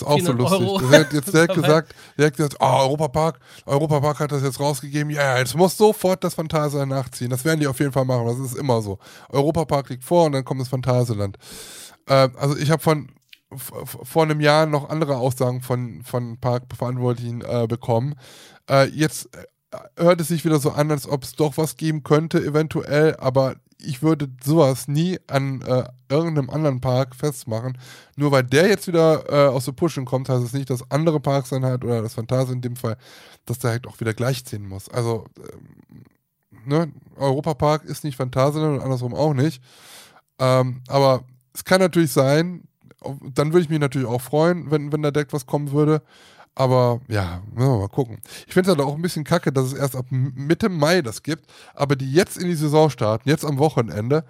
[0.00, 0.60] ist auch so lustig.
[0.60, 0.78] Euro.
[0.80, 5.10] Der hat jetzt direkt gesagt, direkt gesagt, oh, Europapark, Europapark hat das jetzt rausgegeben.
[5.10, 7.30] Ja, jetzt muss sofort das Phantasialand nachziehen.
[7.30, 8.26] Das werden die auf jeden Fall machen.
[8.26, 8.98] Das ist immer so.
[9.28, 11.38] Europapark liegt vor und dann kommt das Phantasialand.
[12.06, 13.08] Äh, also ich habe von
[13.56, 18.16] vor einem Jahr noch andere Aussagen von, von Parkverantwortlichen äh, bekommen.
[18.68, 22.02] Äh, jetzt äh, hört es sich wieder so an, als ob es doch was geben
[22.02, 23.54] könnte, eventuell, aber
[23.84, 27.78] ich würde sowas nie an äh, irgendeinem anderen Park festmachen.
[28.16, 31.20] Nur weil der jetzt wieder äh, aus der Pushen kommt, heißt es nicht, dass andere
[31.20, 32.96] Parks dann halt, oder das Phantasia in dem Fall,
[33.46, 34.88] dass der halt auch wieder gleichziehen muss.
[34.88, 39.62] Also, äh, ne, Europapark ist nicht Phantasialand und andersrum auch nicht.
[40.38, 42.66] Ähm, aber es kann natürlich sein,
[43.34, 46.02] dann würde ich mich natürlich auch freuen, wenn, wenn da direkt was kommen würde.
[46.54, 48.20] Aber ja, mal gucken.
[48.46, 51.22] Ich finde es halt auch ein bisschen kacke, dass es erst ab Mitte Mai das
[51.22, 54.24] gibt, aber die jetzt in die Saison starten, jetzt am Wochenende,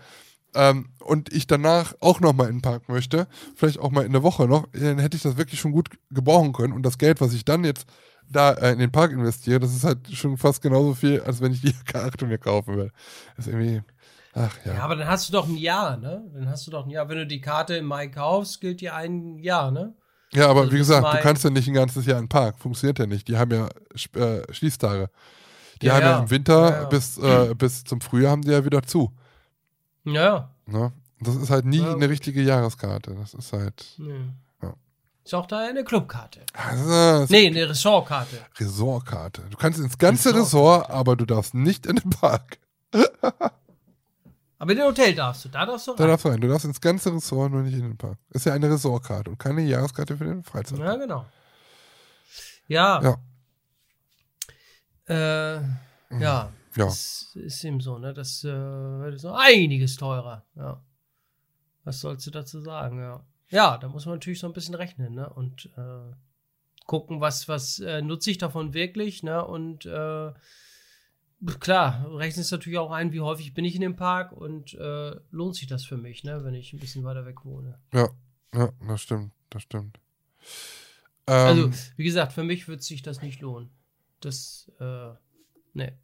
[0.55, 4.23] ähm, und ich danach auch nochmal in den Park möchte, vielleicht auch mal in der
[4.23, 6.73] Woche noch, dann hätte ich das wirklich schon gut gebrauchen können.
[6.73, 7.87] Und das Geld, was ich dann jetzt
[8.31, 11.53] da äh, in den Park investiere, das ist halt schon fast genauso viel, als wenn
[11.53, 12.93] ich die Karte mir kaufen will.
[13.37, 13.83] Das ist irgendwie.
[14.33, 14.75] Ach ja.
[14.75, 16.25] Ja, aber dann hast du doch ein Jahr, ne?
[16.33, 17.09] Dann hast du doch ein Jahr.
[17.09, 19.95] Wenn du die Karte im Mai kaufst, gilt dir ein Jahr, ne?
[20.35, 22.59] Ja, aber also wie gesagt, du kannst ja nicht ein ganzes Jahr in den Park.
[22.59, 23.29] Funktioniert ja nicht.
[23.29, 23.69] Die haben ja
[24.21, 25.09] äh, Schließtage.
[25.81, 28.51] Die ja, haben ja, ja im Winter ja, Bis, äh, bis zum Frühjahr haben die
[28.51, 29.13] ja wieder zu.
[30.05, 30.51] Ja.
[30.67, 30.93] Ne?
[31.21, 33.15] Das ist halt nie eine richtige Jahreskarte.
[33.15, 33.99] Das ist halt.
[35.25, 36.41] Ist auch da eine Clubkarte.
[36.53, 38.41] Also, nee, eine Ressortkarte.
[38.59, 39.43] Ressortkarte.
[39.49, 42.59] Du kannst ins ganze Ressort, aber du darfst nicht in den Park.
[44.65, 45.99] Aber in den Hotel darfst du, da darfst du rein.
[45.99, 46.41] Da darfst du rein.
[46.41, 48.17] Du darfst ins ganze Ressort, nur nicht in den Park.
[48.31, 50.79] Ist ja eine Ressortkarte und keine Jahreskarte für den Freizeit.
[50.79, 51.27] Ja, genau.
[52.67, 53.03] Ja.
[53.03, 53.19] Ja.
[55.07, 55.61] Äh,
[56.19, 56.19] ja.
[56.19, 56.51] Ja.
[56.73, 58.15] Das ist eben so, ne?
[58.15, 60.47] Das äh, wird so einiges teurer.
[60.55, 60.83] Ja.
[61.85, 63.23] Was sollst du dazu sagen, ja.
[63.51, 65.29] ja, da muss man natürlich so ein bisschen rechnen, ne?
[65.29, 66.15] Und äh,
[66.87, 69.45] gucken, was, was äh, nutze ich davon wirklich, ne?
[69.45, 70.33] Und äh,
[71.61, 75.57] klar, rechnest natürlich auch ein, wie häufig bin ich in dem Park und äh, lohnt
[75.57, 77.79] sich das für mich, ne, wenn ich ein bisschen weiter weg wohne.
[77.93, 78.09] Ja,
[78.55, 79.99] ja, das stimmt, das stimmt.
[81.27, 83.71] also, ähm, wie gesagt, für mich wird sich das nicht lohnen.
[84.21, 85.11] Das, äh,
[85.75, 85.99] ne.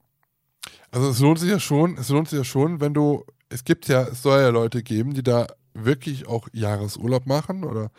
[0.90, 3.88] Also es lohnt sich ja schon, es lohnt sich ja schon, wenn du, es gibt
[3.88, 7.90] ja, es soll ja Leute geben, die da wirklich auch Jahresurlaub machen oder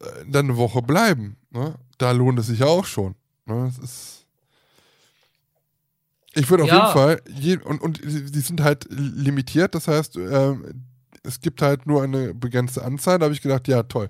[0.00, 1.36] äh, dann eine Woche bleiben.
[1.50, 1.74] Ne?
[1.98, 3.14] Da lohnt es sich ja auch schon.
[3.46, 3.64] Ne?
[3.66, 4.19] Das ist
[6.34, 6.76] ich würde auf ja.
[6.76, 10.54] jeden Fall, je, und, und die sind halt limitiert, das heißt, äh,
[11.22, 13.18] es gibt halt nur eine begrenzte Anzahl.
[13.18, 14.08] Da habe ich gedacht, ja, toll.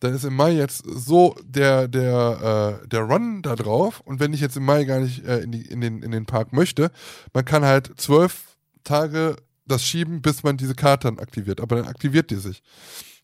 [0.00, 4.00] Dann ist im Mai jetzt so der, der, äh, der Run da drauf.
[4.00, 6.26] Und wenn ich jetzt im Mai gar nicht äh, in, die, in, den, in den
[6.26, 6.90] Park möchte,
[7.32, 11.60] man kann halt zwölf Tage das schieben, bis man diese Karte dann aktiviert.
[11.60, 12.62] Aber dann aktiviert die sich.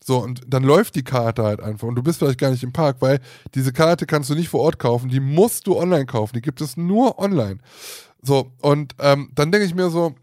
[0.03, 2.71] So, und dann läuft die Karte halt einfach und du bist vielleicht gar nicht im
[2.71, 3.19] Park, weil
[3.53, 6.61] diese Karte kannst du nicht vor Ort kaufen, die musst du online kaufen, die gibt
[6.61, 7.59] es nur online.
[8.21, 10.15] So, und ähm, dann denke ich mir so,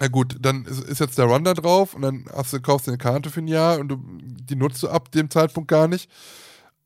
[0.00, 2.86] na gut, dann ist, ist, jetzt der Run da drauf und dann hast du, kaufst
[2.86, 5.88] du eine Karte für ein Jahr und du, die nutzt du ab dem Zeitpunkt gar
[5.88, 6.08] nicht.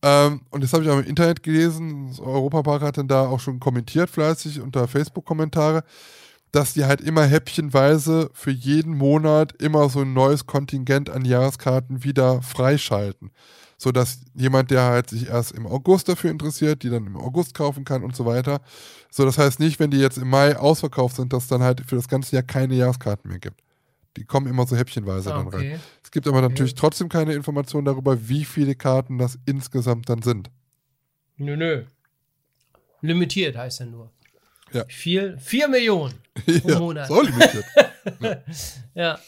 [0.03, 2.09] Ähm, und das habe ich auch im Internet gelesen.
[2.09, 5.85] Das Europapark hat dann da auch schon kommentiert, fleißig unter Facebook-Kommentare,
[6.53, 12.05] dass die halt immer häppchenweise für jeden Monat immer so ein neues Kontingent an Jahreskarten
[12.05, 13.31] wieder freischalten
[13.83, 17.85] sodass jemand, der halt sich erst im August dafür interessiert, die dann im August kaufen
[17.85, 18.61] kann und so weiter.
[19.11, 21.83] So, das heißt nicht, wenn die jetzt im Mai ausverkauft sind, dass es dann halt
[21.85, 23.61] für das ganze Jahr keine Jahreskarten mehr gibt.
[24.17, 25.81] Die kommen immer so häppchenweise ah, dann rein.
[26.05, 30.49] Es gibt aber natürlich trotzdem keine Informationen darüber, wie viele Karten das insgesamt dann sind.
[31.39, 31.83] Nö, nö.
[33.01, 34.13] Limitiert heißt ja nur.
[34.73, 34.85] Ja.
[34.87, 36.15] Vier, vier Millionen
[36.63, 37.09] pro ja, Monat.
[37.09, 37.65] So limitiert.
[38.21, 38.43] ja.
[38.95, 39.19] ja.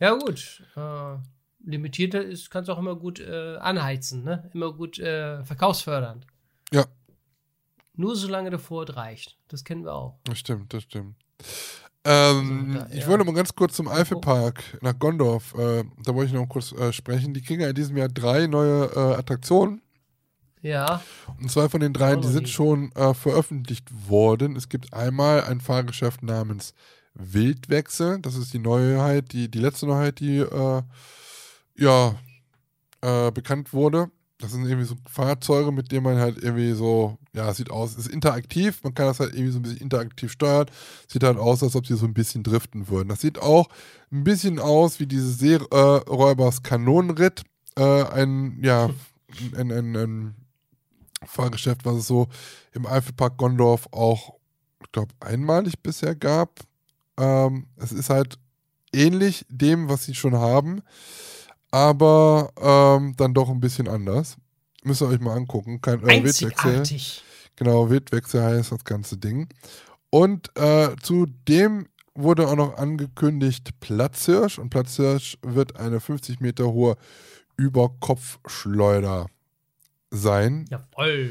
[0.00, 0.14] ja.
[0.14, 0.62] gut.
[0.76, 1.18] Äh,
[1.64, 4.50] limitierter ist, kannst du auch immer gut äh, anheizen, ne?
[4.52, 6.26] Immer gut äh, verkaufsfördernd.
[6.72, 6.86] Ja.
[7.94, 9.38] Nur solange der Vorort reicht.
[9.48, 10.18] Das kennen wir auch.
[10.24, 11.16] Das stimmt, das stimmt.
[12.04, 15.54] Ähm, also, da, ich wollte mal ganz kurz zum Eifelpark nach Gondorf.
[15.54, 17.34] Äh, da wollte ich noch kurz äh, sprechen.
[17.34, 19.82] Die kriegen ja in diesem Jahr drei neue äh, Attraktionen.
[20.62, 21.02] Ja.
[21.40, 24.56] Und zwei von den dreien, die sind schon äh, veröffentlicht worden.
[24.56, 26.74] Es gibt einmal ein Fahrgeschäft namens
[27.14, 28.20] Wildwechsel.
[28.20, 30.38] Das ist die Neuheit, die, die letzte Neuheit, die
[31.82, 32.14] ja,
[33.00, 34.10] äh, bekannt wurde.
[34.38, 38.08] Das sind irgendwie so Fahrzeuge, mit denen man halt irgendwie so, ja, sieht aus, ist
[38.08, 40.66] interaktiv, man kann das halt irgendwie so ein bisschen interaktiv steuern.
[41.06, 43.08] Sieht halt aus, als ob sie so ein bisschen driften würden.
[43.08, 43.68] Das sieht auch
[44.10, 47.42] ein bisschen aus wie dieses Seeräubers äh, Kanonenritt.
[47.76, 48.90] Äh, ein, ja,
[49.56, 50.34] ein, ein, ein
[51.24, 52.28] Fahrgeschäft, was es so
[52.72, 54.34] im Eifelpark Gondorf auch,
[54.84, 56.60] ich glaube, einmalig bisher gab.
[57.16, 58.38] Ähm, es ist halt
[58.92, 60.82] ähnlich dem, was sie schon haben
[61.72, 64.36] aber ähm, dann doch ein bisschen anders.
[64.84, 65.80] Müsst ihr euch mal angucken.
[65.80, 66.84] Kein äh, Wildwechsel.
[67.56, 69.48] Genau, Wildwechsel heißt das ganze Ding.
[70.10, 74.58] Und äh, zudem wurde auch noch angekündigt Platzhirsch.
[74.58, 76.96] Und Platzhirsch wird eine 50 Meter hohe
[77.56, 79.26] Überkopfschleuder
[80.10, 80.66] sein.
[80.70, 81.30] Jawoll.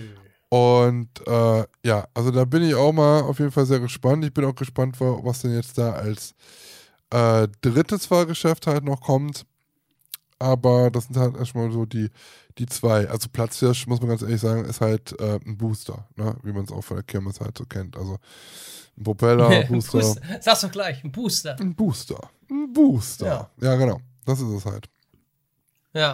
[0.49, 4.25] Und äh, ja, also da bin ich auch mal auf jeden Fall sehr gespannt.
[4.25, 6.33] Ich bin auch gespannt, was denn jetzt da als
[7.11, 9.45] äh, drittes Fahrgeschäft halt noch kommt.
[10.41, 12.09] Aber das sind halt erstmal so die,
[12.57, 13.07] die zwei.
[13.07, 16.35] Also Platzhirsch, muss man ganz ehrlich sagen, ist halt äh, ein Booster, ne?
[16.41, 17.95] wie man es auch von der Kirmes halt so kennt.
[17.95, 18.17] Also
[18.97, 19.99] ein Propeller, ein Booster.
[19.99, 20.21] Booster.
[20.41, 21.55] Sagst du gleich, ein Booster.
[21.59, 22.31] Ein Booster.
[22.49, 23.51] Ein Booster.
[23.61, 24.01] Ja, ja genau.
[24.25, 24.89] Das ist es halt.
[25.93, 26.13] Ja.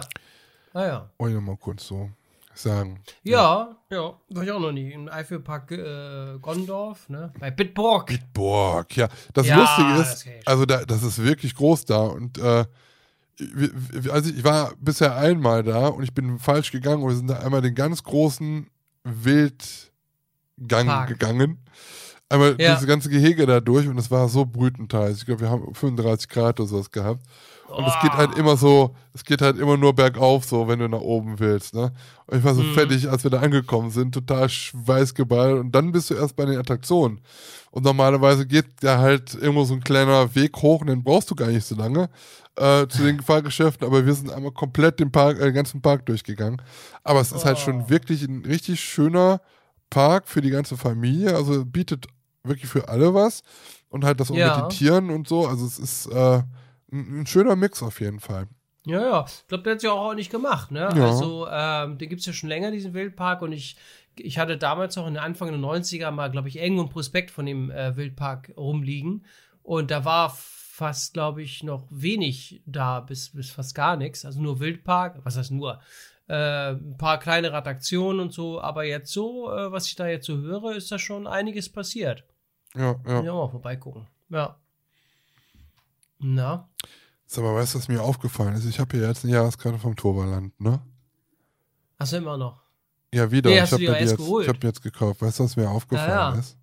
[0.74, 1.10] Ah ja.
[1.16, 2.10] Wollte ich mal kurz so
[2.54, 3.00] sagen.
[3.22, 4.14] Ja, ja, ja.
[4.28, 4.92] war ich auch noch nie.
[4.92, 7.32] Im Eifelpark äh, Gondorf, ne?
[7.40, 8.08] Bei Bitburg.
[8.08, 9.08] Bitburg, ja.
[9.32, 12.66] Das ja, Lustige ist, das also da, das ist wirklich groß da und äh,
[14.10, 17.38] also ich war bisher einmal da und ich bin falsch gegangen und wir sind da
[17.38, 18.68] einmal den ganz großen
[19.04, 21.08] Wildgang Park.
[21.08, 21.58] gegangen.
[22.28, 22.74] Einmal ja.
[22.74, 25.18] diese ganze Gehege da durch und es war so brütenteils.
[25.18, 27.24] Ich glaube, wir haben 35 Grad oder sowas gehabt.
[27.68, 30.88] Und es geht halt immer so, es geht halt immer nur bergauf, so, wenn du
[30.88, 31.92] nach oben willst, ne?
[32.26, 32.72] Und ich war so mhm.
[32.72, 35.58] fertig, als wir da angekommen sind, total schweißgeballt.
[35.58, 37.20] Und dann bist du erst bei den Attraktionen.
[37.70, 41.34] Und normalerweise geht da halt irgendwo so ein kleiner Weg hoch und den brauchst du
[41.34, 42.08] gar nicht so lange
[42.56, 43.86] äh, zu den Fahrgeschäften.
[43.86, 46.62] Aber wir sind einmal komplett den, Park, äh, den ganzen Park durchgegangen.
[47.04, 47.44] Aber es ist oh.
[47.44, 49.40] halt schon wirklich ein richtig schöner
[49.90, 51.36] Park für die ganze Familie.
[51.36, 52.06] Also bietet
[52.44, 53.42] wirklich für alle was.
[53.90, 54.56] Und halt das ja.
[54.56, 55.46] mit den Tieren und so.
[55.46, 56.42] Also es ist äh,
[56.92, 58.48] ein, ein schöner Mix auf jeden Fall.
[58.84, 59.24] Ja, ja.
[59.26, 60.88] Ich glaube, der hat ja auch nicht gemacht, ne?
[60.94, 61.06] Ja.
[61.06, 63.42] Also, ähm, den gibt es ja schon länger, diesen Wildpark.
[63.42, 63.76] Und ich,
[64.16, 67.30] ich hatte damals noch in den Anfang der 90er mal, glaube ich, irgendwo ein Prospekt
[67.30, 69.26] von dem äh, Wildpark rumliegen.
[69.62, 74.24] Und da war fast, glaube ich, noch wenig da, bis, bis fast gar nichts.
[74.24, 75.80] Also nur Wildpark, was heißt nur?
[76.28, 80.26] Äh, ein paar kleinere Attraktionen und so, aber jetzt so, äh, was ich da jetzt
[80.26, 82.24] so höre, ist da schon einiges passiert.
[82.74, 83.22] Ja, ja.
[83.22, 84.06] Ja, mal vorbeigucken.
[84.28, 84.56] Ja.
[86.18, 86.68] Na?
[87.26, 88.64] Sag mal, weißt du, was mir aufgefallen ist?
[88.64, 90.80] Ich habe hier jetzt eine Jahreskarte vom Torvaland, ne?
[91.98, 92.62] Hast du immer noch?
[93.12, 93.50] Ja, wieder.
[93.50, 94.44] Nee, ich habe mir, jetzt- geholt?
[94.46, 95.20] ich hab mir jetzt gekauft.
[95.22, 96.38] Weißt du, was mir aufgefallen Ja, ja.
[96.38, 96.56] ist?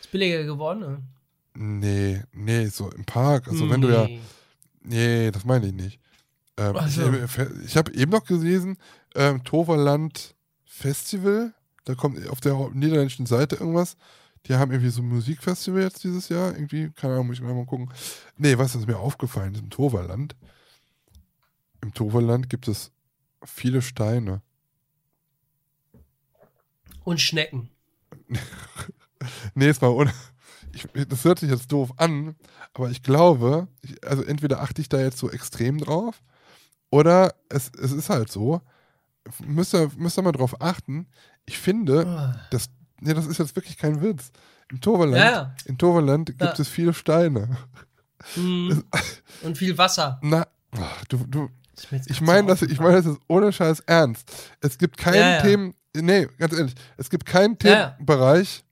[0.00, 1.02] Ist billiger geworden, ne?
[1.56, 3.48] Nee, nee, so im Park.
[3.48, 4.04] Also wenn du ja.
[4.06, 4.20] Nee.
[4.82, 6.00] Nee, das meine ich nicht.
[6.56, 6.98] Ähm, Ach ich
[7.64, 8.76] ich habe eben noch gelesen,
[9.14, 10.34] ähm, Toverland
[10.64, 11.54] Festival,
[11.84, 13.96] da kommt auf der niederländischen Seite irgendwas.
[14.46, 16.52] Die haben irgendwie so ein Musikfestival jetzt dieses Jahr.
[16.54, 17.90] Irgendwie, keine Ahnung, muss ich mal gucken.
[18.36, 20.36] Nee, was ist mir aufgefallen im Toverland?
[21.82, 22.92] Im Toverland gibt es
[23.44, 24.42] viele Steine.
[27.04, 27.70] Und Schnecken.
[29.54, 30.12] Nee, ist mal ohne.
[30.72, 32.34] Ich, das hört sich jetzt doof an,
[32.74, 36.20] aber ich glaube, ich, also entweder achte ich da jetzt so extrem drauf
[36.90, 38.60] oder es, es ist halt so.
[39.46, 41.06] Müsst ihr, müsst ihr mal drauf achten.
[41.46, 42.46] Ich finde, Ah.
[42.50, 42.68] das,
[43.04, 44.30] nee, das ist jetzt wirklich kein Witz.
[44.70, 45.54] Im Toverland, Ja, ja.
[45.66, 46.54] in Toverland gibt Ja.
[46.58, 47.56] es viele Steine.
[48.34, 48.82] Hm.
[49.42, 50.18] Und viel Wasser.
[50.22, 51.48] Na, ach, du, du,
[51.90, 54.32] jetzt ich meine, das, ich meine, das ist ohne Scheiß ernst.
[54.60, 55.42] Es gibt keinen Ja, ja.
[55.42, 57.90] Themen, nee, ganz ehrlich, es gibt keinen Ja, ja.
[57.90, 58.64] Themenbereich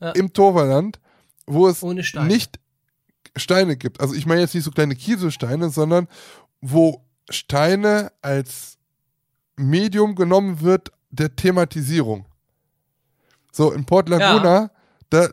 [0.00, 0.10] Ja.
[0.10, 0.98] im Toverland,
[1.46, 2.26] wo es Steine.
[2.26, 2.58] nicht
[3.36, 4.00] Steine gibt.
[4.00, 6.08] Also ich meine jetzt nicht so kleine Kieselsteine, sondern
[6.60, 8.78] wo Steine als
[9.56, 12.26] Medium genommen wird der Thematisierung.
[13.54, 14.70] So, in Port Laguna,
[15.10, 15.28] da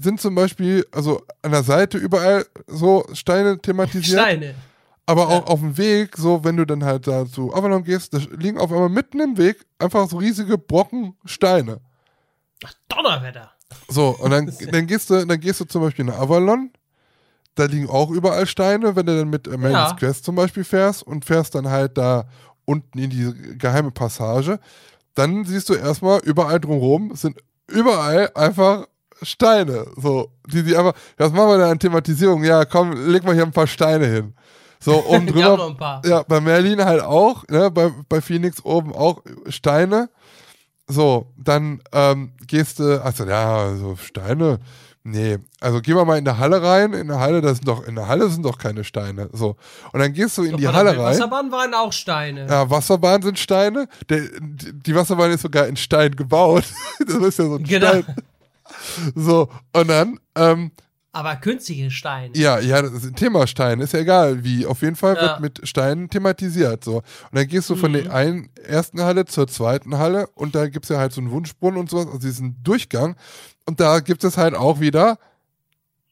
[0.00, 4.20] sind zum Beispiel, also an der Seite überall so Steine thematisiert.
[4.22, 4.54] Steine.
[5.04, 5.52] Aber auch Ja.
[5.52, 8.72] auf dem Weg, so wenn du dann halt da zu Avalon gehst, da liegen auf
[8.72, 11.80] einmal mitten im Weg einfach so riesige Brocken Steine.
[12.64, 13.52] Ach, Donnerwetter.
[13.88, 16.70] So, und dann, dann, gehst du, dann gehst du zum Beispiel nach Avalon,
[17.56, 19.96] da liegen auch überall Steine, wenn du dann mit Amanda's Ja.
[19.96, 22.24] Quest zum Beispiel fährst und fährst dann halt da
[22.64, 24.58] unten in die geheime Passage,
[25.14, 27.36] dann siehst du erstmal überall drumherum sind
[27.68, 28.86] überall einfach
[29.22, 29.86] Steine.
[29.96, 32.44] So, die, die einfach, was machen wir da an Thematisierung?
[32.44, 34.34] Ja, komm, leg mal hier ein paar Steine hin.
[34.78, 35.66] So, oben drüber.
[35.66, 36.02] ein paar.
[36.04, 40.10] Ja, bei Merlin halt auch, ne, bei, bei Phoenix oben auch Steine.
[40.88, 44.60] So, dann ähm, gehst du, also ja, so Steine.
[45.08, 46.92] Nee, also gehen wir mal in der Halle rein.
[46.92, 49.28] In der Halle, das sind doch, in der Halle sind doch keine Steine.
[49.32, 49.54] So.
[49.92, 50.98] Und dann gehst du in Doch, die Halle rein.
[50.98, 52.48] Wasserbahn waren auch Steine.
[52.48, 53.86] Ja, Wasserbahn sind Steine.
[54.08, 56.64] Der, die die Wasserbahn ist sogar in Stein gebaut.
[57.06, 57.86] das ist ja so ein Genau.
[57.86, 58.16] Stein.
[59.14, 60.72] So, und dann, ähm,
[61.16, 62.36] Aber künstliche Steine.
[62.36, 64.66] ja, ja, das ist ein Thema Stein, ist ja egal wie.
[64.66, 65.22] Auf jeden Fall Ja.
[65.22, 66.84] wird mit Steinen thematisiert.
[66.84, 66.96] So.
[66.96, 68.02] Und dann gehst du von Mhm.
[68.04, 71.30] der einen ersten Halle zur zweiten Halle und da gibt es ja halt so einen
[71.30, 73.16] Wunschbrunnen und sowas, also diesen Durchgang.
[73.64, 75.18] Und da gibt es halt auch wieder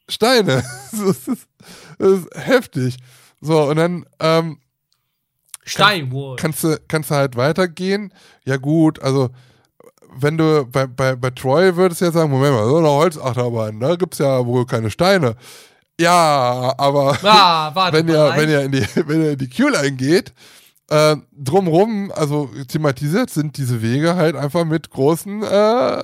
[0.08, 0.62] Steine.
[0.92, 1.48] das, ist,
[1.98, 2.96] das ist heftig.
[3.42, 4.58] So, und dann ähm,
[5.64, 6.36] Steinwohl.
[6.36, 8.12] kannst, du, kannst du halt weitergehen.
[8.44, 9.30] Ja, gut, also
[10.16, 13.96] wenn du bei, bei, bei Troy würdest ja sagen, Moment mal, so eine Holzachterbahn, da
[13.96, 15.36] gibt es ja wohl keine Steine.
[16.00, 18.40] Ja, aber Ah, wenn ihr, ein.
[18.40, 20.32] wenn ihr in die, wenn ihr in die Queue-Line geht,
[20.90, 26.02] äh, drumrum, also thematisiert sind diese Wege halt einfach mit großen äh,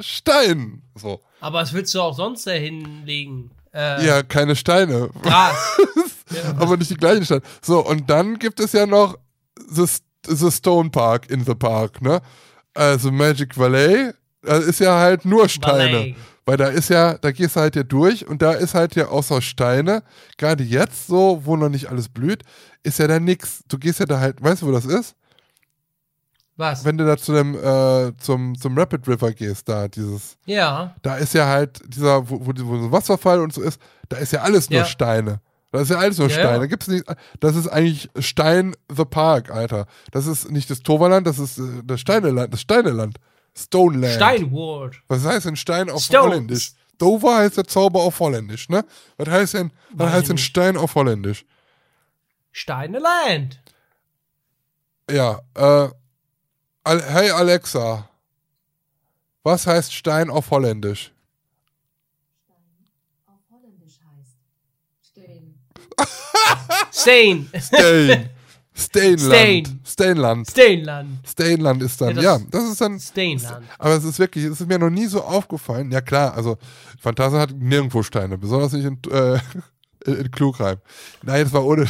[0.00, 0.82] Steinen.
[0.94, 1.20] So.
[1.40, 3.50] Aber was willst du auch sonst da hinlegen?
[3.72, 5.10] Äh, Ja, keine Steine.
[5.22, 5.56] Gras.
[6.30, 6.54] ja.
[6.58, 7.42] aber nicht die gleichen Steine.
[7.62, 9.16] So, und dann gibt es ja noch
[9.68, 9.84] The,
[10.26, 12.20] the Stone Park in the Park, ne?
[12.74, 15.98] Also Magic Valley, da ist ja halt nur Steine.
[15.98, 16.16] Valley.
[16.46, 19.06] Weil da ist ja, da gehst du halt ja durch und da ist halt ja
[19.08, 20.02] außer Steine,
[20.36, 22.42] gerade jetzt so, wo noch nicht alles blüht,
[22.82, 23.64] ist ja da nix.
[23.66, 25.16] Du gehst ja da halt, weißt du, wo das ist?
[26.56, 26.84] Was?
[26.84, 30.94] Wenn du da zu dem, äh, zum, zum Rapid River gehst, da dieses, ja.
[31.02, 34.18] da ist ja halt dieser, wo, wo, wo so ein Wasserfall und so ist, da
[34.18, 34.84] ist ja alles nur Ja.
[34.84, 35.40] Steine.
[35.74, 36.50] Da ist ja alles nur Ja, Steine.
[36.52, 36.58] ja.
[36.60, 37.04] Da gibt's nicht,
[37.40, 39.86] das ist eigentlich Stein the Park, Alter.
[40.12, 43.18] Das ist nicht das Toverland, das ist äh, das Steineland, das Steineland.
[43.56, 44.14] Stoneland.
[44.14, 45.02] Steinwold.
[45.08, 46.26] Was heißt denn Stein auf Stones.
[46.30, 46.72] Holländisch?
[46.98, 48.84] Dover heißt der Zauber auf Holländisch, ne?
[49.16, 50.38] Was heißt denn, was heißt denn.
[50.38, 51.44] Stein auf Holländisch?
[52.52, 53.60] Steineland.
[55.10, 55.88] Ja, äh,
[56.86, 58.08] hey Alexa,
[59.42, 61.12] was heißt Stein auf Holländisch?
[63.26, 64.38] auf Holländisch heißt
[65.10, 65.58] stehen.
[66.92, 67.48] Stain.
[67.60, 68.30] Stein.
[68.76, 69.28] Stainland.
[69.30, 69.80] Stain.
[69.84, 70.50] Stainland.
[70.50, 71.28] Stainland.
[71.28, 73.66] Stainland ist dann, Ja, ja, das- das, ist dann, Stainland.
[73.78, 75.92] aber es ist wirklich, es ist mir noch nie so aufgefallen.
[75.92, 76.58] Ja klar, also
[77.00, 79.38] Phantasia hat nirgendwo Steine, besonders nicht in, äh,
[80.06, 80.78] in, Klugheim.
[81.22, 81.86] Nein, das war ohne,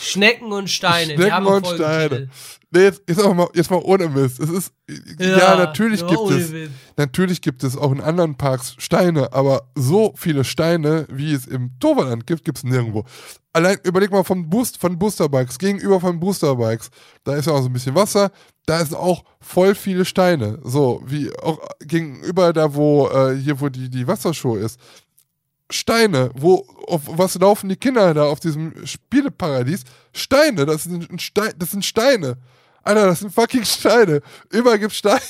[0.00, 1.14] Schnecken und Steine.
[1.14, 1.66] Schnecken haben und.
[1.66, 2.28] Steine.
[2.76, 4.38] Nee, jetzt, jetzt, aber mal, jetzt mal ohne Mist.
[4.38, 4.72] Es ist,
[5.18, 6.70] ja, natürlich ja, gibt ohne es, Witz.
[6.96, 11.70] natürlich gibt es auch in anderen Parks Steine, aber so viele Steine, wie es im
[11.80, 13.04] Toverland gibt, gibt es nirgendwo.
[13.54, 16.90] Allein überleg mal vom Boost, von Boosterbikes, gegenüber von Boosterbikes,
[17.24, 18.30] da ist ja auch so ein bisschen Wasser,
[18.66, 20.58] da ist auch voll viele Steine.
[20.62, 24.78] So, wie auch gegenüber da, wo, äh, hier, wo die, die Wassershow ist.
[25.70, 29.84] Steine, wo, auf was laufen die Kinder da auf diesem Spieleparadies?
[30.12, 32.36] Steine, das sind, ein Stein, das sind Steine.
[32.86, 34.22] Alter, das sind fucking Steine.
[34.50, 35.20] Überall gibt Steine.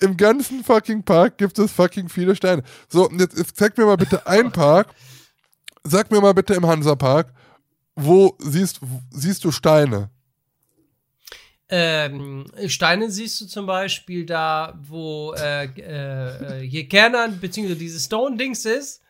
[0.00, 2.62] Im ganzen fucking Park gibt es fucking viele Steine.
[2.88, 4.88] So, und jetzt, jetzt zeig mir mal bitte einen Park.
[5.84, 7.32] Sag mir mal bitte im Hansa-Park,
[7.94, 8.80] wo siehst,
[9.10, 10.10] siehst du Steine?
[11.68, 18.06] Ähm, Steine siehst du zum Beispiel da, wo äh, äh, äh, hier Kernern, beziehungsweise dieses
[18.06, 19.02] Stone-Dings ist.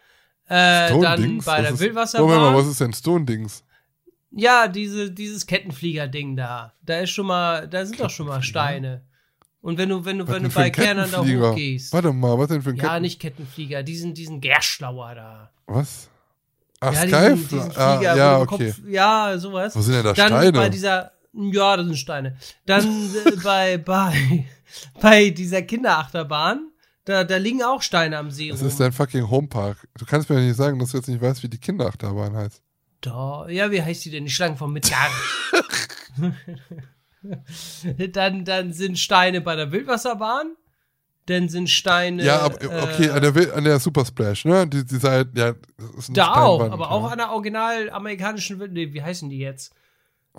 [0.49, 1.45] Äh, dann Stone-Dings?
[1.45, 2.29] bei Was der Wildwasserbahn.
[2.29, 3.63] Moment mal, was ist denn Stone-Dings?
[4.37, 6.75] Ja, diese, dieses Kettenflieger-Ding da.
[6.83, 9.03] Da ist schon mal, da sind doch schon mal Steine.
[9.63, 11.51] Und wenn du, wenn du, Was wenn du bei Kernern da Kettenflieger?
[11.53, 11.93] hochgehst.
[11.93, 13.03] Warte mal, was denn für ein Ja, Ketten...
[13.03, 15.51] nicht Kettenflieger, diesen, diesen Gerschlauer da.
[15.67, 16.09] Was?
[16.81, 17.35] Ach, ja, Skype?
[17.37, 18.73] diesen, diesen ah, Flieger, ja, wo du okay.
[18.73, 19.75] Kopf, ja, sowas.
[19.75, 20.53] Wo sind denn da Dann Steine?
[20.53, 22.37] bei dieser, ja, das sind Steine.
[22.67, 24.45] Dann äh, bei, bei,
[25.01, 26.71] bei dieser Kinderachterbahn,
[27.07, 28.69] da, da liegen auch Steine am See Das rum.
[28.69, 29.89] ist dein fucking Homepark.
[29.99, 32.63] Du kannst mir nicht sagen, dass du jetzt nicht weißt, wie die Kinderachterbahn heißt.
[33.07, 34.25] Da, ja, wie heißt die denn?
[34.25, 35.13] Die Schlangen vom Midgard.
[38.13, 40.57] dann, dann sind Steine bei der Wildwasserbahn.
[41.27, 42.25] Dann sind Steine.
[42.25, 44.67] ja, aber okay, äh, an, der, an der Super Splash, ne?
[44.67, 45.55] Die, die Seite, ja,
[46.09, 47.11] Da auch, aber auch ja.
[47.11, 48.73] an der original amerikanischen Wild.
[48.73, 49.73] Nee, wie heißen die jetzt?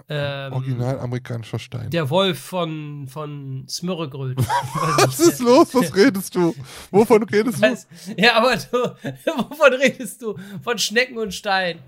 [0.09, 1.89] Ähm, Original amerikanischer Stein.
[1.89, 4.37] Der Wolf von, von Smörregröt.
[4.97, 5.73] Was ist los?
[5.73, 6.53] Was redest du?
[6.91, 7.77] Wovon redest du?
[8.17, 8.77] Ja, aber du,
[9.37, 10.35] wovon redest du?
[10.61, 11.79] Von Schnecken und Stein.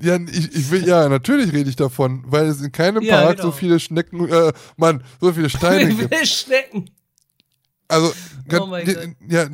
[0.00, 3.36] Ja, ich, ich will, ja, natürlich rede ich davon, weil es in keinem Ja, Park
[3.36, 3.48] genau.
[3.48, 6.14] so viele Schnecken, äh, Mann, so viele Steine Wie gibt.
[6.14, 6.90] viele Schnecken?
[7.88, 8.12] Also,
[8.58, 9.46] Oh mein ja,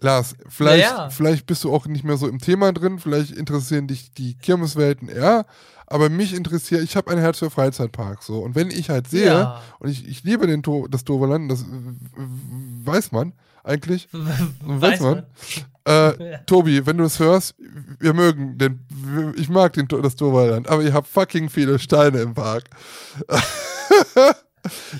[0.00, 3.86] Lars, vielleicht, Ja, vielleicht bist du auch nicht mehr so im Thema drin, vielleicht interessieren
[3.88, 5.46] dich die Kirmeswelten eher,
[5.86, 8.38] aber mich interessiert, ich habe ein Herz für Freizeitparks, so.
[8.40, 9.62] Und wenn ich halt sehe, Ja.
[9.78, 11.64] und ich, ich liebe den to das Doverland, das
[12.84, 13.32] weiß man
[13.64, 14.08] eigentlich,
[14.60, 15.24] Weiß man.
[15.88, 16.38] Äh.
[16.46, 17.54] Tobi, wenn du es hörst,
[17.98, 18.80] wir mögen den,
[19.36, 22.64] ich mag den, das Doverland, aber ihr habt fucking viele Steine im Park.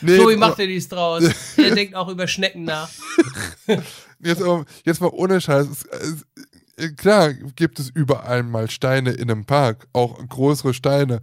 [0.00, 1.24] nee, Tobi jetzt, macht dir nichts draus.
[1.58, 2.88] Er denkt auch über Schnecken nach.
[4.20, 4.42] jetzt,
[4.84, 5.66] jetzt mal ohne Scheiß.
[6.96, 11.20] Klar gibt es überall mal Steine in einem Park, auch größere Steine,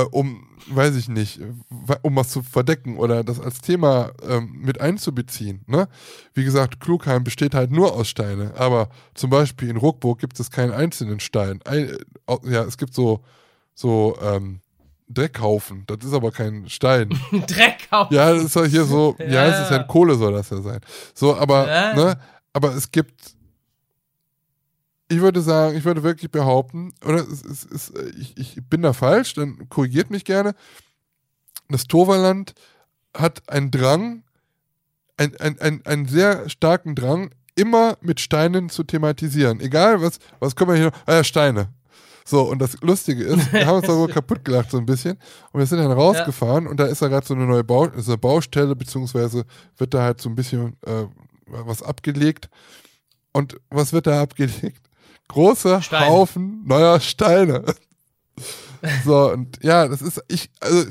[0.00, 4.58] äh, um, weiß ich nicht, wa- um was zu verdecken oder das als Thema ähm,
[4.62, 5.62] mit einzubeziehen.
[5.66, 5.88] Ne?
[6.34, 10.50] Wie gesagt, Klugheim besteht halt nur aus Steine, aber zum Beispiel in Ruckburg gibt es
[10.50, 11.60] keinen einzelnen Stein.
[11.64, 11.90] Ein,
[12.26, 13.20] äh, ja, es gibt so,
[13.74, 14.60] so ähm,
[15.08, 17.10] Dreckhaufen, das ist aber kein Stein.
[17.46, 18.10] Dreck auf.
[18.10, 19.44] Ja, das ist ja hier so, ja, Ja.
[19.48, 20.80] es ist ja Kohle soll das ja sein.
[21.14, 21.94] So, aber, Ja.
[21.94, 22.18] ne,
[22.54, 23.12] aber es gibt,
[25.12, 28.80] ich würde sagen, ich würde wirklich behaupten, oder es, es, es, äh, ich, ich bin
[28.80, 30.54] da falsch, dann korrigiert mich gerne.
[31.68, 32.54] Das Toverland
[33.14, 34.22] hat einen Drang,
[35.18, 39.60] ein, ein, ein, einen sehr starken Drang, immer mit Steinen zu thematisieren.
[39.60, 40.98] Egal, was, was können wir hier noch?
[41.04, 41.68] Ah ja, Steine.
[42.24, 45.18] So, und das Lustige ist, wir haben uns darüber kaputt gelacht so ein bisschen.
[45.52, 48.18] Und wir sind dann rausgefahren und da ist da gerade so eine neue Bau eine
[48.18, 49.44] Baustelle, beziehungsweise
[49.76, 51.04] wird da halt so ein bisschen äh,
[51.46, 52.48] was abgelegt.
[53.32, 54.88] Und was wird da abgelegt?
[55.32, 56.06] Große Steine.
[56.06, 57.64] Haufen neuer Steine.
[59.04, 60.86] so, und ja, das ist, ich, also,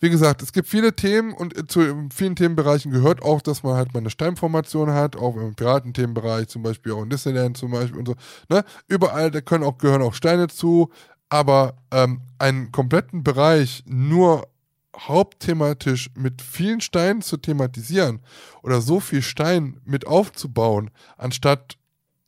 [0.00, 3.94] wie gesagt, es gibt viele Themen und zu vielen Themenbereichen gehört auch, dass man halt
[3.94, 8.06] mal eine Steinformation hat, auch im Piratenthemenbereich, zum Beispiel auch in Disneyland zum Beispiel und
[8.08, 8.14] so.
[8.48, 8.64] Ne?
[8.88, 10.90] Überall, da können auch, gehören auch Steine zu,
[11.28, 14.48] aber ähm, einen kompletten Bereich nur
[14.96, 18.20] hauptthematisch mit vielen Steinen zu thematisieren
[18.62, 21.76] oder so viel Stein mit aufzubauen, anstatt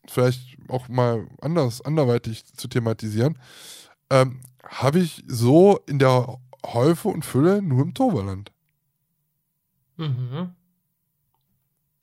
[0.08, 3.38] vielleicht auch mal anders, anderweitig zu thematisieren,
[4.10, 8.52] ähm, habe ich so in der Häufe und Fülle nur im Toverland.
[9.96, 10.54] Mhm.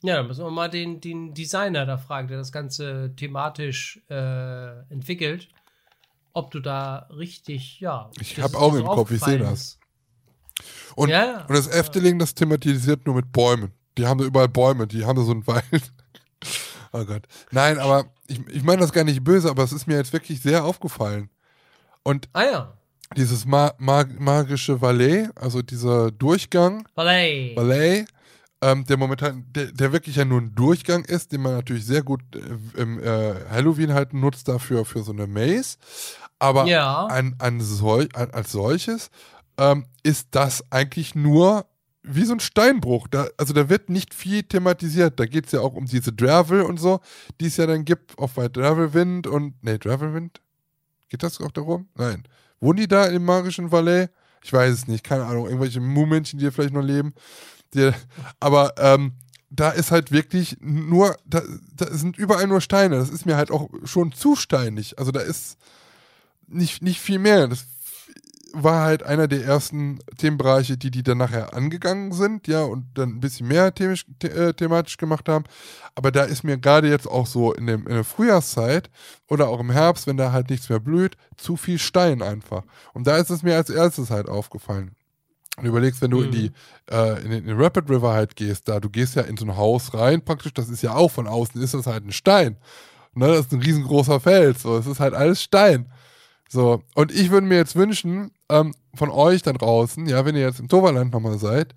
[0.03, 4.79] Ja, dann müssen wir mal den, den Designer da fragen, der das Ganze thematisch äh,
[4.91, 5.49] entwickelt,
[6.33, 8.09] ob du da richtig, ja.
[8.19, 9.79] Ich dass hab es auch im Kopf, ich seh aufgefallen das.
[10.95, 11.45] Und, Ja, ja.
[11.45, 13.71] und das Efteling, das thematisiert nur mit Bäumen.
[13.97, 15.93] Die haben da überall Bäume, die haben da so einen Wald.
[16.93, 17.23] Oh Gott.
[17.51, 20.41] Nein, aber ich, ich meine das gar nicht böse, aber es ist mir jetzt wirklich
[20.41, 21.30] sehr aufgefallen.
[22.03, 22.73] Und Ah ja.
[23.15, 27.55] dieses ma ma magische Valet, also dieser Durchgang, Ballet.
[27.55, 28.05] Ballet,
[28.61, 32.03] ähm, der momentan, der, der wirklich ja nur ein Durchgang ist, den man natürlich sehr
[32.03, 35.77] gut äh, im äh, Halloween halt nutzt dafür für so eine Maze.
[36.39, 37.05] Aber Ja.
[37.05, 39.09] an, an sol als solches
[39.57, 41.65] ähm, ist das eigentlich nur
[42.03, 43.07] wie so ein Steinbruch.
[43.07, 45.19] Da, also da wird nicht viel thematisiert.
[45.19, 46.99] Da geht es ja auch um diese Dravel und so,
[47.39, 49.55] die es ja dann gibt, auch bei Dravelwind und.
[49.63, 50.41] Nee, Dravelwind?
[51.09, 51.89] Geht das auch darum?
[51.95, 52.23] Nein.
[52.59, 54.09] Wohnen die da im magischen Valais?
[54.43, 55.45] Ich weiß es nicht, keine Ahnung.
[55.45, 57.13] Irgendwelche Mu-Männchen, die hier vielleicht noch leben.
[57.73, 57.91] Die,
[58.39, 59.13] aber ähm,
[59.49, 61.41] da ist halt wirklich nur, da,
[61.75, 62.97] da sind überall nur Steine.
[62.97, 64.97] Das ist mir halt auch schon zu steinig.
[64.97, 65.57] Also da ist
[66.47, 67.47] nicht, nicht viel mehr.
[67.47, 67.65] Das
[68.53, 73.09] war halt einer der ersten Themenbereiche, die die dann nachher angegangen sind, ja, und dann
[73.09, 75.45] ein bisschen mehr themisch, the äh, thematisch gemacht haben.
[75.95, 78.89] Aber da ist mir gerade jetzt auch so in, dem, in der Frühjahrszeit
[79.29, 82.63] oder auch im Herbst, wenn da halt nichts mehr blüht, zu viel Stein einfach.
[82.93, 84.91] Und da ist es mir als erstes halt aufgefallen.
[85.57, 86.31] Und überlegst, wenn du in Mhm.
[86.31, 86.51] die
[86.89, 89.45] äh, in den in den Rapid River halt gehst, da du gehst ja in so
[89.45, 92.57] ein Haus rein, praktisch, das ist ja auch von außen, ist das halt ein Stein.
[93.13, 95.91] Ne, das ist ein riesengroßer Fels, so, es ist halt alles Stein.
[96.51, 100.41] So, und ich würde mir jetzt wünschen, ähm, von euch da draußen, ja, wenn ihr
[100.41, 101.73] jetzt im Toverland nochmal seid,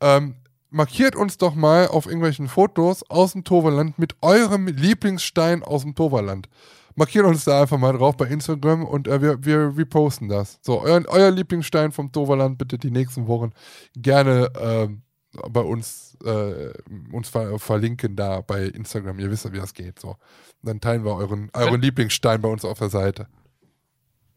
[0.00, 0.34] ähm,
[0.70, 5.94] markiert uns doch mal auf irgendwelchen Fotos aus dem Toverland mit eurem Lieblingsstein aus dem
[5.94, 6.48] Toverland.
[6.96, 10.58] Markiert uns da einfach mal drauf bei Instagram und äh, wir, wir reposten das.
[10.62, 13.52] So, euer, euer Lieblingsstein vom Toverland bitte die nächsten Wochen
[13.94, 15.02] gerne ähm,
[15.48, 16.72] bei uns, äh,
[17.12, 19.20] uns ver verlinken da bei Instagram.
[19.20, 20.00] Ihr wisst ja, wie das geht.
[20.00, 20.08] So.
[20.08, 20.18] Und
[20.62, 23.28] dann teilen wir euren, euren Lieblingsstein bei uns auf der Seite.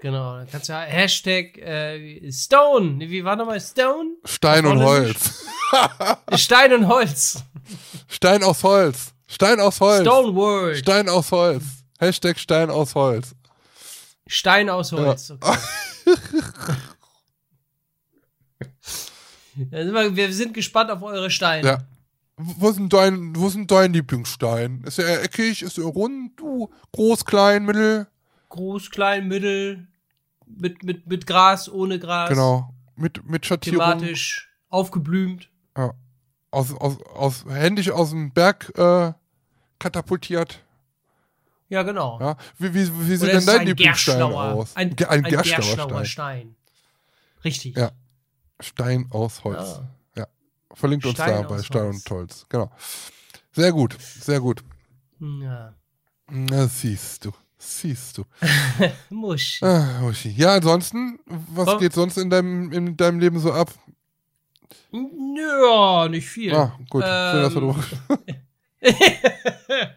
[0.02, 3.00] Genau, dann kannst du ja Hashtag äh, Stone.
[3.08, 4.16] Wie war nochmal Stone?
[4.26, 4.80] Stein und?
[4.80, 5.46] Holz.
[6.36, 7.44] Stein und Holz.
[8.08, 9.14] Stein aus Holz.
[9.28, 10.02] Stein aus Holz.
[10.02, 10.80] Stone World.
[10.80, 11.64] Stein aus Holz.
[12.00, 13.36] Hashtag Stein aus Holz.
[14.26, 15.34] Stein aus Holz.
[15.40, 15.58] Okay.
[19.70, 21.68] Dann sind wir, wir sind gespannt auf eure Steine.
[21.68, 21.78] Ja.
[22.38, 24.82] Wo ist denn dein, wo ist dein Lieblingsstein?
[24.84, 25.62] Ist er eckig?
[25.62, 26.40] Ist er rund?
[26.40, 26.72] Du?
[26.92, 28.08] Groß, klein, mittel?
[28.50, 29.88] Groß, klein, mittel,
[30.58, 32.30] mit, mit, mit Gras, ohne Gras.
[32.30, 32.74] Genau.
[32.96, 33.80] Mit, mit Schattierung.
[33.80, 35.50] Thematisch aufgeblümt.
[35.78, 35.94] Ja.
[36.52, 39.14] Aus, aus, aus, händisch aus dem Berg äh,
[39.80, 40.64] katapultiert.
[41.70, 42.20] Ja, genau.
[42.20, 42.36] Ja.
[42.58, 44.76] Wie, wie, wie sieht denn dein ein Lieblingsstein aus?
[44.76, 46.06] Ein, ein, ein Gerschlauer Stein.
[46.06, 46.56] Stein.
[47.46, 47.78] Richtig.
[47.78, 47.92] Ja.
[48.60, 49.80] Stein aus Holz.
[50.18, 50.28] Ja.
[50.74, 51.96] Verlinkt uns Stein da bei Stein Holz.
[51.96, 52.46] und Holz.
[52.50, 52.72] Genau.
[53.54, 54.64] Sehr gut, sehr gut.
[55.20, 55.74] Ja.
[56.30, 57.32] Na, siehst du.
[57.64, 58.24] Siehst du.
[59.12, 59.62] Musch.
[59.62, 60.30] Ah, Uschi.
[60.30, 61.80] Ja, ansonsten, was Komm.
[61.80, 63.72] geht sonst in deinem, in deinem Leben so ab?
[64.92, 66.56] Ja, nicht viel.
[66.56, 67.04] Ah, gut.
[67.04, 67.76] Schön, dass wir
[68.82, 68.96] Ähm,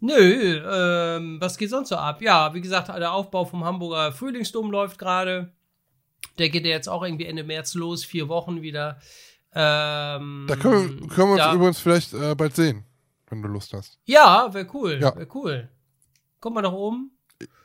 [0.00, 2.22] Nö, ähm, was geht sonst so ab?
[2.22, 5.52] Ja, wie gesagt, der Aufbau vom Hamburger Frühlingsdom läuft gerade.
[6.38, 8.98] Der geht ja jetzt auch irgendwie Ende März los, vier Wochen wieder.
[9.54, 12.84] Ähm, Da können wir, können wir uns übrigens vielleicht äh, bald sehen,
[13.28, 13.98] wenn du Lust hast.
[14.06, 14.98] Ja, wäre cool.
[14.98, 15.14] Ja.
[15.14, 15.68] Wäre cool.
[16.42, 17.12] Kommt mal nach oben.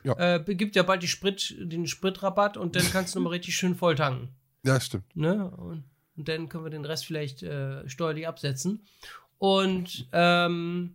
[0.04, 0.36] Ja.
[0.36, 3.96] Äh, gibt ja bald Sprit, den Spritrabatt und dann kannst du nochmal richtig schön voll
[3.96, 4.28] tanken.
[4.64, 5.14] Ja, stimmt.
[5.16, 5.50] Ne?
[5.50, 5.84] Und,
[6.16, 8.84] und dann können wir den Rest vielleicht äh, steuerlich absetzen.
[9.38, 10.94] Und ähm,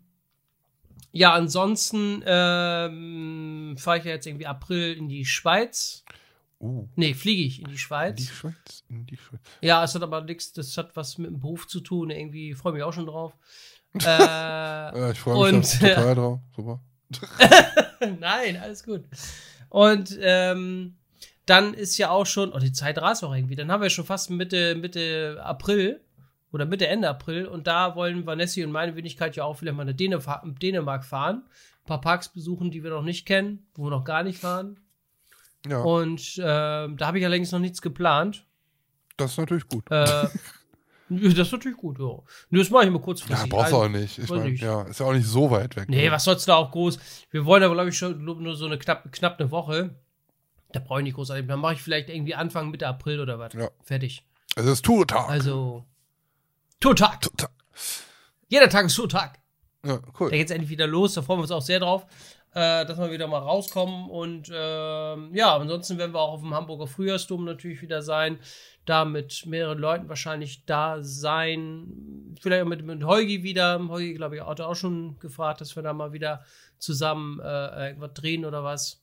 [1.11, 6.05] ja, ansonsten ähm, fahre ich ja jetzt irgendwie April in die Schweiz.
[6.61, 8.15] Uh, Nee, fliege ich in die in Schweiz.
[8.15, 9.41] die Schweiz, in die Schweiz.
[9.61, 12.09] Ja, es hat aber nichts, das hat was mit dem Beruf zu tun.
[12.09, 13.33] Irgendwie freue mich auch schon drauf.
[13.93, 16.39] äh, ich freue mich Und, total drauf.
[16.55, 16.79] Super.
[18.19, 19.03] Nein, alles gut.
[19.69, 20.95] Und ähm,
[21.45, 23.55] dann ist ja auch schon, oh, die Zeit rast auch irgendwie.
[23.55, 25.99] Dann haben wir schon fast Mitte, Mitte April
[26.51, 27.47] oder Mitte, Ende April.
[27.47, 31.43] Und da wollen Vanessa und meine Wenigkeit ja auch vielleicht mal nach Dänemark, fahren.
[31.45, 34.79] Ein paar Parks besuchen, die wir noch nicht kennen, wo wir noch gar nicht waren.
[35.67, 38.45] Ja, Und ähm, da habe ich allerdings noch nichts geplant.
[39.17, 39.89] das ist natürlich gut.
[39.89, 40.27] Äh,
[41.09, 42.17] das ist natürlich gut, ja.
[42.49, 43.49] Nö, Das mache ich mal Ja, kurzfristig.
[43.49, 44.17] brauchst du Also- auch nicht.
[44.19, 44.61] Ich nicht.
[44.61, 45.89] ja, ist ja auch nicht so weit weg.
[45.89, 46.11] Nee, ne?
[46.11, 46.97] was soll's da auch groß?
[47.31, 49.95] Wir wollen aber, glaube ich, schon nur so eine knapp, knapp eine Woche.
[50.71, 51.45] Da brauche ich nicht großartig.
[51.47, 53.53] Dann mache ich vielleicht irgendwie Anfang Mitte April oder was.
[53.53, 53.69] Ja.
[53.83, 54.25] Fertig.
[54.55, 55.29] Es ist Tourtag.
[55.29, 55.83] Also,
[56.79, 57.21] Tourtag.
[57.21, 57.51] Tourtag.
[58.47, 59.39] Jeder Tag ist Tourtag.
[59.85, 60.29] Ja, cool.
[60.31, 61.13] Da geht's endlich wieder los.
[61.13, 62.05] Da freuen wir uns auch sehr drauf,
[62.53, 64.09] äh, dass wir wieder mal rauskommen.
[64.09, 68.39] Und ähm, ja, ansonsten werden wir auch auf dem Hamburger Frühjahrsdom natürlich wieder sein.
[68.85, 72.35] Da mit mehreren Leuten wahrscheinlich da sein.
[72.41, 73.79] Vielleicht auch mit, mit Holgi wieder.
[73.87, 76.43] Holgi, glaube ich, hat auch schon gefragt, dass wir da mal wieder
[76.77, 79.01] zusammen äh, irgendwas drehen oder was.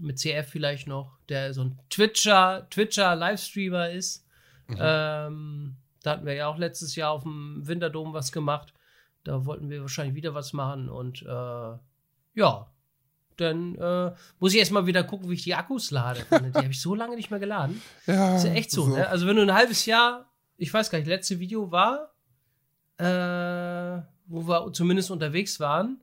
[0.00, 4.26] Mit CF vielleicht noch, der so ein Twitcher, Twitcher-Livestreamer ist.
[4.66, 4.76] Mhm.
[4.80, 8.74] Ähm, da hatten wir ja auch letztes Jahr auf dem Winterdom was gemacht.
[9.22, 11.78] Da wollten wir wahrscheinlich wieder was machen und äh,
[12.36, 12.70] ja,
[13.36, 16.24] dann äh, muss ich erstmal wieder gucken, wie ich die Akkus lade.
[16.30, 17.82] Die habe ich so lange nicht mehr geladen.
[18.06, 19.08] Ja, Ist ja echt so, ne?
[19.08, 22.12] Also wenn du ein halbes Jahr ich weiß gar nicht, letzte Video war,
[22.98, 26.00] äh, wo wir zumindest unterwegs waren.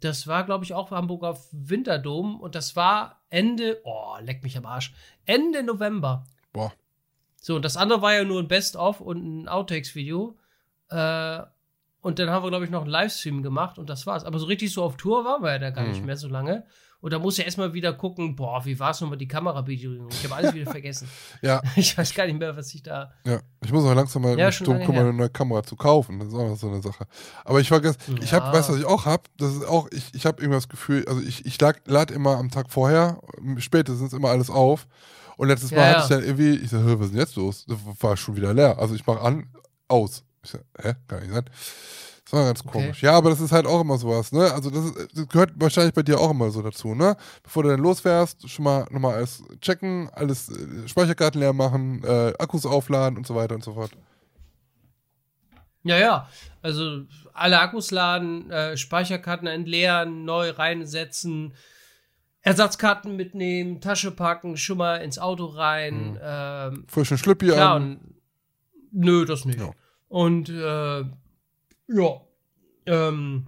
[0.00, 4.66] Das war, glaube ich, auch Hamburger Winterdom und das war Ende, oh, leck mich am
[4.66, 4.92] Arsch,
[5.26, 6.24] Ende November.
[6.52, 6.72] Boah.
[7.40, 10.36] So, und das andere war ja nur ein Best-of und ein Outtakes-Video.
[10.90, 11.42] Äh,
[12.02, 14.24] und dann haben wir, glaube ich, noch einen Livestream gemacht und das war's.
[14.24, 16.06] Aber so richtig so auf Tour waren wir ja da gar nicht Mhm.
[16.06, 16.64] mehr so lange.
[17.00, 20.06] Und da muss ja erstmal wieder gucken, boah, wie war es nochmal die Kamerabedienung?
[20.10, 21.08] Ich habe alles wieder vergessen.
[21.42, 23.12] Ja, Ich weiß gar nicht mehr, was ich da.
[23.26, 23.40] ja.
[23.64, 26.20] Ich muss auch langsam mal Ja, mich drum kümmern, eine neue Kamera zu kaufen.
[26.20, 27.04] Das ist auch noch so eine Sache.
[27.44, 28.40] Aber ich vergesse, ich Ja.
[28.40, 29.24] habe, weißt du, was ich auch habe?
[29.36, 32.36] Das ist auch, ich, ich habe irgendwie das Gefühl, also ich, ich lag- lade immer
[32.36, 33.20] am Tag vorher,
[33.58, 34.86] spätestens immer alles auf.
[35.36, 36.02] Und letztes Mal Ja, hatte ja.
[36.02, 37.64] ich dann irgendwie, ich sag, hör, was ist denn jetzt los?
[37.66, 38.78] Das war schon wieder leer.
[38.78, 39.46] Also ich mache an,
[39.88, 40.24] aus.
[40.44, 40.94] Ich sag, hä?
[41.08, 41.44] Kann nicht sein.
[42.24, 42.70] Das war ganz Okay.
[42.70, 43.02] komisch.
[43.02, 44.50] Ja, aber das ist halt auch immer sowas, ne?
[44.52, 47.16] Also das, ist, das gehört wahrscheinlich bei dir auch immer so dazu, ne?
[47.42, 52.32] Bevor du dann losfährst, schon mal nochmal alles checken, alles äh, Speicherkarten leer machen, äh,
[52.38, 53.90] Akkus aufladen und so weiter und so fort.
[55.84, 56.28] Ja, ja.
[56.62, 57.02] Also
[57.34, 61.54] alle Akkus laden, äh, Speicherkarten entleeren, neu reinsetzen,
[62.40, 66.12] Ersatzkarten mitnehmen, Tasche packen, schon mal ins Auto rein.
[66.12, 66.18] Mhm.
[66.22, 67.82] Ähm, Frischen Schlüppi an.
[67.82, 68.14] und,
[68.92, 69.58] nö, das nicht.
[69.60, 69.70] Ja.
[70.12, 71.00] Und äh,
[71.88, 72.20] ja.
[72.84, 73.46] Ähm,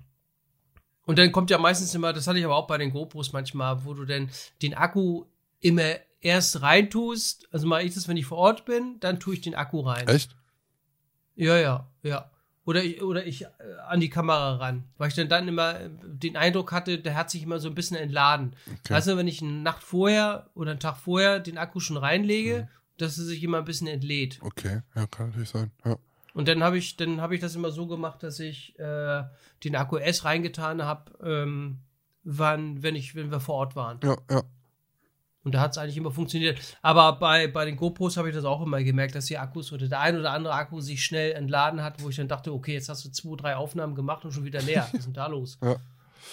[1.04, 3.84] und dann kommt ja meistens immer, das hatte ich aber auch bei den GoPros manchmal,
[3.84, 4.30] wo du dann
[4.62, 5.26] den Akku
[5.60, 7.46] immer erst reintust.
[7.52, 10.08] Also mache ich das, wenn ich vor Ort bin, dann tue ich den Akku rein.
[10.08, 10.34] Echt?
[11.36, 12.30] Ja, ja, ja.
[12.64, 13.48] Oder ich, oder ich äh,
[13.86, 14.84] an die Kamera ran.
[14.96, 17.74] Weil ich dann, dann immer äh, den Eindruck hatte, der hat sich immer so ein
[17.74, 18.56] bisschen entladen.
[18.86, 18.98] Okay.
[19.04, 22.68] Du, wenn ich eine Nacht vorher oder einen Tag vorher den Akku schon reinlege, Mhm.
[22.96, 24.38] dass er sich immer ein bisschen entlädt.
[24.40, 25.70] Okay, ja, kann natürlich sein.
[25.84, 25.98] Ja.
[26.34, 29.22] Und dann habe ich, dann habe ich das immer so gemacht, dass ich äh,
[29.62, 31.78] den Akku S reingetan habe, ähm,
[32.24, 34.00] wann, wenn ich, wenn wir vor Ort waren.
[34.02, 34.42] Ja, ja.
[35.44, 36.58] Und da hat es eigentlich immer funktioniert.
[36.82, 39.88] Aber bei, bei den GoPros habe ich das auch immer gemerkt, dass die Akkus oder
[39.88, 42.88] der ein oder andere Akku sich schnell entladen hat, wo ich dann dachte, okay, jetzt
[42.88, 44.88] hast du zwei, drei Aufnahmen gemacht und schon wieder leer.
[44.90, 45.58] Was ist denn da los?
[45.64, 45.76] Ja.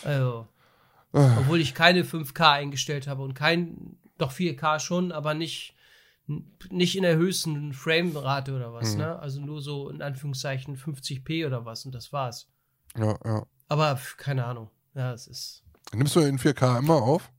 [0.06, 0.48] Also,
[1.14, 5.76] Ah, obwohl ich keine 5K eingestellt habe und kein, doch 4K schon, aber nicht,
[6.70, 9.00] nicht in der höchsten Framerate oder was, Mhm.
[9.00, 9.20] ne?
[9.20, 12.48] Also nur so in Anführungszeichen 50p oder was und das war's.
[12.98, 13.46] ja, ja.
[13.68, 14.70] Aber keine Ahnung.
[14.96, 15.64] Ja, es ist.
[15.94, 17.32] Nimmst du in 4K immer auf?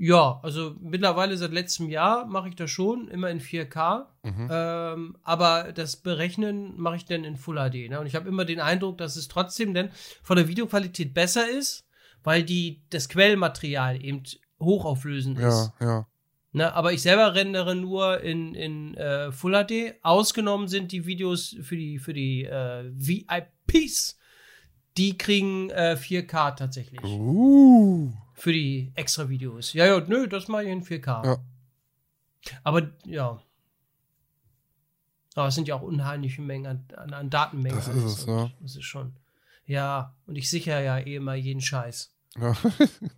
[0.00, 4.06] Ja, also mittlerweile seit letztem Jahr mache ich das schon, immer in 4K.
[4.22, 4.48] Mhm.
[4.50, 7.90] Ähm, aber das Berechnen mache ich dann in Full HD.
[7.90, 7.98] Ne?
[8.00, 9.90] Und ich habe immer den Eindruck, dass es trotzdem dann
[10.22, 11.84] von der Videoqualität besser ist,
[12.22, 14.22] weil die, das Quellmaterial eben
[14.60, 15.72] hochauflösend ist.
[15.80, 16.06] Ja, ja.
[16.52, 16.72] Ne?
[16.74, 19.94] Aber ich selber rendere nur in, in äh, Full HD.
[20.02, 24.18] Ausgenommen sind die Videos für die, für die äh, VIPs.
[24.96, 27.02] Die kriegen äh, 4K tatsächlich.
[27.04, 28.12] Uh.
[28.34, 29.72] Für die extra Videos.
[29.72, 31.26] Ja, ja, nö, das mache ich in 4K.
[31.26, 31.38] Ja.
[32.64, 33.40] Aber ja.
[35.34, 37.78] Aber es sind ja auch unheimliche Mengen an, an, an Datenmengen.
[37.78, 38.50] Das ist es, und ja.
[38.60, 39.14] Das ist schon.
[39.66, 42.12] Ja, und ich sichere ja eh immer jeden Scheiß.
[42.40, 42.56] Ja.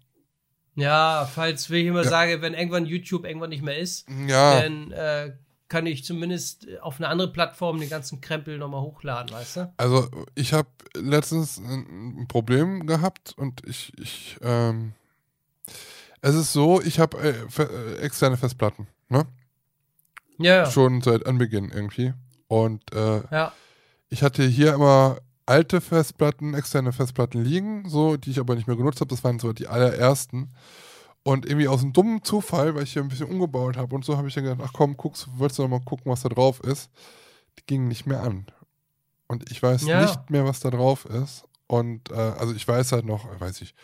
[0.81, 2.09] Ja, falls, wie ich immer Ja.
[2.11, 4.61] sage, wenn irgendwann YouTube irgendwann nicht mehr ist, ja.
[4.61, 5.33] dann äh,
[5.69, 9.73] kann ich zumindest auf eine andere Plattform den ganzen Krempel nochmal hochladen, weißt du?
[9.77, 14.95] Also ich habe letztens ein Problem gehabt und ich, ich ähm,
[16.23, 19.27] es ist so, ich habe äh, äh, externe Festplatten, ne?
[20.39, 20.71] Ja, ja.
[20.71, 22.15] Schon seit Anbeginn irgendwie.
[22.49, 23.53] Und äh, ja.
[24.09, 25.19] ich hatte hier immer
[25.51, 29.09] alte Festplatten, externe Festplatten liegen, so, die ich aber nicht mehr genutzt habe.
[29.09, 30.51] Das waren so die allerersten.
[31.23, 34.17] Und irgendwie aus einem dummen Zufall, weil ich hier ein bisschen umgebaut habe und so,
[34.17, 36.61] habe ich dann gedacht, ach komm, guckst, wolltest du noch mal gucken, was da drauf
[36.61, 36.89] ist.
[37.59, 38.47] Die gingen nicht mehr an.
[39.27, 40.01] Und ich weiß Ja.
[40.01, 41.45] nicht mehr, was da drauf ist.
[41.67, 43.75] Und äh, also ich weiß halt noch, weiß ich,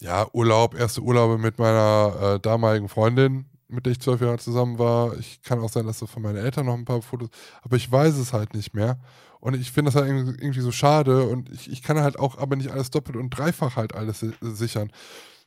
[0.00, 4.78] ja, Urlaub, erste Urlaube mit meiner äh, damaligen Freundin, mit der ich zwölf Jahre zusammen
[4.78, 5.16] war.
[5.18, 7.28] Ich kann auch sein, dass so von meinen Eltern noch ein paar Fotos,
[7.62, 8.98] aber ich weiß es halt nicht mehr.
[9.40, 12.56] Und ich finde das halt irgendwie so schade und ich, ich kann halt auch aber
[12.56, 14.90] nicht alles doppelt und dreifach halt alles si sichern.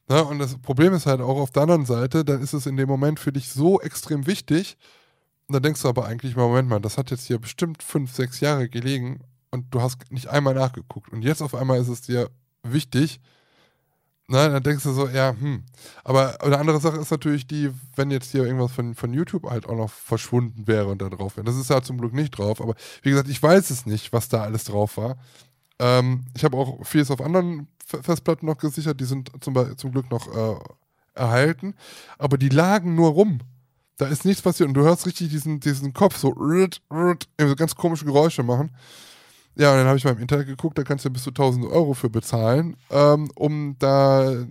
[0.08, 0.24] Ne?
[0.24, 2.88] Und das Problem ist halt auch auf der anderen Seite, dann ist es in dem
[2.88, 4.78] Moment für dich so extrem wichtig.
[5.48, 8.14] Und dann denkst du aber eigentlich mal, Moment mal, das hat jetzt hier bestimmt fünf,
[8.14, 9.20] sechs Jahre gelegen
[9.52, 11.12] und du hast nicht einmal nachgeguckt.
[11.12, 12.30] Und jetzt auf einmal ist es dir
[12.64, 13.20] wichtig.
[14.32, 15.62] Na, dann denkst du so, ja, hm.
[16.06, 19.68] Aber eine andere Sache ist natürlich die, wenn jetzt hier irgendwas von, von YouTube halt
[19.68, 21.44] auch noch verschwunden wäre und da drauf wäre.
[21.44, 22.62] Das ist ja zum Glück nicht drauf.
[22.62, 25.18] Aber wie gesagt, ich weiß es nicht, was da alles drauf war.
[25.80, 30.10] Ähm, ich habe auch vieles auf anderen Festplatten noch gesichert, die sind zum, zum Glück
[30.10, 30.56] noch äh,
[31.14, 31.76] erhalten.
[32.18, 33.40] Aber die lagen nur rum.
[33.98, 38.06] Da ist nichts passiert und du hörst richtig diesen, diesen Kopf so, so ganz komische
[38.06, 38.72] Geräusche machen.
[39.56, 41.66] Ja, und dann habe ich mal im Internet geguckt, da kannst du bis zu 1000
[41.66, 44.46] Euro für bezahlen, ähm, um da,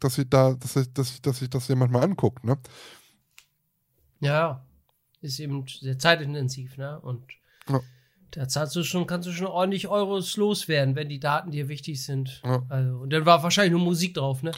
[0.00, 2.56] dass ich da, dass ich, dass ich, dass ich das jemand mal anguckt, ne?
[4.20, 4.62] Ja.
[5.20, 6.98] ist eben sehr zeitintensiv, ne?
[7.00, 7.22] Und
[7.68, 7.78] Ja.
[8.32, 12.02] da zahlst du schon, kannst du schon ordentlich Euros loswerden, wenn die Daten dir wichtig
[12.02, 12.40] sind.
[12.44, 12.62] Ja.
[12.68, 14.50] Also, und dann war wahrscheinlich nur Musik drauf, ne?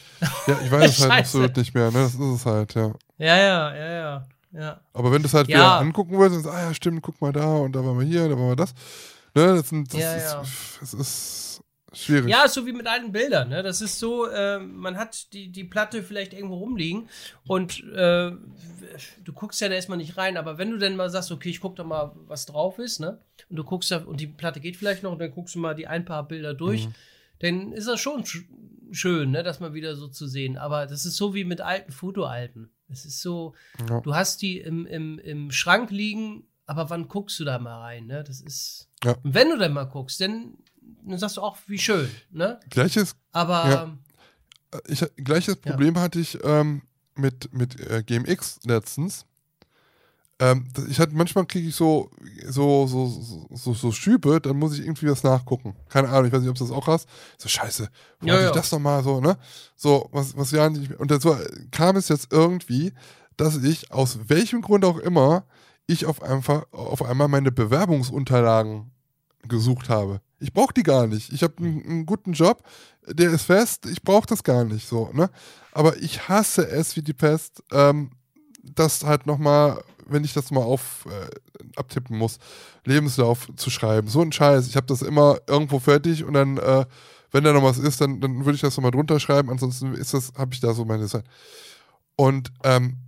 [0.47, 1.99] Ja, ich weiß es halt absolut nicht mehr, ne?
[1.99, 2.95] Das ist es halt, ja.
[3.19, 4.27] Ja, ja, ja, ja.
[4.53, 4.81] Ja.
[4.95, 7.33] Aber wenn du es halt wieder angucken willst, dann sagst, ah ja, stimmt, guck mal
[7.33, 8.73] da und da waren wir hier, da waren wir das.
[9.35, 10.43] Ne, das, sind, das, Ja, ist, ja.
[10.81, 11.63] das ist
[11.93, 12.31] schwierig.
[12.31, 13.49] Ja, so wie mit alten Bildern.
[13.49, 13.63] Ne?
[13.63, 17.09] Das ist so, äh, man hat die, die Platte vielleicht irgendwo rumliegen
[17.47, 18.31] und äh,
[19.25, 21.61] du guckst ja da erstmal nicht rein, aber wenn du dann mal sagst, okay, ich
[21.61, 23.21] guck da mal, was drauf ist, ne?
[23.51, 25.75] Und du guckst da, und die Platte geht vielleicht noch und dann guckst du mal
[25.75, 26.89] die ein paar Bilder durch,
[27.41, 28.45] dann ist das schon sch
[28.93, 30.57] schön, ne, das mal wieder so zu sehen.
[30.57, 32.71] Aber das ist so wie mit alten Fotoalben.
[32.89, 33.55] Es ist so,
[33.89, 34.01] Ja.
[34.01, 38.07] du hast die im, im, im Schrank liegen, aber wann guckst du da mal rein,
[38.07, 38.25] ne?
[38.25, 38.89] Das ist.
[39.03, 39.17] Ja.
[39.23, 40.55] Wenn du dann mal guckst, dann,
[41.03, 42.59] dann sagst du auch, wie schön, ne?
[42.71, 43.69] Gleiches, Aber
[44.73, 44.81] Ja.
[44.87, 45.71] ich, gleiches Ja.
[45.73, 46.83] Problem hatte ich ähm,
[47.17, 49.27] mit, mit äh, GMX letztens.
[50.41, 52.11] Ähm, ich hatte manchmal kriege ich so
[52.49, 55.77] so, so, so, so, Schübe, dann muss ich irgendwie was nachgucken.
[55.89, 57.09] Keine Ahnung, ich weiß nicht, ob du das auch hast.
[57.39, 57.89] So, scheiße,
[58.21, 58.49] wo Ja, hatte ja.
[58.51, 59.39] ich das nochmal so, ne?
[59.77, 60.93] So, was, was ja nicht.
[60.95, 61.37] Und so
[61.71, 62.93] kam es jetzt irgendwie,
[63.37, 65.45] dass ich, aus welchem Grund auch immer,
[65.87, 68.91] ich auf einfach auf einmal meine Bewerbungsunterlagen
[69.49, 70.21] gesucht habe.
[70.41, 71.33] Ich brauche die gar nicht.
[71.33, 72.63] Ich habe einen, einen guten Job,
[73.07, 75.31] der ist fest, ich brauche das gar nicht so, ne?
[75.73, 78.11] Aber ich hasse es wie die Pest, ähm,
[78.63, 81.31] das halt nochmal, wenn ich das mal auf äh,
[81.77, 82.39] abtippen muss,
[82.85, 84.09] Lebenslauf zu schreiben.
[84.09, 84.69] So ein Scheiß.
[84.69, 86.87] Ich habe das immer irgendwo fertig und dann, äh,
[87.31, 89.51] wenn da noch was ist, dann, dann würde ich das nochmal drunter schreiben.
[89.51, 91.25] Ansonsten ist das, habe ich da so meine Zeit.
[92.17, 92.99] Und ähm,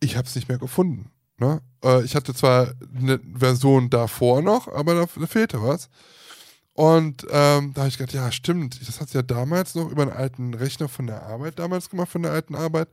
[0.00, 1.10] ich habe es nicht mehr gefunden.
[1.38, 1.60] Ne?
[1.84, 5.88] Äh, ich hatte zwar eine Version davor noch, aber da, da fehlte was.
[6.74, 10.12] Und ähm, da habe ich gedacht, ja, stimmt, das hat ja damals noch über einen
[10.12, 12.88] alten Rechner von der Arbeit damals gemacht, von der alten Arbeit.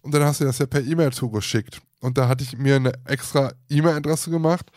[0.00, 1.82] Und dann hast du das ja per E-Mail zugeschickt.
[2.00, 4.70] Und da hatte ich mir eine extra E-Mail-Adresse gemacht,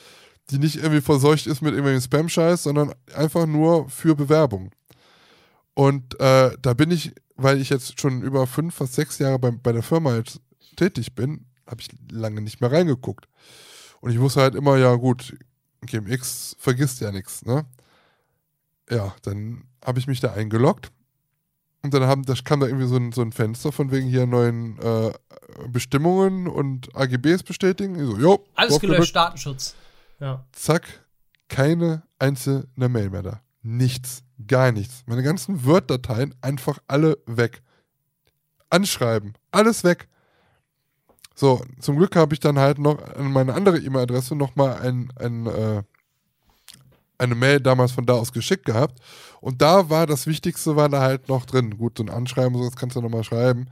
[0.49, 4.71] die nicht irgendwie verseucht ist mit irgendwelchen Spam-Scheiß, sondern einfach nur für Bewerbung.
[5.73, 9.51] Und äh, da bin ich, weil ich jetzt schon über fünf, fast sechs Jahre bei,
[9.51, 10.41] bei der Firma jetzt
[10.75, 13.27] tätig bin, habe ich lange nicht mehr reingeguckt.
[14.01, 15.35] Und ich wusste halt immer, ja gut,
[15.81, 17.65] GMX vergisst ja nichts, ne?
[18.89, 20.91] Ja, dann habe ich mich da eingeloggt.
[21.81, 24.25] Und dann haben, das kam da irgendwie so ein, so ein Fenster von wegen hier
[24.25, 25.11] neuen äh,
[25.67, 27.95] Bestimmungen und AGBs bestätigen.
[27.95, 29.15] Ich so, jo, alles gelöscht.
[29.15, 29.75] Datenschutz.
[30.19, 30.45] Ja.
[30.53, 31.05] Zack,
[31.49, 33.41] keine einzelne Mail mehr da.
[33.61, 35.03] Nichts, gar nichts.
[35.07, 37.61] Meine ganzen Word-Dateien einfach alle weg.
[38.69, 40.07] Anschreiben, alles weg.
[41.35, 45.47] So, zum Glück habe ich dann halt noch an meine andere E-Mail-Adresse nochmal ein, ein,
[45.47, 45.83] äh,
[47.17, 48.99] eine Mail damals von da aus geschickt gehabt.
[49.41, 51.77] Und da war das Wichtigste, war da halt noch drin.
[51.77, 53.67] Gut, so ein Anschreiben, so das kannst du nochmal schreiben.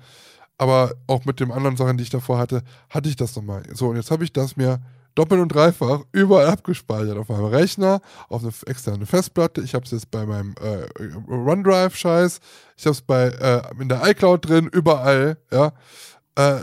[0.57, 3.63] Aber auch mit den anderen Sachen, die ich davor hatte, hatte ich das nochmal.
[3.73, 4.79] So, und jetzt habe ich das mir
[5.15, 7.17] doppelt und dreifach überall abgespeichert.
[7.17, 9.61] Auf meinem Rechner, auf eine externe Festplatte.
[9.61, 12.39] Ich habe es jetzt bei meinem äh, OneDrive-Scheiß.
[12.77, 15.73] Ich habe es bei äh, in der iCloud drin, überall, ja.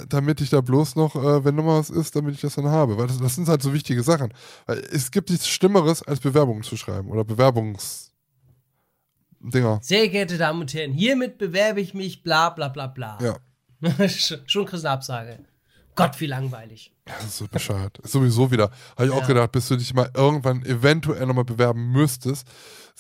[0.01, 2.67] Äh, damit ich da bloß noch, äh, wenn nochmal was ist, damit ich das dann
[2.69, 2.97] habe.
[2.99, 4.33] Weil das, das sind halt so wichtige Sachen.
[4.67, 8.11] Weil es gibt nichts Schlimmeres, als Bewerbungen zu schreiben oder Bewerbungsdinger.
[9.83, 13.19] Sehr geehrte Damen und Herren, hiermit bewerbe ich mich, bla bla bla bla.
[13.23, 13.37] Ja.
[14.09, 15.39] Schon kriegst du eine Absage.
[15.95, 16.93] Gott, wie langweilig.
[17.07, 17.99] Das ist so bescheuert.
[18.05, 18.71] Sowieso wieder.
[18.97, 19.27] Habe ich auch Ja.
[19.27, 22.47] gedacht, bis du dich mal irgendwann eventuell nochmal bewerben müsstest.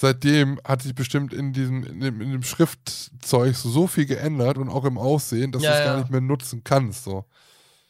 [0.00, 4.68] Seitdem hat sich bestimmt in diesem, in dem, in dem Schriftzeug so viel geändert und
[4.68, 5.84] auch im Aussehen, dass Ja, du es ja.
[5.92, 7.02] gar nicht mehr nutzen kannst.
[7.02, 7.24] So.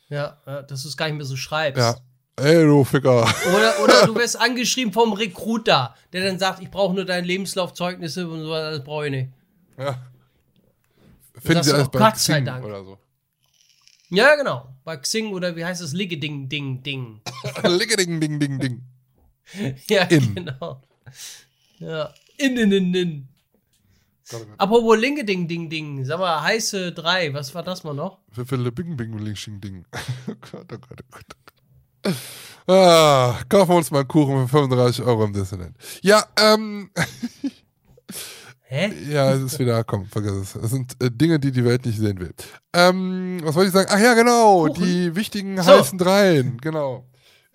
[0.09, 1.78] Ja, dass du es gar nicht mehr so schreibst.
[1.82, 1.97] Ja.
[2.43, 3.28] Ey, du Ficker.
[3.55, 8.26] Oder, oder du wirst angeschrieben vom Recruiter, der dann sagt, ich brauche nur deine Lebenslaufzeugnisse
[8.26, 9.32] und so, das brauche ich nicht.
[9.76, 10.01] Ja.
[11.35, 12.64] Finden sie du, alles bei Gott sei Xing Dank.
[12.64, 12.98] oder so.
[14.09, 14.66] Ja, genau.
[14.82, 15.93] Bei Xing oder wie heißt es?
[15.93, 17.20] Liggeding, Ding, Ding.
[17.64, 18.82] Liggeding, ding, ding, ding.
[19.90, 20.35] Ja, In.
[20.35, 20.80] genau.
[21.78, 22.12] Ja.
[22.38, 23.28] In, in, in, in.
[24.30, 24.55] Gott, Gott.
[24.59, 26.05] Apropos Linkeding, Ding, Ding.
[26.05, 28.18] Sag mal, heiße 3, was war das mal noch?
[28.30, 29.84] Für viele Bing, Bing, Bing, Ding, Ding.
[30.28, 31.24] Oh Gott, oh Gott, oh Gott.
[32.06, 32.16] oh Gott.
[32.70, 35.74] Ah, kaufen wir uns mal einen Kuchen für 35 Euro im Disneyland.
[36.02, 36.90] Ja, ähm,
[38.64, 38.92] Hä?
[39.10, 40.55] Ja, es ist wieder, komm, vergiss es.
[40.55, 42.34] Es sind äh, Dinge, die die Welt nicht sehen will.
[42.74, 43.88] Ähm, was wollte ich sagen?
[43.90, 44.84] Ach ja, genau, Kuchen.
[44.84, 45.70] die wichtigen So.
[45.70, 47.06] heißen Dreien, genau.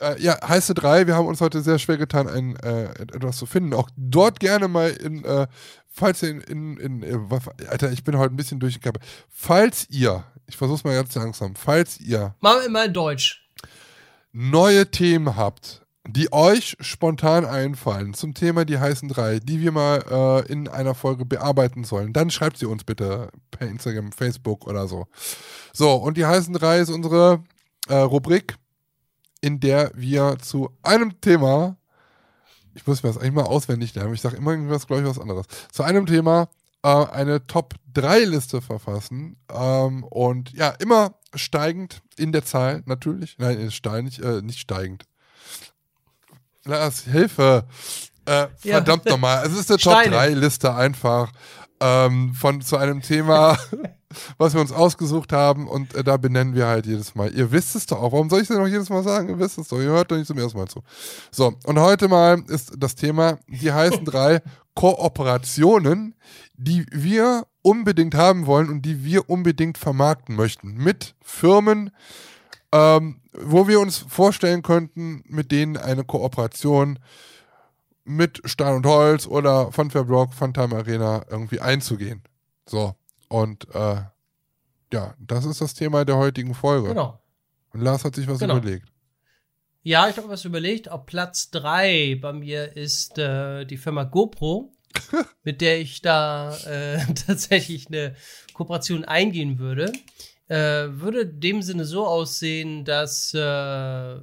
[0.04, 3.46] Äh, ja, heiße Drei, wir haben uns heute sehr schwer getan, ein, äh, etwas zu
[3.46, 3.74] finden.
[3.74, 5.48] Auch dort gerne mal in, äh,
[5.88, 9.00] falls ihr in, in, in, äh, Alter, ich bin heute ein bisschen durch die Kappe.
[9.30, 13.48] Falls ihr, ich versuch's mal ganz langsam, falls ihr Machen wir immer in Deutsch.
[14.34, 20.04] neue Themen habt, die euch spontan einfallen zum Thema die heißen drei, die wir mal
[20.46, 24.88] äh, in einer Folge bearbeiten sollen, dann schreibt sie uns bitte per Instagram, Facebook oder
[24.88, 25.08] so.
[25.72, 27.42] So, und die heißen drei ist unsere
[27.88, 28.56] äh, Rubrik
[29.44, 31.76] in der wir zu einem Thema,
[32.74, 35.20] ich muss mir das eigentlich mal auswendig lernen, ich sage immer irgendwas, glaube ich, was
[35.20, 36.48] anderes, zu einem Thema
[36.82, 43.36] äh, eine Top-3-Liste verfassen ähm, und ja, immer steigend in der Zahl, natürlich.
[43.38, 45.04] Nein, steigend, äh, nicht steigend.
[46.64, 47.66] Lass, Hilfe.
[48.26, 48.76] Äh, Ja.
[48.78, 49.46] verdammt nochmal.
[49.46, 50.12] Es ist eine Steine.
[50.16, 51.34] Top-3-Liste einfach
[51.82, 53.58] ähm, von zu einem Thema,
[54.38, 57.34] was wir uns ausgesucht haben und äh, da benennen wir halt jedes Mal.
[57.34, 58.12] Ihr wisst es doch auch.
[58.12, 59.30] Warum soll ich es denn noch jedes Mal sagen?
[59.30, 59.80] Ihr wisst es doch.
[59.80, 60.82] Ihr hört doch nicht zum ersten Mal zu.
[61.32, 64.42] So, und heute mal ist das Thema, die heißen drei
[64.76, 66.16] Kooperationen,
[66.56, 70.76] die wir unbedingt haben wollen und die wir unbedingt vermarkten möchten.
[70.76, 71.92] Mit Firmen,
[72.72, 77.00] ähm, wo wir uns vorstellen könnten, mit denen eine Kooperation
[78.06, 82.22] mit Stein und Holz oder Funfair Block, Funtime Arena irgendwie einzugehen.
[82.66, 82.96] So,
[83.34, 84.02] und äh,
[84.94, 86.90] ja, das ist das Thema der heutigen Folge.
[86.90, 87.20] Genau.
[87.72, 88.58] Und Lars hat sich was Genau.
[88.58, 88.88] überlegt.
[89.82, 90.88] Ja, ich habe was überlegt.
[90.88, 94.72] Auf Platz 3 bei mir ist äh, die Firma GoPro,
[95.44, 98.16] mit der ich da äh, tatsächlich eine
[98.54, 99.92] Kooperation eingehen würde.
[100.48, 104.22] Äh, würde in dem Sinne so aussehen, dass äh, äh,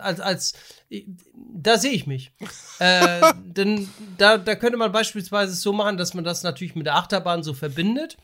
[0.00, 0.54] als, als
[1.56, 2.32] da sehe ich mich.
[2.78, 3.88] äh, denn
[4.18, 7.54] da, da könnte man beispielsweise so machen, dass man das natürlich mit der Achterbahn so
[7.54, 8.16] verbindet.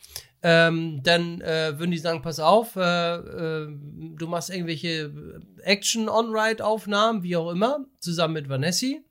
[0.44, 7.36] Ähm, dann äh, würden die sagen, pass auf, äh, äh, du machst irgendwelche Action-On-Ride-Aufnahmen, wie
[7.36, 9.04] auch immer, zusammen mit Vanessi.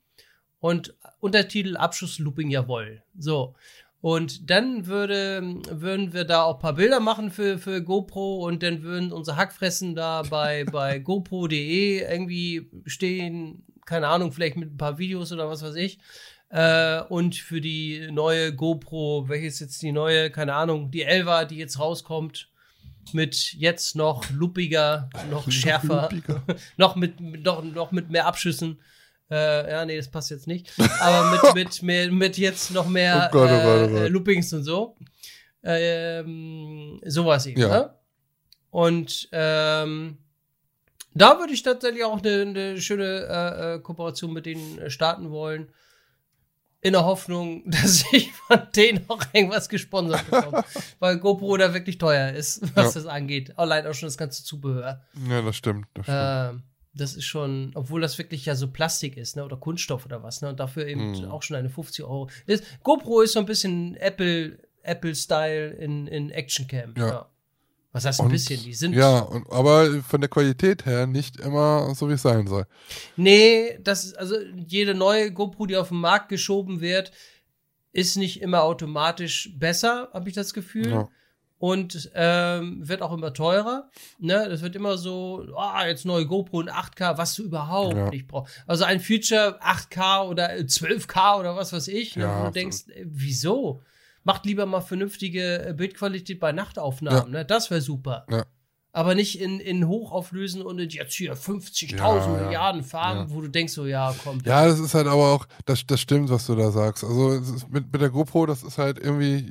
[0.59, 3.01] Und Untertitel Abschuss Looping Jawoll.
[3.17, 3.55] So.
[4.01, 8.63] Und dann würde, würden wir da auch ein paar Bilder machen für, für GoPro und
[8.63, 14.77] dann würden unsere Hackfressen da bei, bei GoPro.de irgendwie stehen, keine Ahnung, vielleicht mit ein
[14.77, 15.99] paar Videos oder was weiß ich.
[16.49, 21.57] Äh, und für die neue GoPro, welches jetzt die neue, keine Ahnung, die Elva, die
[21.57, 22.49] jetzt rauskommt,
[23.13, 26.09] mit jetzt noch luppiger, noch schärfer,
[26.77, 28.81] noch mit, noch, noch mit mehr Abschüssen.
[29.29, 30.73] Äh, ja, nee, das passt jetzt nicht.
[30.99, 33.99] Aber mit, mit, mit, mit jetzt noch mehr Oh Gott, oh Gott, oh äh, Gott.
[34.01, 34.97] äh, Loopings und so.
[35.63, 37.67] Ähm, sowas eben, Ja.
[37.69, 37.93] ne?
[38.71, 40.17] Und ähm,
[41.13, 45.29] da würde ich tatsächlich auch eine, eine schöne äh, äh, Kooperation mit denen äh, starten
[45.31, 45.69] wollen.
[46.83, 50.63] In der Hoffnung, dass ich von denen auch irgendwas gesponsert bekomme.
[50.99, 53.01] weil GoPro da wirklich teuer ist, was Ja.
[53.01, 53.57] das angeht.
[53.59, 55.01] Allein auch schon das ganze Zubehör.
[55.29, 55.85] Ja, das stimmt.
[55.93, 56.17] Das stimmt.
[56.19, 56.63] Ähm,
[56.93, 60.41] das ist schon, obwohl das wirklich ja so Plastik ist, ne, oder Kunststoff oder was,
[60.41, 61.25] ne, und dafür eben Mhm.
[61.31, 62.29] auch schon eine 50 Euro.
[62.47, 66.93] Das, GoPro ist so ein bisschen Apple, Apple-Style in, in Actioncam.
[66.97, 67.29] Ja.
[67.93, 68.61] Was heißt ein Und- bisschen?
[68.63, 68.93] Die sind.
[68.93, 72.65] ja, und, aber von der Qualität her nicht immer so, wie es sein soll.
[73.17, 74.35] Nee, das ist, also
[74.67, 77.11] jede neue GoPro, die auf den Markt geschoben wird,
[77.91, 80.89] ist nicht immer automatisch besser, habe ich das Gefühl.
[80.91, 81.09] Ja.
[81.57, 83.91] Und ähm, wird auch immer teurer.
[84.17, 84.47] Ne?
[84.49, 88.09] Das wird immer so, ah, jetzt neue GoPro in 8K, was du überhaupt Ja.
[88.09, 88.63] nicht brauchst.
[88.65, 92.15] Also ein Future 8K oder äh, 12K oder was weiß ich.
[92.15, 92.23] ne?
[92.23, 93.83] Ja, Wo du denkst, äh, wieso?
[94.23, 97.31] Macht lieber mal vernünftige äh, Bildqualität bei Nachtaufnahmen.
[97.31, 97.45] Ne?
[97.45, 98.25] Das wäre super.
[98.29, 98.45] Ja.
[98.93, 102.27] Aber nicht in, in Hochauflösen und in jetzt hier 50.000 Ja, ja.
[102.43, 103.33] Milliarden Farben, Ja.
[103.33, 104.39] wo du denkst so, ja, komm.
[104.45, 107.05] Ja, das ist halt aber auch, das, das stimmt, was du da sagst.
[107.05, 107.39] Also
[107.69, 109.45] mit, mit der GoPro, das ist halt irgendwie,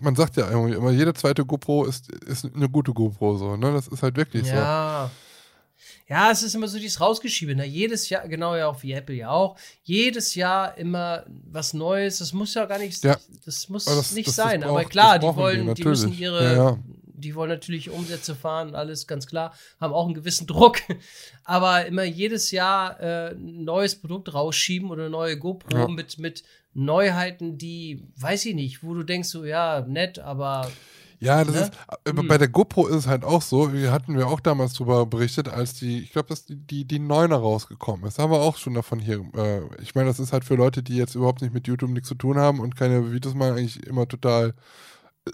[0.00, 3.72] man sagt ja irgendwie immer, jede zweite GoPro ist, ist eine gute GoPro so, ne?
[3.74, 4.54] Das ist halt wirklich so.
[4.54, 5.10] Ja.
[6.08, 7.54] Ja, es ist immer so dieses Rausgeschiebe.
[7.54, 7.66] Ne?
[7.66, 12.18] Jedes Jahr, genau ja auch wie Apple ja auch, jedes Jahr immer was Neues.
[12.18, 13.16] Das muss ja gar nicht, Ja.
[13.44, 14.62] das muss Aber das- nicht das- sein.
[14.64, 16.20] Aber braucht- klar, das die brauchen die, wollen, die, müssen natürlich.
[16.20, 16.78] ihre, Ja, ja.
[17.04, 20.78] die wollen natürlich Umsätze fahren, alles ganz klar, haben auch einen gewissen Druck.
[21.44, 26.42] Aber immer jedes Jahr äh, ein neues Produkt rausschieben oder eine neue GoPro mit, mit
[26.72, 30.70] Neuheiten, die, weiß ich nicht, wo du denkst so, ja, nett, aber
[31.20, 31.60] Ja, das Ne?
[31.62, 31.72] ist,
[32.04, 32.28] aber Hm.
[32.28, 35.48] bei der GoPro ist es halt auch so, wir hatten wir auch damals drüber berichtet,
[35.48, 38.18] als die, ich glaube, dass die, die, die Neuner rausgekommen ist.
[38.18, 40.82] Da haben wir auch schon davon hier, äh, ich meine, das ist halt für Leute,
[40.82, 43.84] die jetzt überhaupt nicht mit YouTube nichts zu tun haben und keine Videos machen, eigentlich
[43.86, 44.54] immer total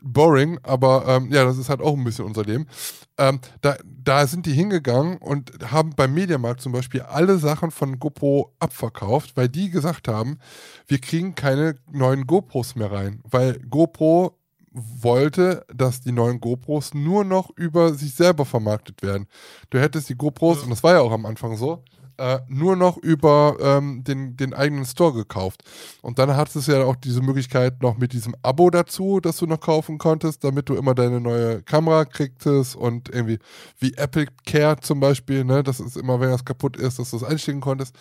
[0.02, 2.66] boring, aber ähm, ja, das ist halt auch ein bisschen unser Leben.
[3.16, 8.00] Ähm, da, da sind die hingegangen und haben beim Mediamarkt zum Beispiel alle Sachen von
[8.00, 10.38] GoPro abverkauft, weil die gesagt haben,
[10.88, 14.36] wir kriegen keine neuen GoPros mehr rein, weil GoPro
[14.74, 19.26] wollte, dass die neuen GoPros nur noch über sich selber vermarktet werden.
[19.70, 21.82] Du hättest die GoPros, und das war ja auch am Anfang so,
[22.16, 25.62] äh, nur noch über ähm, den, den eigenen Store gekauft.
[26.02, 29.46] Und dann hattest du ja auch diese Möglichkeit noch mit diesem Abo dazu, das du
[29.46, 33.38] noch kaufen konntest, damit du immer deine neue Kamera kriegtest und irgendwie
[33.78, 37.16] wie Apple Care zum Beispiel, ne, das ist immer, wenn das kaputt ist, dass du
[37.16, 37.96] es einstecken konntest.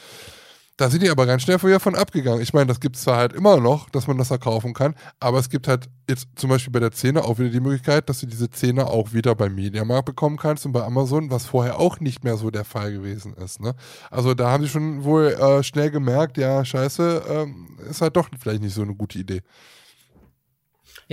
[0.77, 2.41] Da sind die aber ganz schnell vorher von abgegangen.
[2.41, 4.95] Ich meine, das gibt es zwar halt immer noch, dass man das da kaufen kann,
[5.19, 8.21] aber es gibt halt jetzt zum Beispiel bei der Zähne auch wieder die Möglichkeit, dass
[8.21, 11.99] du diese Zähne auch wieder beim Mediamarkt bekommen kannst und bei Amazon, was vorher auch
[11.99, 13.59] nicht mehr so der Fall gewesen ist.
[13.61, 13.75] Ne?
[14.09, 18.29] Also da haben sie schon wohl äh, schnell gemerkt, ja, scheiße, ähm, ist halt doch
[18.39, 19.41] vielleicht nicht so eine gute Idee.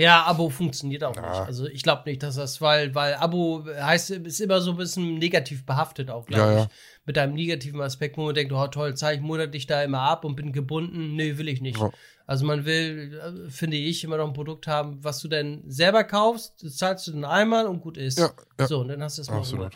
[0.01, 1.21] Ja, Abo funktioniert auch Ja.
[1.21, 1.39] nicht.
[1.47, 5.19] Also ich glaube nicht, dass das, weil, weil Abo heißt, ist immer so ein bisschen
[5.19, 6.63] negativ behaftet auch, glaube Ja, ja.
[6.63, 6.69] ich.
[7.05, 10.25] Mit einem negativen Aspekt, wo man denkt, oh toll, zahle ich monatlich da immer ab
[10.25, 11.15] und bin gebunden.
[11.15, 11.79] Nee, will ich nicht.
[11.79, 11.91] Ja.
[12.27, 16.03] Also man will, äh, finde ich, immer noch ein Produkt haben, was du denn selber
[16.03, 18.19] kaufst, das zahlst du dann einmal und gut ist.
[18.19, 18.67] Ja, ja.
[18.67, 19.69] So, und dann hast du es mal in Ruhe.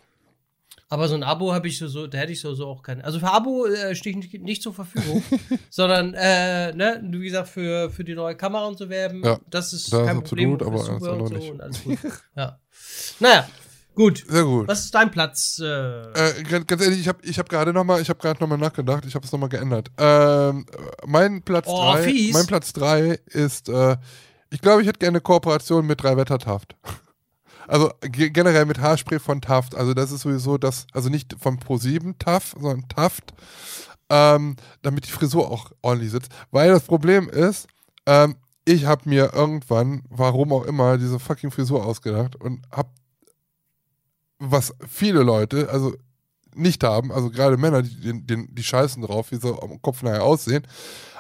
[0.88, 0.92] Absolut.
[1.02, 3.02] Aber so ein Abo habe ich so, so, da hätte ich so, so auch kein.
[3.02, 5.24] Also für Abo äh, stehe ich nicht, zur Verfügung,
[5.70, 9.74] sondern, äh, ne, wie gesagt, für, für die neue Kamera und so werben, Ja, das
[9.74, 10.52] ist das ist kein absolut, Problem.
[10.54, 11.52] und aber ist alles super und so nicht.
[11.52, 11.98] und alles gut.
[12.36, 12.60] ja.
[13.20, 13.50] Naja,
[13.96, 14.24] gut.
[14.28, 14.68] Sehr gut.
[14.68, 15.60] Was ist dein Platz?
[15.60, 15.66] Äh,
[16.12, 19.26] Äh, ganz, ehrlich, ich habe ich hab gerade nochmal, ich gerade nochmal nachgedacht, ich habe
[19.26, 19.90] es nochmal geändert.
[19.98, 20.66] Ähm,
[21.08, 22.34] mein Platz Oh, 3, fies.
[22.34, 23.98] mein Platz 3 ist, äh,
[24.52, 26.76] ich glaube, ich hätte gerne eine Kooperation mit drei Wetter Taft.
[27.68, 29.76] Also ge- generell mit Haarspray von Taft.
[29.76, 33.34] Also das ist sowieso das, also nicht von Pro7 Taft, sondern Taft,
[34.10, 36.32] ähm, damit die Frisur auch ordentlich sitzt.
[36.52, 37.68] Weil das Problem ist,
[38.06, 38.36] ähm,
[38.66, 42.90] ich habe mir irgendwann, warum auch immer, diese fucking Frisur ausgedacht und habe
[44.40, 45.94] was viele Leute, also
[46.56, 50.04] nicht haben, also gerade Männer, die, die, die, die scheißen drauf, wie sie am Kopf
[50.04, 50.66] nachher aussehen.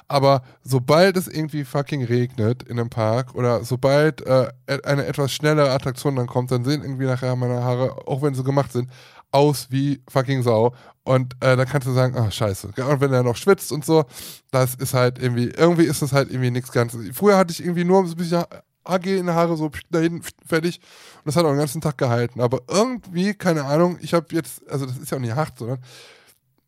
[0.07, 4.51] Aber sobald es irgendwie fucking regnet in einem Park oder sobald äh,
[4.83, 8.43] eine etwas schnellere Attraktion dann kommt, dann sehen irgendwie nachher meine Haare, auch wenn sie
[8.43, 8.89] gemacht sind,
[9.31, 10.73] aus wie fucking Sau.
[11.03, 12.73] Und äh, dann kannst du sagen, ach scheiße.
[12.77, 14.05] Ja, Und wenn er noch schwitzt und so,
[14.51, 17.01] das ist halt irgendwie, irgendwie ist das halt irgendwie nichts Ganzes.
[17.13, 18.43] Früher hatte ich irgendwie nur so ein bisschen
[18.83, 20.79] AG in Haare, so pst, da hinten pst, fertig.
[21.17, 22.41] Und das hat auch den ganzen Tag gehalten.
[22.41, 25.79] Aber irgendwie, keine Ahnung, ich habe jetzt, also das ist ja auch nicht hart, sondern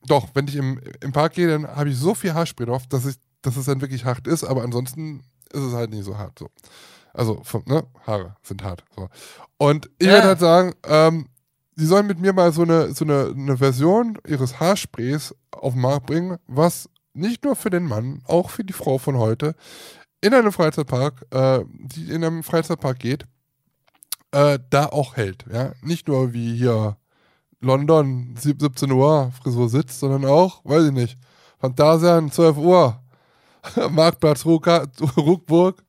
[0.05, 3.05] doch, wenn ich im, im Park gehe, dann habe ich so viel Haarspray drauf, dass,
[3.05, 5.23] ich, dass es dann wirklich hart ist, aber ansonsten
[5.53, 6.37] ist es halt nicht so hart.
[6.39, 6.47] So.
[7.13, 8.83] Also, vom, ne, Haare sind hart.
[8.95, 9.07] So.
[9.57, 10.13] Und ich Ja.
[10.13, 11.27] würde halt sagen, ähm,
[11.75, 15.81] sie sollen mit mir mal so eine, so eine, eine Version ihres Haarsprays auf den
[15.81, 19.55] Markt bringen, was nicht nur für den Mann, auch für die Frau von heute
[20.21, 23.25] in einem Freizeitpark, äh, die in einem Freizeitpark geht,
[24.31, 25.45] äh, da auch hält.
[25.51, 25.71] Ja?
[25.81, 26.97] Nicht nur wie hier
[27.59, 31.17] London, sieb- 17 Uhr, Frisur sitzt, sondern auch, weiß ich nicht,
[31.59, 33.01] Phantasian, 12 Uhr,
[33.89, 35.83] Marktplatz Ruckburg,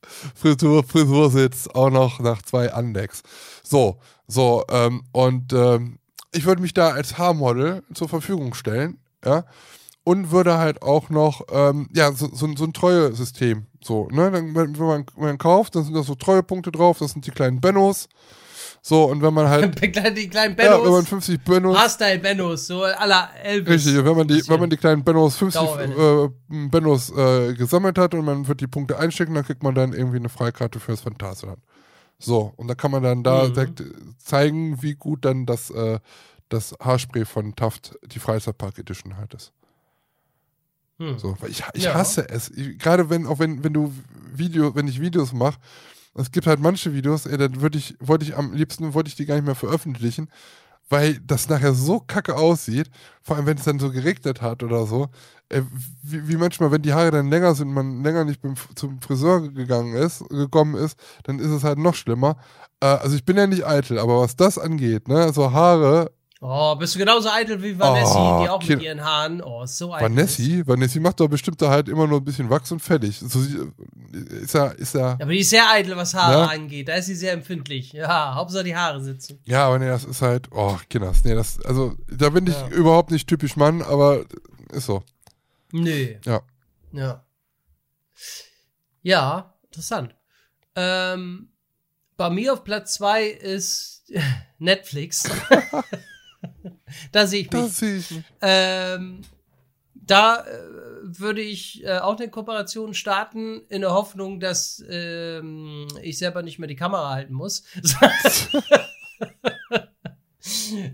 [0.34, 3.22] Frisur, Frisursitz, auch noch nach zwei Andecks.
[3.62, 5.98] So, so, ähm, und ähm,
[6.32, 9.44] ich würde mich da als Haarmodel zur Verfügung stellen, ja,
[10.04, 14.54] und würde halt auch noch, ähm, ja, so, so, so ein Treuesystem, so, ne, dann,
[14.54, 17.60] wenn, man, wenn man kauft, dann sind da so Treuepunkte drauf, das sind die kleinen
[17.60, 18.08] Bennos,
[18.88, 21.08] so, und wenn man halt, die kleinen ja, wenn man Bennos.
[21.08, 23.84] 50 Bennos, Hardstyle Bennos, so aller Elvis.
[23.86, 26.24] Richtig, wenn man die, wenn man die kleinen Bennos, 50 Dauerwelle.
[26.50, 29.92] äh, Bennos äh, gesammelt hat und man wird die Punkte einstecken, dann kriegt man dann
[29.92, 31.58] irgendwie eine Freikarte fürs Phantasialand.
[32.20, 33.54] So, und da kann man dann da Mhm.
[33.54, 33.82] direkt
[34.18, 35.98] zeigen, wie gut dann das, äh,
[36.48, 39.52] das Haarspray von Taft, die Freizeitpark Edition halt ist.
[40.98, 41.18] Hm.
[41.18, 41.94] So, weil ich, ich Ja.
[41.94, 42.52] hasse es.
[42.78, 43.92] Gerade wenn, auch wenn, wenn du
[44.32, 45.58] Video, wenn ich Videos mache,
[46.16, 49.16] es gibt halt manche Videos, ey, dann würde ich, wollte ich am liebsten, wollte ich
[49.16, 50.28] die gar nicht mehr veröffentlichen,
[50.88, 52.90] weil das nachher so kacke aussieht,
[53.22, 55.08] vor allem wenn es dann so geregnet hat oder so,
[55.48, 55.62] äh,
[56.02, 58.40] wie, wie manchmal, wenn die Haare dann länger sind, man länger nicht
[58.74, 62.36] zum Friseur gegangen ist, gekommen ist, dann ist es halt noch schlimmer.
[62.80, 66.12] Äh, also ich bin ja nicht eitel, aber was das angeht, ne, so Haare,
[66.48, 69.64] Oh, bist du genauso eitel wie Vanessa, Oh, die auch Kind- mit ihren Haaren, oh,
[69.64, 70.04] ist so eitel.
[70.10, 73.18] Vanessi, Vanessi macht doch bestimmt da halt immer nur ein bisschen Wachs und fertig.
[73.18, 73.40] So,
[74.12, 76.46] ist ja, ist ja, aber die ist sehr eitel, was Haare Ja.
[76.46, 76.86] angeht.
[76.86, 77.92] Da ist sie sehr empfindlich.
[77.94, 79.40] Ja, Hauptsache die Haare sitzen.
[79.44, 82.68] ja, aber nee, das ist halt, oh, Kinders, nee, das, also, da bin ich Ja.
[82.68, 84.24] überhaupt nicht typisch Mann, aber
[84.72, 85.02] ist so.
[85.72, 86.14] Nö.
[86.24, 86.42] Ja.
[86.92, 87.24] Ja.
[89.02, 90.14] Ja, interessant.
[90.76, 91.48] Ähm,
[92.16, 94.04] bei mir auf Platz 2 ist
[94.60, 95.24] Netflix.
[97.12, 97.62] da sehe ich mich.
[97.62, 98.32] Das sehe ich nicht.
[98.40, 99.22] Ähm,
[99.94, 100.60] da äh,
[101.02, 106.58] würde ich äh, auch eine Kooperation starten, in der Hoffnung, dass ähm, ich selber nicht
[106.58, 107.64] mehr die Kamera halten muss.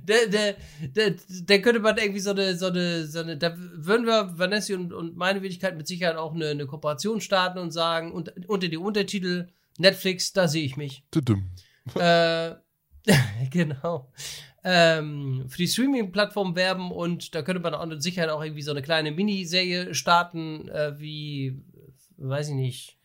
[0.05, 4.07] Der, der, der, der könnte man irgendwie so eine, so eine, so eine, da würden
[4.07, 8.13] wir, Vanessa und, und meine Wenigkeit mit Sicherheit auch eine, eine Kooperation starten und sagen,
[8.13, 9.49] und, unter die Untertitel
[9.79, 11.05] Netflix, da sehe ich mich.
[11.15, 11.51] Düdüm.
[11.97, 12.55] äh,
[13.51, 14.11] genau.
[14.65, 18.71] Ähm, für die Streaming-Plattform werben und da könnte man auch mit Sicherheit auch irgendwie so
[18.71, 21.61] eine kleine Miniserie starten, äh, wie,
[22.17, 22.99] weiß ich nicht,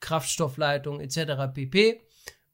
[0.00, 1.52] Kraftstoffleitung etc.
[1.54, 2.00] pp.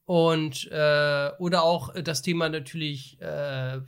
[0.04, 3.80] Und äh, oder auch das Thema natürlich äh,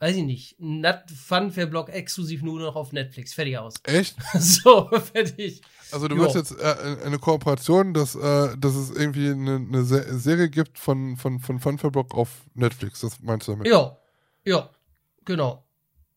[0.00, 3.34] weiß ich nicht, Nut Funfair Blog exklusiv nur noch auf Netflix.
[3.34, 3.74] Fertig aus.
[3.84, 4.16] Echt?
[4.38, 5.60] so, fertig.
[5.92, 6.22] Also du Jo.
[6.22, 10.78] willst jetzt äh, eine Kooperation, dass, äh, dass es irgendwie eine, eine Se Serie gibt
[10.78, 13.00] von, von, von Funfair Block auf Netflix.
[13.00, 13.66] Das meinst du damit?
[13.66, 13.96] Ja,
[14.44, 14.70] ja,
[15.24, 15.64] genau.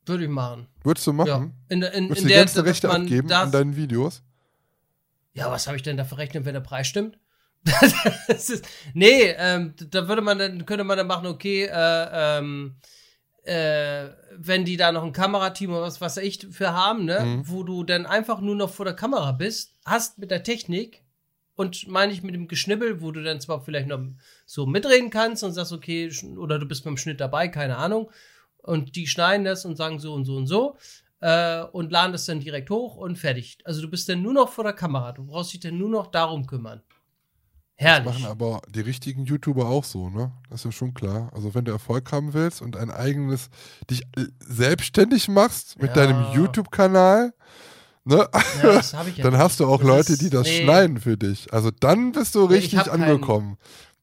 [0.05, 0.67] Würde ich machen.
[0.83, 1.27] Würdest du machen?
[1.27, 1.75] Ja.
[1.75, 4.21] In, in, Würdest in die der, ganzen Rechte abgeben an deinen Videos?
[5.33, 7.17] Ja, was habe ich denn da verrechnet, wenn der Preis stimmt?
[8.27, 12.75] das ist, nee, ähm, da würde man dann, könnte man dann machen, okay, äh, ähm,
[13.43, 17.49] äh, wenn die da noch ein Kamerateam oder was, was ich für haben, ne, Mhm.
[17.49, 21.03] wo du dann einfach nur noch vor der Kamera bist, hast mit der Technik
[21.55, 23.99] und meine ich mit dem Geschnibbel, wo du dann zwar vielleicht noch
[24.45, 28.09] so mitreden kannst und sagst, okay, oder du bist beim Schnitt dabei, keine Ahnung,
[28.57, 30.77] und die schneiden das und sagen so und so und so
[31.19, 33.57] äh, und laden das dann direkt hoch und fertig.
[33.65, 36.07] Also du bist dann nur noch vor der Kamera, du brauchst dich dann nur noch
[36.07, 36.81] darum kümmern.
[37.77, 38.05] Das Herrlich.
[38.21, 40.31] machen aber die richtigen YouTuber auch so, ne?
[40.49, 41.31] Das ist ja schon klar.
[41.33, 43.49] Also wenn du Erfolg haben willst und ein eigenes,
[43.89, 44.03] dich
[44.39, 46.05] selbstständig machst mit Ja.
[46.05, 47.33] deinem YouTube-Kanal,
[48.05, 48.29] ne?
[48.61, 50.63] Ja, das ja dann hast du auch Das Leute, die das nee.
[50.63, 51.51] schneiden für dich.
[51.51, 53.57] Also dann bist du Nee, ich richtig hab keinen- angekommen.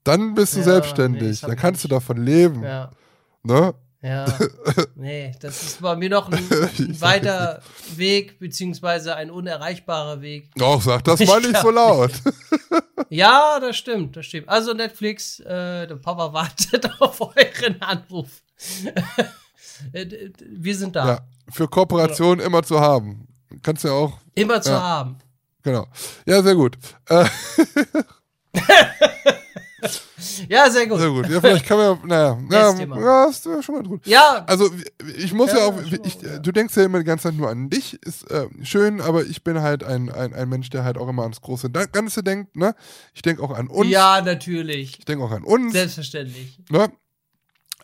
[0.05, 1.29] Dann bist du Ja, nee, selbstständig.
[1.29, 1.93] das hab dann kannst du nicht.
[1.97, 2.61] davon leben.
[3.43, 3.75] Ne?
[4.03, 4.27] Ja.
[4.95, 6.35] Nee, das ist bei mir noch ein,
[6.79, 7.63] ein weiter
[7.97, 10.51] Weg, beziehungsweise ein unerreichbarer Weg.
[10.61, 12.13] Auch sag das mal nicht so laut.
[13.09, 14.49] Ja, das stimmt, das stimmt.
[14.49, 18.29] Also Netflix, äh, der Papa wartet auf euren Anruf.
[19.93, 20.07] Äh,
[20.39, 21.07] Wir sind da.
[21.09, 23.27] Ja, für Kooperationen immer zu haben.
[23.63, 24.81] Kannst ja auch, Immer zu Ja.
[24.81, 25.17] haben.
[25.63, 25.87] genau.
[26.27, 26.77] Ja, sehr gut.
[27.09, 27.25] Äh,
[30.49, 30.99] Ja, sehr gut.
[30.99, 31.29] sehr gut.
[31.29, 34.07] Ja, vielleicht kann man, naja, ja, ja, ist ja schon mal gut.
[34.07, 34.71] Ja, Also
[35.17, 35.75] ich muss ja, Ja, auch,
[36.05, 36.39] ich, ja.
[36.39, 39.43] du denkst ja immer die ganze Zeit nur an dich, ist äh, schön, aber ich
[39.45, 42.57] bin halt ein, ein, ein Mensch, der halt auch immer ans große Da- Ganze denkt,
[42.57, 42.75] ne?
[43.15, 44.99] Ich denke auch an uns, ja, natürlich.
[44.99, 46.59] ich denke auch an uns, Selbstverständlich.
[46.71, 46.91] ne?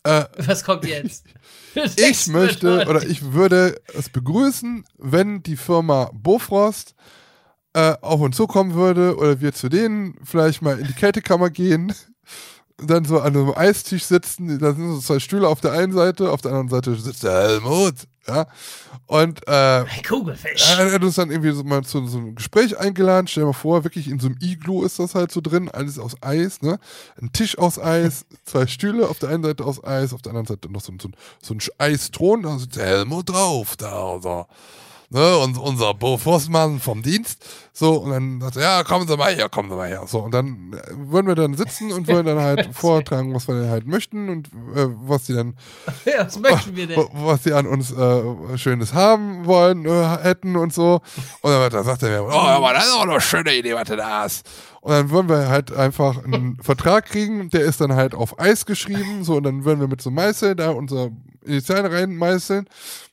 [0.05, 1.25] Äh, Was kommt jetzt?
[1.97, 6.95] ich möchte oder ich würde es begrüßen, wenn die Firma Bofrost
[7.77, 11.93] äh, auf uns zukommen würde oder wir zu denen vielleicht mal in die Kältekammer gehen,
[12.79, 16.31] dann so an einem Eistisch sitzen, da sind so zwei Stühle auf der einen Seite,
[16.31, 17.95] auf der anderen Seite sitzt der Helmut,
[18.29, 18.47] ja,
[19.07, 20.75] und äh, Kugelfisch.
[20.79, 23.29] er hat uns dann irgendwie so mal zu so einem Gespräch eingeladen.
[23.29, 25.99] Stell dir mal vor, wirklich in so einem Iglu ist das halt so drin, alles
[25.99, 26.79] aus Eis, ne?
[27.23, 30.47] Ein Tisch aus Eis, zwei Stühle auf der einen Seite aus Eis, auf der anderen
[30.49, 31.09] Seite noch so, ein- so,
[31.43, 34.49] so ein Eisthron, da sitzt der Helmut drauf, da, unser,
[35.11, 35.37] ne?
[35.39, 37.45] Und unser Bofors-Mann vom Dienst.
[37.73, 40.05] So, und dann sagt er, ja, kommen Sie mal her, kommen Sie mal her.
[40.07, 43.55] So, und dann äh, würden wir dann sitzen und würden dann halt vortragen, was wir
[43.61, 45.55] denn halt möchten und äh, was die dann
[46.07, 46.97] Ja, was möchten wir denn?
[46.97, 51.01] wa- was sie an uns äh, Schönes haben wollen, äh, hätten und so.
[51.43, 53.85] Und dann, dann sagt er mir, oh, aber das ist auch eine schöne Idee, was
[53.89, 54.49] du da hast.
[54.81, 58.65] Und dann würden wir halt einfach einen Vertrag kriegen, der ist dann halt auf Eis
[58.67, 61.11] geschrieben, so, und dann würden wir mit so Meißel da unser
[61.47, 62.67] Initialen reinmeißeln.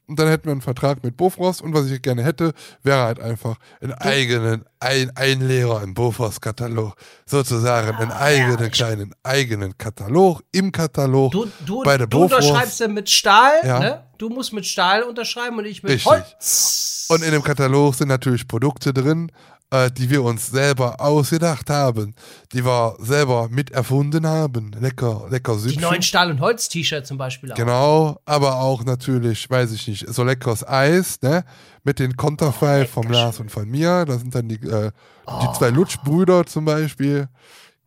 [0.05, 2.51] Und dann hätten wir einen Vertrag mit Bofrost und was ich gerne hätte,
[2.83, 6.95] wäre halt einfach einen eigenen ein Einlehrer im Bofrost-Katalog.
[7.25, 12.49] Sozusagen einen eigenen kleinen eigenen Katalog im Katalog Du, du, bei der du Bofrost.
[12.49, 13.79] unterschreibst ja mit Stahl, Ja.
[13.79, 14.03] ne?
[14.17, 16.05] Du musst mit Stahl unterschreiben und ich mit Richtig.
[16.11, 17.07] Holz.
[17.09, 19.31] Und in dem Katalog sind natürlich Produkte drin,
[19.73, 22.13] äh, die wir uns selber ausgedacht haben,
[22.51, 24.71] die wir selber mit erfunden haben.
[24.79, 25.81] Lecker, lecker die Süppchen.
[25.81, 27.55] neuen Stahl- und Holz-T-Shirts zum Beispiel auch.
[27.55, 31.43] Genau, aber auch natürlich, weiß ich nicht, so leckeres Eis, ne?
[31.83, 34.05] Mit den Konterfei vom Lars und von mir.
[34.05, 34.91] Da sind dann die, äh,
[35.27, 37.27] die zwei Lutschbrüder zum Beispiel.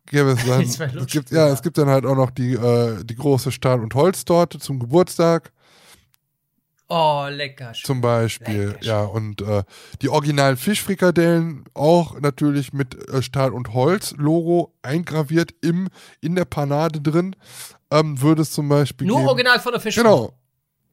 [0.07, 2.53] Gäbe es dann, Die zwei es gibt, ja, es gibt dann halt auch noch die,
[2.53, 5.51] äh, die große Stahl- und Holztorte zum Geburtstag.
[6.89, 7.73] Oh, lecker.
[7.73, 8.85] Zum Beispiel, Lecker.
[8.85, 9.63] ja, und äh,
[10.01, 15.89] die originalen Fischfrikadellen auch natürlich mit äh, Stahl- und Holz-Logo eingraviert im,
[16.21, 17.35] in der Panade drin.
[17.91, 19.05] Ähm, würde es zum Beispiel.
[19.07, 19.29] Nur geben.
[19.29, 20.03] original von der Fischfrau.
[20.03, 20.33] Genau,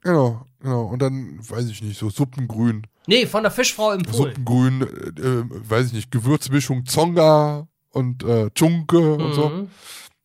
[0.01, 0.83] genau, genau.
[0.87, 2.87] Und dann, weiß ich nicht, so Suppengrün.
[3.07, 4.15] Nee, von der Fischfrau im Pool.
[4.15, 9.49] Suppengrün, äh, äh, weiß ich nicht, Gewürzmischung Zonga und äh, Chunke und so.
[9.49, 9.69] Mhm.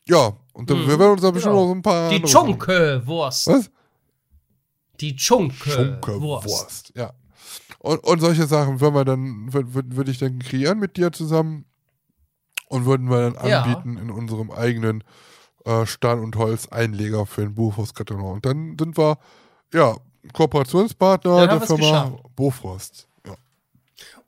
[0.07, 1.65] Ja, und dann Mhm, wir werden uns da bestimmt genau.
[1.65, 2.09] noch so ein paar.
[2.09, 3.47] Die Chunke-Wurst.
[3.47, 3.69] Was?
[5.01, 5.75] Die Chunke-Wurst.
[5.75, 7.13] Schunke-Wurst, ja.
[7.79, 11.11] Und, und solche Sachen würden wir dann, würde würd, würd ich dann kreieren mit dir
[11.11, 11.65] zusammen
[12.67, 13.61] und würden wir dann Ja.
[13.63, 15.03] anbieten in unserem eigenen
[15.65, 18.33] äh, Stahl- und Holz-Einleger für den Bofrost-Katalog.
[18.33, 19.17] Und dann sind wir,
[19.73, 19.95] ja,
[20.33, 22.35] Kooperationspartner der Firma geschafft.
[22.35, 23.07] Bofrost.
[23.25, 23.35] Ja.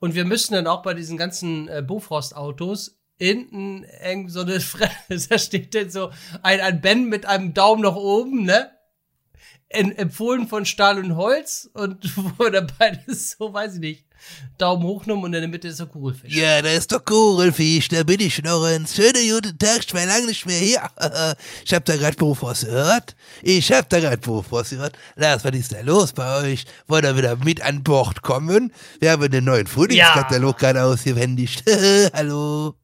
[0.00, 4.88] Und wir müssen dann auch bei diesen ganzen äh, Bofrost-Autos hinten eng so eine Fre
[5.28, 6.10] da steht denn so
[6.42, 8.70] ein, ein Ben mit einem Daumen nach oben, ne?
[9.72, 11.98] En- empfohlen von Stahl und Holz und
[12.38, 14.04] wo dann beides so, weiß ich nicht,
[14.56, 16.32] Daumen hoch genommen und in der Mitte ist der Kugelfisch.
[16.34, 20.06] Ja, da ist doch Kugelfisch, da bin ich noch ein schöner guten Tag, ich war
[20.06, 20.82] lange nicht mehr hier.
[21.64, 23.16] Ich hab da grad Beruf was gehört.
[23.42, 24.96] Ich hab da grad Beruf was gehört.
[25.16, 26.64] Lars, was ist da los bei euch?
[26.86, 28.72] Wollt ihr wieder mit an Bord kommen?
[29.00, 31.64] Wir haben den neuen Frühlingskatalog gerade ausgehändigt.
[32.12, 32.74] Hallo.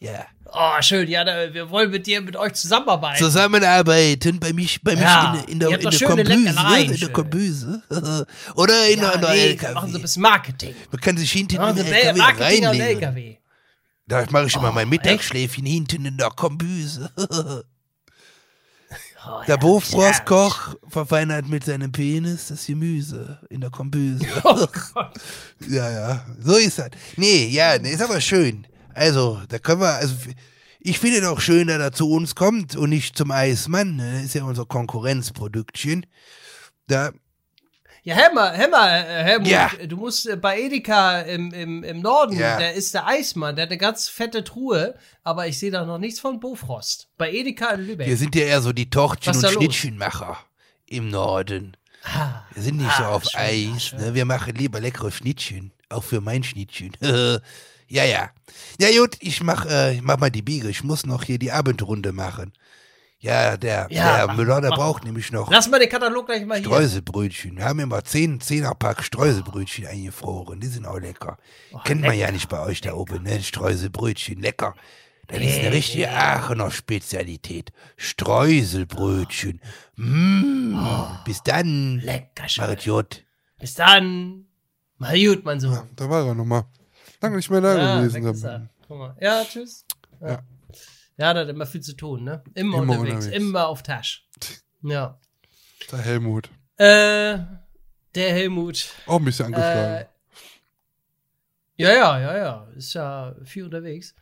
[0.00, 0.26] Ja.
[0.54, 3.18] Oh, schön, ja, da, wir wollen mit dir, mit euch zusammenarbeiten.
[3.18, 7.08] Zusammenarbeiten bei mich, bei mich Ja, in, in der, in der Kombüse, Leckereien, in der.
[7.08, 7.82] Kombüse.
[8.54, 9.68] Oder in ja, einer nee, LKW.
[9.68, 10.74] wir machen so ein bisschen Marketing.
[10.90, 13.02] Man kann sich hinten in den LKW Marketing reinlegen.
[13.02, 13.36] LKW.
[14.06, 17.10] Da mache ich immer mein Oh, Mittagsschläfchen hinten in der Kombüse.
[19.24, 24.26] Oh, Der Bofrostkoch verfeinert mit seinem Penis das Gemüse in der Kombüse.
[24.42, 25.12] Oh Gott.
[25.68, 26.88] ja, ja, so ist das.
[27.16, 28.66] Nee, ja, nee, ist aber schön.
[28.94, 30.14] Also, da können wir, also,
[30.80, 33.96] ich finde doch schön, dass er zu uns kommt und nicht zum Eismann.
[33.96, 34.14] ne?
[34.14, 36.06] Das ist ja unser Konkurrenzproduktchen.
[36.88, 37.12] Da,
[38.04, 39.70] Ja, Helmer, Helmer, äh, Helmut, Ja.
[39.86, 42.58] du musst äh, bei Edeka im, im, im Norden, Ja.
[42.58, 45.98] der ist der Eismann, der hat eine ganz fette Truhe, aber ich sehe da noch
[45.98, 47.08] nichts von Bofrost.
[47.16, 48.08] Bei Edeka in Lübeck.
[48.08, 49.52] wir sind ja eher so die Tortchen- Was und?
[49.52, 50.36] Schnittchenmacher
[50.86, 51.76] im Norden.
[52.02, 53.40] ah, Wir sind nicht so Ah, auf schön,
[53.76, 54.00] Eis, schön.
[54.00, 54.14] ne?
[54.14, 55.70] Wir machen lieber leckere Schnittchen.
[55.88, 56.90] Auch für mein Schnittchen.
[57.92, 58.30] ja, ja.
[58.80, 60.68] Ja, gut, ich mach, äh, ich mach mal die Biege.
[60.68, 62.52] Ich muss noch hier die Abendrunde machen.
[63.18, 66.26] Ja, der, Ja, der mach- Müller, der mach- braucht nämlich noch Lass mal den Katalog
[66.26, 66.64] gleich mal hier.
[66.66, 67.56] Streuselbrötchen.
[67.56, 70.58] Wir haben immer zehn, zehnerpack Streuselbrötchen eingefroren.
[70.58, 71.36] Die sind auch lecker.
[71.72, 73.40] Oh, Kennt man ja lecker, nicht bei euch da oben, ne?
[73.40, 74.74] Streuselbrötchen, lecker.
[75.28, 76.10] Das ist eine richtige.
[76.10, 77.70] Aachener Spezialität.
[77.96, 79.60] Streuselbrötchen.
[79.96, 80.76] Mm.
[81.24, 82.00] Bis dann.
[82.00, 82.64] Lecker schön.
[82.64, 83.24] Machet gut.
[83.60, 84.46] Bis dann.
[84.98, 85.78] Mal gut, mein Sohn.
[85.96, 86.64] Da war er nochmal.
[87.22, 88.26] Lange nicht mehr da Ja, gewesen.
[88.26, 88.68] ist er.
[88.88, 89.16] Guck mal.
[89.20, 89.84] Ja, tschüss.
[90.20, 90.28] Ja.
[90.28, 90.42] Ja.
[91.16, 92.42] ja, der hat immer viel zu tun, ne?
[92.54, 93.36] Immer, Immer unterwegs, unterwegs.
[93.36, 94.28] immer auf Tasch.
[94.82, 95.18] Ja.
[95.90, 96.50] Der Helmut.
[96.76, 97.38] Äh,
[98.14, 98.88] der Helmut.
[99.06, 99.94] Auch ein bisschen angeschlagen.
[99.94, 100.06] Äh,
[101.76, 102.68] ja, ja, ja, ja.
[102.76, 104.14] Ist ja viel unterwegs.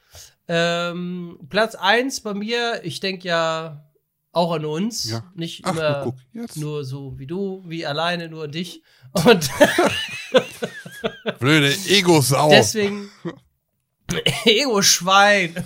[0.48, 3.84] Ähm, Platz 1 bei mir, ich denke ja
[4.32, 5.10] auch an uns.
[5.10, 5.24] Ja.
[5.34, 8.82] Nicht Ach, immer guck, nur so wie du, wie alleine, nur an dich.
[9.24, 9.50] Und
[11.38, 12.50] Blöde Ego-Sau.
[12.50, 13.10] deswegen.
[14.44, 15.64] Ego-Schwein.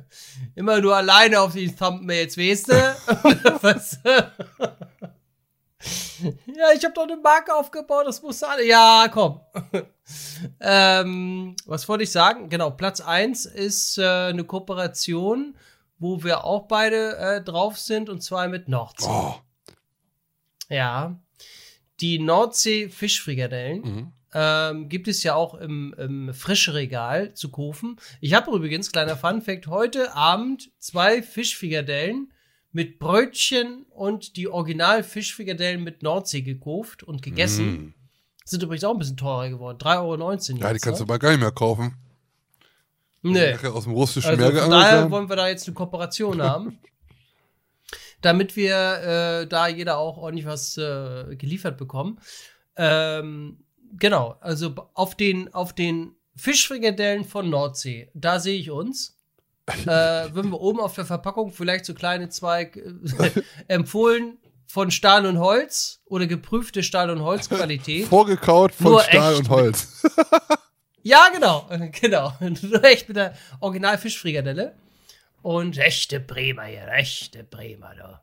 [0.54, 2.74] Immer nur alleine auf die Thumbnails, weißt du?
[3.62, 3.98] Was?
[4.04, 4.30] ja,
[6.76, 8.64] ich habe doch eine Marke aufgebaut, das musst du alle.
[8.66, 9.40] Ja, komm.
[10.60, 12.48] ähm, was wollte ich sagen?
[12.48, 15.56] Genau, Platz 1 ist äh, eine Kooperation,
[15.98, 19.06] wo wir auch beide äh, drauf sind, und zwar mit Nordsee.
[19.08, 19.34] Oh.
[20.68, 21.18] Ja.
[22.00, 24.12] Die Nordsee-Fischfrikadellen Mhm.
[24.32, 27.96] Ähm, gibt es ja auch im, im Frischregal zu kaufen.
[28.20, 32.32] Ich habe übrigens, kleiner Funfact, heute Abend zwei Fischfrikadellen
[32.72, 37.66] mit Brötchen und die Original-Fischfrikadellen mit Nordsee gekauft und gegessen.
[37.66, 37.94] Mhm.
[38.44, 39.78] Sind übrigens auch ein bisschen teurer geworden.
[39.78, 40.18] 3,19 Euro.
[40.60, 41.10] Ja, die jetzt, kannst du ne?
[41.10, 41.96] aber gar nicht mehr kaufen.
[43.22, 43.54] Nee.
[43.54, 46.78] Aus dem russischen Also Meer von geangelt daher wollen wir da jetzt eine Kooperation haben.
[48.22, 52.20] Damit wir äh, da jeder auch ordentlich was äh, geliefert bekommen.
[52.76, 53.64] Ähm,
[53.98, 59.16] genau, also auf den, auf den Fischfrikadellen von Nordsee, da sehe ich uns.
[59.86, 63.30] äh, wenn wir oben auf der Verpackung vielleicht so kleine Zweig äh,
[63.68, 68.06] empfohlen von Stahl und Holz oder geprüfte Stahl- und Holzqualität.
[68.06, 70.02] Vorgekaut von Nur Stahl echt und Holz.
[71.02, 71.66] Ja, genau,
[71.98, 72.34] genau.
[72.40, 74.74] Nur echt mit der Original Fischfrikadelle.
[75.42, 78.22] Und echte Bremer hier, echte Bremer da.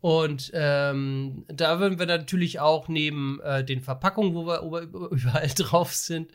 [0.00, 5.48] Und ähm, da würden wir natürlich auch neben äh, den Verpackungen, wo wir über- überall
[5.48, 6.30] drauf sind,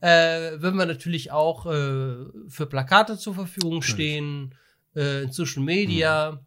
[0.00, 2.16] äh, würden wir natürlich auch äh,
[2.48, 4.54] für Plakate zur Verfügung stehen,
[4.96, 6.40] äh, in Social Media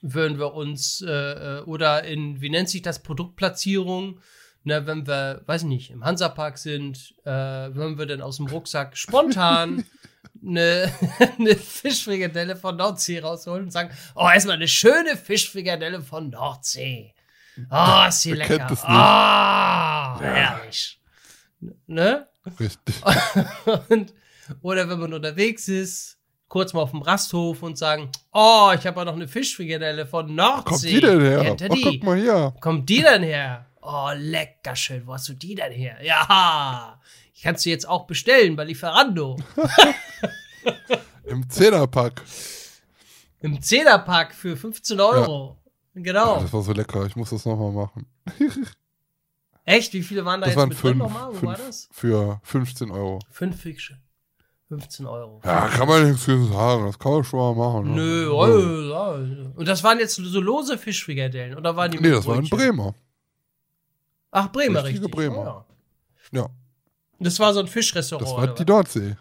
[0.00, 4.20] würden wir uns äh, äh, oder in, wie nennt sich das, Produktplatzierung,
[4.62, 8.96] ne, wenn wir, weiß ich nicht, im Hansapark sind, würden wir dann aus dem Rucksack
[8.96, 9.84] spontan
[10.42, 10.92] eine,
[11.38, 17.14] eine Fischfrikadelle von Nordsee rausholen und sagen, oh, erstmal eine schöne Fischfrikadelle von Nordsee.
[17.70, 18.70] Oh, ist Wer lecker.
[18.70, 18.84] nicht?
[18.84, 21.00] Ah, herrlich.
[21.86, 22.28] Ne?
[22.60, 22.94] Richtig.
[23.88, 24.14] Und,
[24.62, 26.18] oder wenn man unterwegs ist,
[26.48, 30.34] kurz mal auf dem Rasthof und sagen, oh, ich habe ja noch eine Fischfrikadelle von
[30.34, 30.64] Nordsee.
[30.70, 31.52] Kommt die denn her?
[31.52, 31.82] Oh, die?
[31.82, 32.54] guck mal hier.
[32.60, 33.66] Kommt die denn her?
[33.82, 35.06] Oh, lecker schön.
[35.06, 35.98] Wo hast du die denn her?
[36.02, 37.00] Ja,
[37.42, 39.36] kannst du jetzt auch bestellen bei Lieferando.
[41.24, 42.22] Im Zehnerpack.
[43.40, 45.50] Im Zehnerpack für 15 Euro.
[45.50, 45.56] Oh,
[45.94, 46.40] Genau.
[46.40, 47.06] das war so lecker.
[47.06, 48.06] Ich muss das nochmal machen.
[49.64, 49.92] Echt?
[49.92, 51.28] Wie viele waren da Das jetzt waren mit drin fünf, nochmal?
[51.42, 51.88] Wo war fünf das?
[51.92, 53.18] für 15 Euro.
[53.30, 53.98] Fünf Fische.
[54.68, 55.40] 15 Euro.
[55.44, 56.86] Ja, kann man nichts gegen sagen.
[56.86, 57.94] Das kann man schon mal machen.
[57.94, 57.96] ne?
[57.96, 58.30] Nö, Ja.
[58.32, 59.50] oh, ja.
[59.56, 62.56] Und das waren jetzt so lose Fischfrikadellen oder waren die Nee, das war Brötchen?
[62.58, 62.94] Bremer.
[64.30, 65.14] Ach, Bremer, Richtige richtig.
[65.16, 65.46] Bremer.
[65.46, 65.64] Ah,
[66.32, 66.40] ja.
[66.42, 66.48] Ja,
[67.18, 68.26] Das war so ein Fischrestaurant.
[68.28, 68.66] das war die was?
[68.68, 69.16] Nordsee.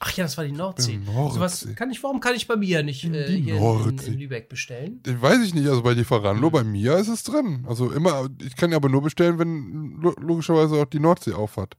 [0.00, 0.98] Ach ja, das war die Nordsee.
[0.98, 1.34] Nordsee.
[1.34, 5.02] Sowas kann ich, warum kann ich bei mir nicht äh, hier in, in, Lübeck bestellen?
[5.02, 6.52] Den weiß ich nicht, also bei Lieferando, Hm.
[6.52, 7.64] bei mir ist es drin.
[7.68, 11.76] Also immer, ich kann ja aber nur bestellen, wenn lo- logischerweise auch die Nordsee aufhat.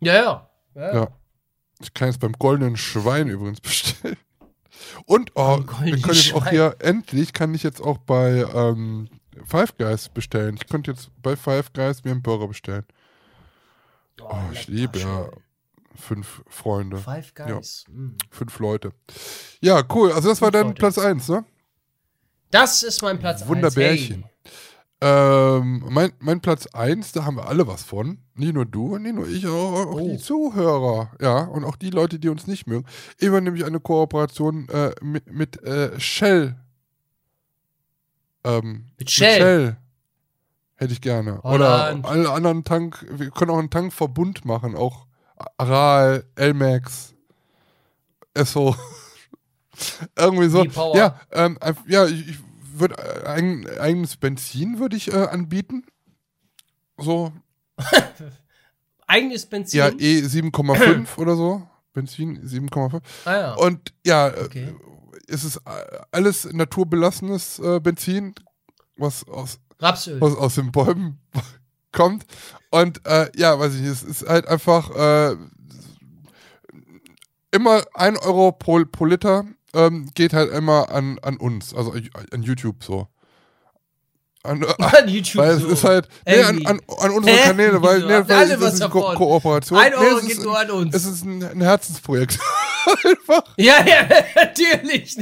[0.00, 0.50] Ja, ja.
[0.74, 0.94] ja.
[0.94, 1.08] Ja.
[1.80, 4.16] Ich kann jetzt beim goldenen Schwein übrigens bestellen.
[5.06, 9.08] Und oh, wir können jetzt auch hier, endlich kann ich jetzt auch bei ähm,
[9.44, 10.56] Five Guys bestellen.
[10.60, 12.84] Ich könnte jetzt bei Five Guys mir einen Burger bestellen.
[14.22, 15.28] Oh, ich lecker, liebe ja
[15.96, 17.84] fünf Freunde, Five Guys.
[17.88, 18.10] Mm.
[18.30, 18.92] fünf Leute.
[19.60, 20.12] Ja, cool.
[20.12, 20.80] Also das war Fünf dein Leute.
[20.80, 21.44] Platz 1, ne?
[22.50, 23.48] Das ist mein Platz eins.
[23.48, 24.22] Wunderbärchen.
[24.22, 24.30] Hey.
[25.00, 28.18] Ähm, mein, mein Platz 1, da haben wir alle was von.
[28.36, 30.08] Nicht nur du, nicht nur ich, auch, auch Oh.
[30.08, 31.10] die Zuhörer.
[31.20, 32.86] Ja, und auch die Leute, die uns nicht mögen.
[33.18, 36.56] Immer nämlich eine Kooperation äh, mit, mit äh, Shell.
[38.44, 39.76] Ähm, Mit Shell?
[40.76, 41.40] Hätte ich gerne.
[41.42, 42.04] Holland.
[42.04, 44.76] Oder alle anderen Tank, wir können auch einen Tankverbund machen.
[44.76, 45.06] Auch
[45.56, 47.14] Aral, Elmax,
[48.34, 48.76] Esso.
[50.18, 50.64] Irgendwie so.
[50.94, 52.38] Ja, ähm, ja, ich, ich
[52.74, 55.84] würde äh, ein, eigenes Benzin würde ich äh, anbieten.
[56.98, 57.32] So,
[59.06, 59.78] Eigenes Benzin.
[59.78, 61.68] ja, E 7,5 oder so.
[61.92, 63.00] Benzin 7,5.
[63.24, 63.54] ah, ja.
[63.54, 64.74] Und ja, äh, Okay.
[65.28, 68.34] Es ist äh, alles naturbelassenes äh, Benzin,
[68.96, 70.20] was aus, Rapsöl.
[70.20, 71.20] was aus den Bäumen
[71.92, 72.24] kommt.
[72.70, 75.36] Und äh, ja, weiß ich nicht, es ist halt einfach äh,
[77.50, 82.42] immer ein Euro pro, pro Liter ähm, geht halt immer an, an uns, also an
[82.42, 83.08] YouTube so.
[84.46, 85.42] An, An YouTube.
[85.42, 85.68] weil es so.
[85.68, 87.36] ist halt nee, an, an, an unsere?
[87.44, 89.14] Kanäle, weil, nee, weil alle das was ist eine Ko?
[89.14, 89.78] Kooperation.
[89.78, 90.94] Ein Nee, Euro es geht ist, nur an uns.
[90.94, 92.38] Es ist ein, ein Herzensprojekt.
[93.04, 94.06] einfach, ja, ja,
[94.36, 95.16] natürlich.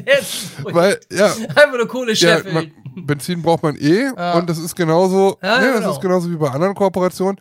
[0.65, 2.73] Weil, weil, ja, Einfach nur Kohle ja scheffeln.
[2.94, 4.32] man, Benzin braucht man eh Ja.
[4.35, 5.93] und das ist genauso, Ja, nee, das genau.
[5.93, 7.40] ist genauso wie bei anderen Kooperationen.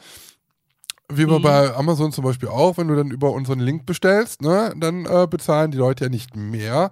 [1.12, 1.42] Wie Mhm.
[1.42, 5.28] bei Amazon zum Beispiel auch, wenn du dann über unseren Link bestellst, ne, dann äh,
[5.28, 6.92] bezahlen die Leute ja nicht mehr,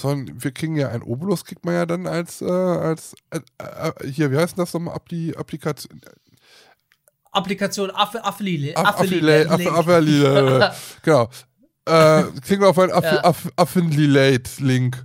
[0.00, 4.08] sondern wir kriegen ja ein Obolus, kriegt man ja dann als, äh, als äh, äh,
[4.10, 6.00] hier, wie heißt denn das nochmal, die Applikation,
[7.32, 8.76] Applikation Affiliate.
[8.76, 10.72] Aff- Affiliate, Aff- Affiliate,
[11.02, 11.28] genau.
[11.84, 13.24] Äh, kriegen wir auf einen Aff Ja.
[13.24, 15.04] Aff Affiliate-Link.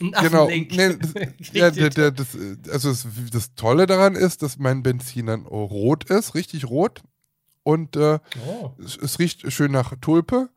[0.00, 0.46] Ein Genau.
[0.48, 1.12] Nee, das,
[1.52, 2.28] ja, der, der, das,
[2.70, 7.02] also das, das Tolle daran ist, dass mein Benzin dann rot ist, richtig rot.
[7.64, 8.70] Und äh, Oh.
[8.84, 10.48] es, es riecht schön nach Tulpe.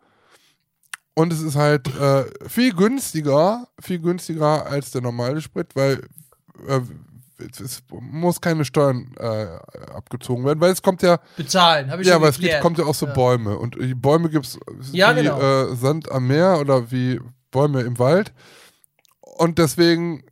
[1.14, 6.02] Und es ist halt äh, viel günstiger, viel günstiger als der normale Sprit, weil
[6.68, 6.80] äh,
[7.52, 9.48] es, es muss keine Steuern äh,
[9.94, 12.54] abgezogen werden, weil es kommt ja, Bezahlen, habe ich ja, schon aber es geklärt.
[12.56, 13.14] gibt, kommt ja auch so Ja.
[13.14, 13.58] Bäume.
[13.58, 14.60] Und die Bäume gibt es
[14.92, 15.40] Ja, wie genau.
[15.42, 17.20] äh, Sand am Meer oder wie
[17.52, 18.32] Bäume im Wald.
[19.20, 20.24] Und deswegen,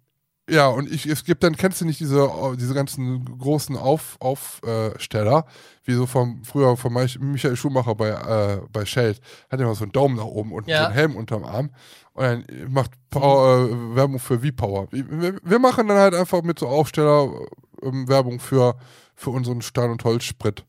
[0.49, 5.45] ja, und ich, es gibt dann, kennst du nicht diese, diese ganzen großen Auf, Aufsteller,
[5.83, 9.15] wie so vom, früher von Mich- Michael Schumacher bei, äh, bei Shell,
[9.49, 10.79] hat immer so einen Daumen nach oben und Ja.
[10.79, 11.69] so einen Helm unterm Arm.
[12.13, 14.87] Und dann macht Power, äh, Werbung für V-Power.
[14.91, 17.29] Wir, wir machen dann halt einfach mit so Aufsteller
[17.81, 18.75] ähm, Werbung für,
[19.15, 20.65] für unseren Stahl- und Holzsprit.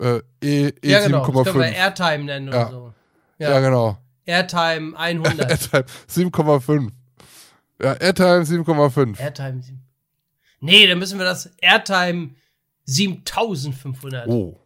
[0.00, 1.26] Äh, E, E Ja, genau.
[1.26, 1.54] Das können 7,5.
[1.58, 2.62] wir Airtime nennen Ja.
[2.68, 2.92] oder so.
[3.38, 3.50] ja.
[3.50, 3.98] Ja, genau.
[4.26, 5.38] Airtime 100.
[5.50, 6.90] Airtime 7,5.
[7.82, 9.18] Ja, Airtime 7,5.
[9.20, 9.82] Airtime 7.
[10.60, 12.30] Nee, dann müssen wir das Airtime
[12.84, 14.26] 7500.
[14.28, 14.58] Oh,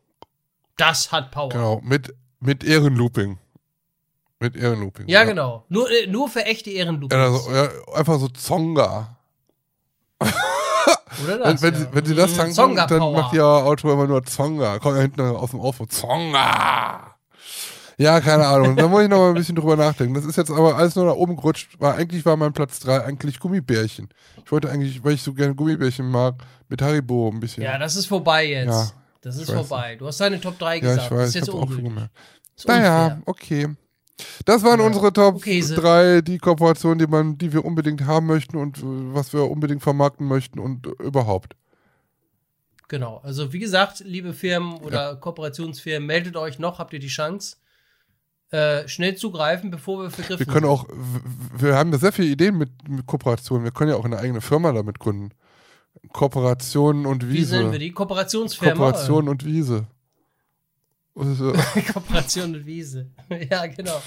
[0.77, 1.49] Das hat Power.
[1.49, 1.81] genau.
[1.83, 3.39] Mit, mit Ehrenlooping.
[4.39, 5.09] Mit Ehrenlooping.
[5.09, 5.65] Ja, genau.
[5.69, 7.15] Nur, äh, nur für echte Ehrenloops.
[7.15, 9.17] Ja, also, ja, einfach so Zonga.
[10.21, 10.31] Oder
[11.27, 11.63] Wenn, das?
[11.63, 11.81] wenn, ja.
[11.81, 14.79] sie, wenn sie das tanken, Zonga dann macht ihr Auto immer nur Zonga.
[14.79, 15.87] Kommt ja hinten aus dem Aufbau.
[15.87, 17.10] Zonga.
[18.01, 18.77] Ja, keine Ahnung.
[18.77, 20.15] Da muss ich noch mal ein bisschen drüber nachdenken.
[20.15, 21.79] Das ist jetzt aber alles nur nach oben gerutscht.
[21.81, 24.09] War, eigentlich war mein Platz 3 eigentlich Gummibärchen.
[24.43, 26.37] Ich wollte eigentlich, weil ich so gerne Gummibärchen mag,
[26.69, 27.63] mit Haribo ein bisschen.
[27.63, 28.69] Ja, das ist vorbei jetzt.
[28.69, 28.91] Ja,
[29.21, 29.97] das ist vorbei.
[29.97, 31.03] Du hast deine Top 3 Ja, gesagt.
[31.05, 31.93] ich weiß, das ist jetzt ungültig.
[32.67, 33.69] Naja, okay.
[34.47, 34.87] Das waren Ja.
[34.87, 38.79] unsere Top Okay, so- 3, die Kooperationen, die man, die wir unbedingt haben möchten und
[38.79, 41.55] äh, was wir unbedingt vermarkten möchten und äh, überhaupt.
[42.89, 43.19] Genau.
[43.23, 47.57] Also, wie gesagt, liebe Firmen oder Kooperationsfirmen, meldet euch noch, habt ihr die Chance,
[48.51, 50.87] äh, schnell zugreifen, bevor wir vergriffen Wir können auch,
[51.57, 53.65] wir haben da sehr viele Ideen mit, mit Kooperationen.
[53.65, 55.31] Wir können ja auch eine eigene Firma damit gründen.
[56.13, 57.79] Kooperationen und Wie nennen wir Wiese.
[57.79, 57.93] die?
[57.93, 58.75] Kooperationsfirma?
[58.93, 59.87] Kooperation und Wiese.
[61.93, 63.11] Kooperation und Wiese.
[63.51, 64.01] ja, genau.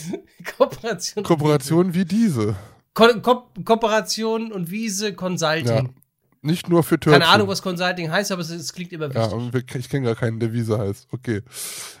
[0.58, 1.24] Kooperation.
[1.24, 2.56] Kooperation wie diese.
[2.94, 5.94] Ko Ko Kooperation und Wiese Consulting.
[6.42, 7.20] Nicht nur für Törtchen.
[7.20, 9.52] Keine Ahnung, was Consulting heißt, aber es, es klingt immer Ja, wichtig.
[9.74, 11.08] wir, ich kenne gar keinen, der Wiese heißt.
[11.12, 11.42] Okay.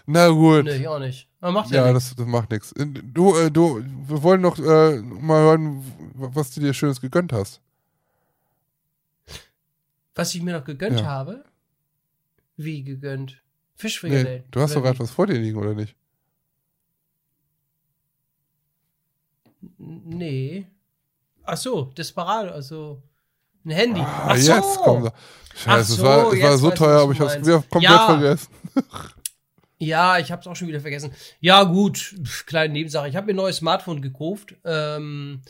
[0.06, 0.64] Na gut.
[0.64, 1.28] nee, ich auch nicht.
[1.46, 2.74] Aber macht ja, Ja, das, das macht nichts.
[2.76, 5.80] Du, äh, du, wir wollen noch äh, mal hören,
[6.14, 7.60] was du dir Schönes gegönnt hast.
[10.16, 11.06] Was ich mir noch gegönnt Ja.
[11.06, 11.44] habe?
[12.56, 13.30] Wie gegönnt?
[13.30, 13.38] Nee,
[13.76, 14.42] Fischfrikadellen.
[14.50, 15.94] du hast doch gerade was vor dir liegen, oder nicht?
[19.78, 20.66] Nee.
[21.44, 23.00] Ach so, Desperado, also
[23.64, 24.00] ein Handy.
[24.00, 24.52] Ah, Ach so.
[24.52, 25.12] jetzt kommt er.
[25.54, 28.06] Scheiße, es so, war, es war so teuer, aber ich hab's wieder komplett Ja.
[28.06, 28.48] vergessen.
[29.78, 31.12] Ja, ich hab's auch schon wieder vergessen.
[31.40, 33.08] Ja, gut, pf, kleine Nebensache.
[33.08, 34.54] Ich habe mir ein neues Smartphone gekauft.
[34.64, 35.42] Ähm,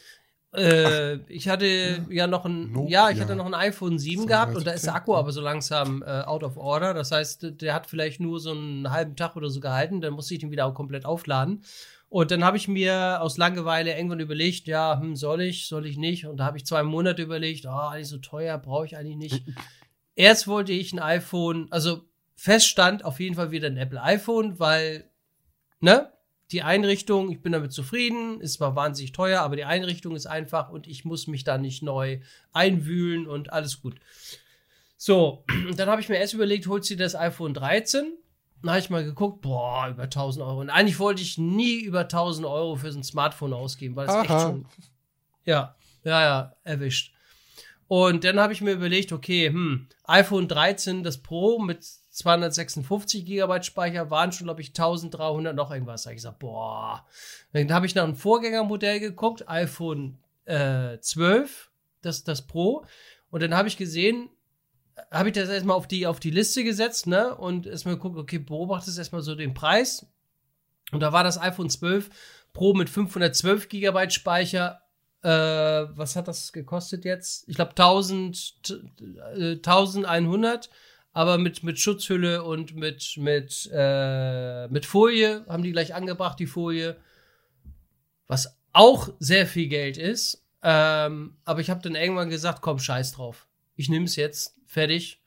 [0.55, 2.90] äh, ich hatte ja noch ein, Nokia.
[2.90, 5.32] ja, ich hatte noch ein iPhone 7 gehabt und da ist der 210, Akku aber
[5.32, 6.94] so langsam äh, out of order.
[6.94, 10.01] Das heißt, der hat vielleicht nur so einen halben Tag oder so gehalten.
[10.01, 11.62] Dann musste ich den wieder auch komplett aufladen.
[12.09, 15.97] Und dann habe ich mir aus Langeweile irgendwann überlegt, ja, hm, soll ich, soll ich
[15.98, 16.27] nicht?
[16.27, 19.44] Und da habe ich zwei Monate überlegt, oh, eigentlich so teuer, brauche ich eigentlich nicht.
[20.15, 22.05] Erst wollte ich ein iPhone, also
[22.36, 25.10] feststand auf jeden Fall wieder ein Apple iPhone, weil,
[25.80, 26.12] ne,
[26.52, 30.70] die Einrichtung, ich bin damit zufrieden, ist zwar wahnsinnig teuer, aber die Einrichtung ist einfach
[30.70, 32.20] und ich muss mich da nicht neu
[32.52, 33.96] einwühlen und alles gut.
[34.96, 35.44] So,
[35.76, 38.12] dann habe ich mir erst überlegt, holst du dir das iPhone 13?
[38.62, 40.60] Dann habe ich mal geguckt, boah, über 1000 Euro.
[40.60, 44.16] Und eigentlich wollte ich nie über 1000 Euro für so ein Smartphone ausgeben, weil das
[44.16, 44.66] echt schon.
[45.44, 47.12] Ja, ja, ja, erwischt.
[47.88, 51.84] Und dann habe ich mir überlegt, okay, hm, iPhone 13, das Pro mit
[52.16, 56.02] 256 GB Speicher waren schon, glaube ich, 1300 noch irgendwas.
[56.02, 57.06] Da hab ich gesagt, boah.
[57.52, 60.16] Dann habe ich nach einem Vorgängermodell geguckt, iPhone
[60.47, 61.70] äh, 12,
[62.01, 62.86] das, das Pro.
[63.30, 64.30] Und dann habe ich gesehen,
[65.10, 67.34] habe ich das erstmal auf die, auf die Liste gesetzt, ne?
[67.36, 70.06] Und erstmal geguckt, okay, beobachtest erstmal so den Preis.
[70.93, 72.09] Und da war das iPhone 12
[72.55, 74.80] Pro mit 512 GB Speicher.
[75.22, 77.47] Äh, was hat das gekostet jetzt?
[77.47, 78.74] Ich glaube 1000, t-
[79.34, 80.70] äh, 1100,
[81.16, 86.47] aber mit, mit Schutzhülle und mit, mit, äh, mit Folie haben die gleich angebracht, die
[86.47, 86.94] Folie.
[88.26, 90.44] Was auch sehr viel Geld ist.
[90.62, 93.47] Ähm, aber ich habe dann irgendwann gesagt, komm, scheiß drauf.
[93.76, 95.22] Ich nehme es jetzt, fertig.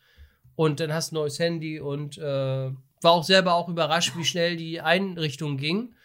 [0.55, 4.25] Und dann hast du ein neues Handy und äh, war auch selber auch überrascht, wie
[4.25, 5.95] schnell die Einrichtung ging.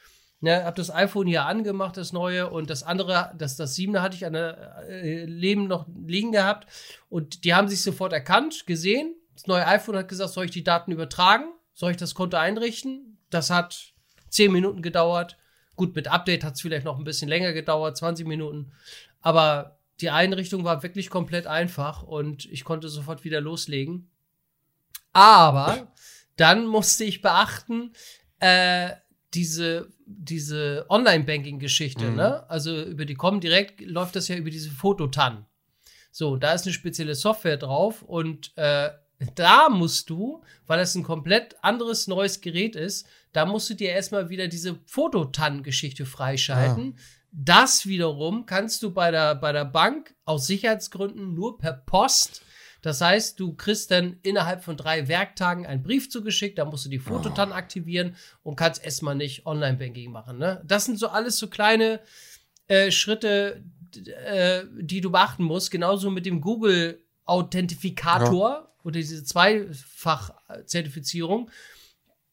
[0.41, 4.17] Ne, hab das iPhone hier angemacht, das neue, und das andere, das, das 7er hatte
[4.17, 6.71] ich an der äh, Leben noch liegen gehabt.
[7.11, 9.15] Und die haben sich sofort erkannt, gesehen.
[9.35, 11.45] Das neue iPhone hat gesagt, soll ich die Daten übertragen?
[11.75, 13.19] Soll ich das Konto einrichten?
[13.31, 13.93] Das hat
[14.31, 15.37] 10 Minuten gedauert.
[15.77, 18.73] Gut, mit Update hat es vielleicht noch ein bisschen länger gedauert, 20 Minuten.
[19.21, 24.11] Aber die Einrichtung war wirklich komplett einfach und ich konnte sofort wieder loslegen.
[25.13, 25.89] Aber
[26.37, 27.93] dann musste ich beachten,
[28.41, 28.91] äh,
[29.35, 32.17] diese, diese Online-Banking-Geschichte, Mhm.
[32.17, 32.49] ne?
[32.51, 35.47] Also über die Comdirect läuft das ja über diese Fototan.
[36.11, 38.91] So, da ist eine spezielle Software drauf und äh,
[39.35, 43.91] da musst du, weil das ein komplett anderes neues Gerät ist, da musst du dir
[43.91, 46.97] erstmal wieder diese Fototan-Geschichte freischalten.
[47.33, 52.43] Das wiederum kannst du bei der, bei der Bank aus Sicherheitsgründen nur per Post.
[52.81, 56.91] Das heißt, du kriegst dann innerhalb von drei Werktagen einen Brief zugeschickt, da musst du
[56.91, 60.39] die Fototan aktivieren und kannst erstmal nicht Online-Banking machen.
[60.39, 60.63] Ne?
[60.65, 62.01] Das sind so alles so kleine
[62.69, 63.65] äh, Schritte,
[64.27, 65.71] äh, die du beachten musst.
[65.71, 71.51] Genauso mit dem Google-Authentifikator oder diese Zweifach-Zertifizierung.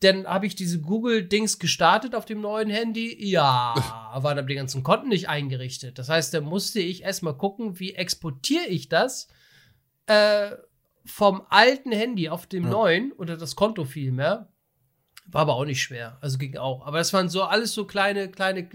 [0.02, 3.16] Dann habe ich diese Google-Dings gestartet auf dem neuen Handy.
[3.30, 3.76] Ja,
[4.16, 6.00] waren aber die ganzen Konten nicht eingerichtet.
[6.00, 9.28] Das heißt, da musste ich erstmal gucken, wie exportiere ich das
[10.08, 10.52] äh,
[11.06, 12.72] vom alten Handy auf dem Ja.
[12.72, 14.52] neuen oder das Konto vielmehr.
[15.28, 16.18] War aber auch nicht schwer.
[16.20, 16.86] Also ging auch.
[16.86, 18.68] Aber das waren so alles so kleine, kleine,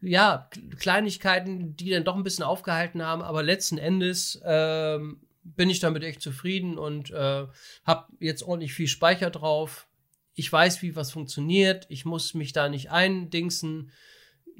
[0.00, 0.48] ja,
[0.78, 3.20] Kleinigkeiten, die dann doch ein bisschen aufgehalten haben.
[3.20, 5.20] Aber letzten Endes ähm,
[5.56, 7.46] bin ich damit echt zufrieden und äh,
[7.84, 9.86] habe jetzt ordentlich viel Speicher drauf.
[10.34, 11.86] Ich weiß, wie was funktioniert.
[11.88, 13.90] Ich muss mich da nicht eindingsen.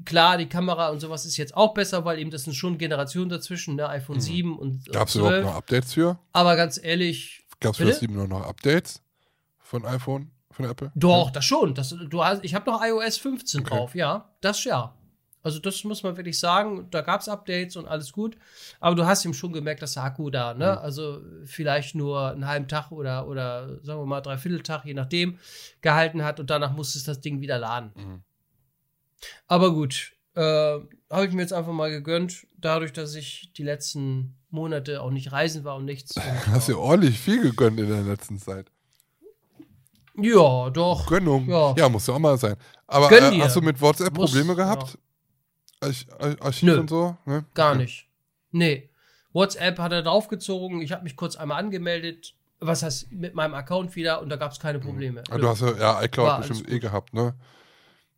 [0.05, 3.28] Klar, die Kamera und sowas ist jetzt auch besser, weil eben das sind schon Generationen
[3.28, 3.89] dazwischen, ne?
[3.89, 4.20] iPhone Mhm.
[4.20, 5.27] 7 und Gab es 12.
[5.27, 6.19] überhaupt noch Updates für?
[6.32, 9.02] Aber ganz ehrlich, Gab es für das 7 nur noch Updates
[9.59, 10.93] von iPhone, von Apple?
[10.94, 11.74] Doch, das schon.
[11.74, 13.70] Das, du hast, ich habe noch iOS 15 Okay.
[13.70, 14.31] drauf, ja.
[14.40, 14.94] Das ja.
[15.43, 16.89] Also das muss man wirklich sagen.
[16.90, 18.36] Da gab es Updates und alles gut.
[18.81, 20.73] Aber du hast ihm schon gemerkt, dass der Akku da, ne?
[20.73, 20.78] Mhm.
[20.78, 25.39] Also vielleicht nur einen halben Tag oder, oder sagen wir mal dreiviertel Tag, je nachdem,
[25.81, 27.93] gehalten hat und danach musste es das Ding wieder laden.
[27.94, 28.23] Mhm.
[29.47, 30.40] Aber gut, äh,
[31.10, 35.32] habe ich mir jetzt einfach mal gegönnt, dadurch, dass ich die letzten Monate auch nicht
[35.32, 36.16] reisen war und nichts.
[36.16, 38.70] Und, Hast du ordentlich viel gegönnt in der letzten Zeit.
[40.16, 41.06] ja, doch.
[41.06, 41.48] Gönnung.
[41.48, 41.74] Ja.
[41.77, 42.56] Ja, muss ja auch mal sein.
[42.86, 44.98] Aber äh, hast du mit WhatsApp Muss, Probleme gehabt?
[45.81, 46.81] Arch Ar- Archiv Nö.
[46.81, 47.17] und so?
[47.25, 47.45] Ne?
[47.55, 47.83] Gar Okay.
[47.83, 48.09] nicht.
[48.51, 48.91] Nee.
[49.33, 53.95] WhatsApp hat er draufgezogen, ich habe mich kurz einmal angemeldet, was heißt mit meinem Account
[53.95, 55.23] wieder und da gab es keine Probleme.
[55.31, 57.35] Ah, du hast ja, ja iCloud War bestimmt eh gehabt, ne?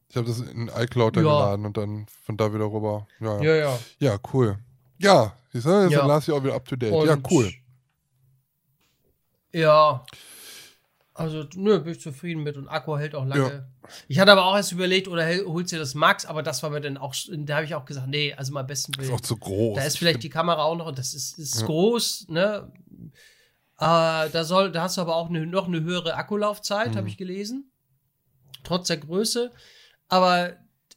[0.08, 1.22] Ich habe das in iCloud Ja.
[1.22, 3.06] geladen und dann von da wieder rüber.
[3.20, 3.78] Ja, ja, ja.
[3.98, 4.58] ja cool.
[4.98, 6.06] Ja, siehst du, jetzt Ja.
[6.06, 6.92] las ich auch wieder up to date.
[6.92, 7.52] Und- ja, cool.
[9.52, 10.04] Ja.
[11.20, 13.52] Also, nö, bin ich zufrieden mit und Akku hält auch lange.
[13.52, 13.88] Ja.
[14.08, 16.80] Ich hatte aber auch erst überlegt, oder holst du das Max, aber das war mir
[16.80, 19.12] dann auch, da habe ich auch gesagt, nee, also mal besten Ist Willen.
[19.12, 19.76] auch zu groß.
[19.76, 21.66] Da ist vielleicht die Kamera auch noch, das ist, ist Ja.
[21.66, 22.72] groß, ne?
[23.78, 26.96] Äh, da, soll, da hast du aber auch eine, noch eine höhere Akkulaufzeit, Mhm.
[26.96, 27.70] habe ich gelesen.
[28.64, 29.52] Trotz der Größe.
[30.08, 30.56] Aber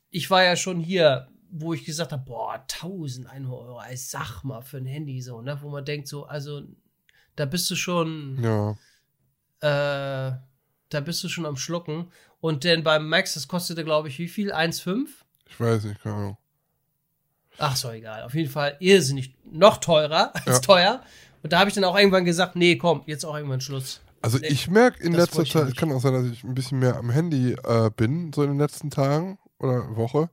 [0.09, 4.61] ich war ja schon hier, wo ich gesagt habe, boah, 1100 Euro, ey, sag mal,
[4.61, 5.57] für ein Handy so, ne?
[5.61, 6.61] Wo man denkt so, also,
[7.35, 8.75] da bist du schon, Ja,
[9.63, 10.31] äh,
[10.89, 12.11] da bist du schon am Schlucken.
[12.41, 14.53] Und denn beim Max, das kostete, glaube ich, wie viel?
[14.53, 15.07] 1,5?
[15.49, 16.37] ich weiß nicht, keine Ahnung.
[17.57, 18.23] Ach so, egal.
[18.23, 20.59] Auf jeden Fall irrsinnig noch teurer als Ja.
[20.59, 21.01] teuer.
[21.43, 24.01] Und da habe ich dann auch irgendwann gesagt, nee, komm, jetzt auch irgendwann Schluss.
[24.21, 26.79] Also Nee, ich merke in letzter Zeit, es kann auch sein, dass ich ein bisschen
[26.79, 30.29] mehr am Handy äh, bin, so in den letzten Tagen oder Woche.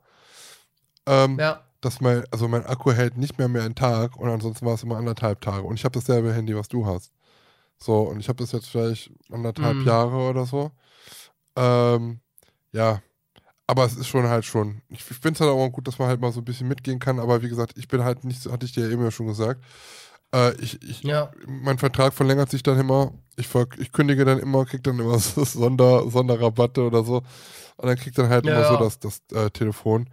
[1.07, 1.62] Ähm, Ja.
[1.81, 4.82] dass mein, also mein Akku hält nicht mehr mehr einen Tag und ansonsten war es
[4.82, 5.62] immer anderthalb Tage.
[5.65, 7.12] Und ich habe dasselbe Handy, was du hast.
[7.82, 9.86] So, und ich habe das jetzt vielleicht anderthalb Mhm.
[9.86, 10.70] Jahre oder so.
[11.57, 12.20] Ähm,
[12.73, 13.02] ja,
[13.66, 14.82] aber es ist schon halt schon.
[14.90, 16.98] Ich, ich finde es halt auch gut, dass man halt mal so ein bisschen mitgehen
[17.01, 19.11] kann, aber wie gesagt, ich bin halt nicht, so- hatte ich dir ja eben ja
[19.11, 19.62] schon gesagt.
[20.35, 21.31] Äh, ich, ich, Ja.
[21.47, 23.12] mein Vertrag verlängert sich dann immer.
[23.36, 23.48] Ich,
[23.78, 27.19] ich kündige dann immer, krieg dann immer so Sonder, Sonderrabatte oder so.
[27.77, 30.09] Und dann kriegt dann halt Ja, immer so das, das äh, Telefon.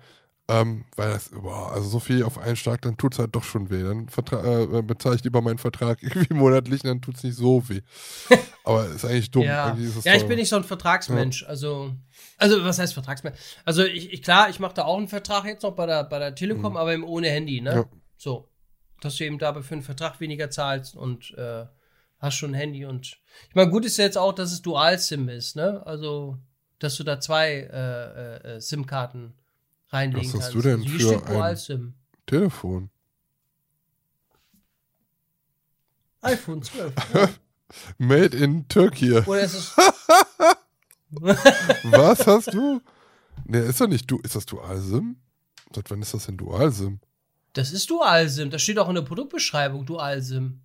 [0.50, 3.70] Ähm, weil das, boah, also so viel auf einen Schlag, dann tut's halt doch schon
[3.70, 3.84] weh.
[3.84, 7.82] Dann äh, bezahle ich lieber meinen Vertrag irgendwie monatlich, dann tut's nicht so weh.
[8.64, 9.44] Aber ist eigentlich dumm.
[9.44, 11.44] Ja, Eigentlich es ja ich bin nicht so ein Vertragsmensch.
[11.44, 11.94] Also,
[12.38, 13.38] also was heißt Vertragsmensch?
[13.66, 16.20] Also ich, ich klar, ich mache da auch einen Vertrag jetzt noch bei der, bei
[16.20, 17.72] der Telekom, aber eben ohne Handy, ne?
[17.72, 17.78] Mhm.
[17.78, 17.86] Ja.
[18.18, 18.50] So.
[19.02, 21.66] Dass du eben dabei für einen Vertrag weniger zahlst und äh,
[22.20, 23.20] hast schon ein Handy und
[23.50, 25.86] ich meine, gut ist ja jetzt auch, dass es Dual-SIM ist, ne?
[25.86, 26.38] Also,
[26.80, 29.34] dass du da zwei äh, äh, äh, SIM-Karten
[29.90, 30.56] reinlegen Was hast kannst.
[30.56, 31.94] du denn also für ein- Dual-SIM.
[32.26, 32.90] Telefon.
[36.22, 36.94] iPhone 12.
[37.14, 37.30] ja.
[37.98, 39.12] Made in Turkey.
[39.20, 39.78] Oder ist es.
[41.10, 42.82] Was hast du?
[43.46, 44.20] Ne, ist doch nicht du.
[44.20, 45.18] Ist das Dual-SIM?
[45.76, 47.00] Seit wann ist das denn Dual-SIM?
[47.54, 48.50] Das ist Dual-SIM.
[48.50, 50.62] Das steht auch in der Produktbeschreibung, Dual-SIM.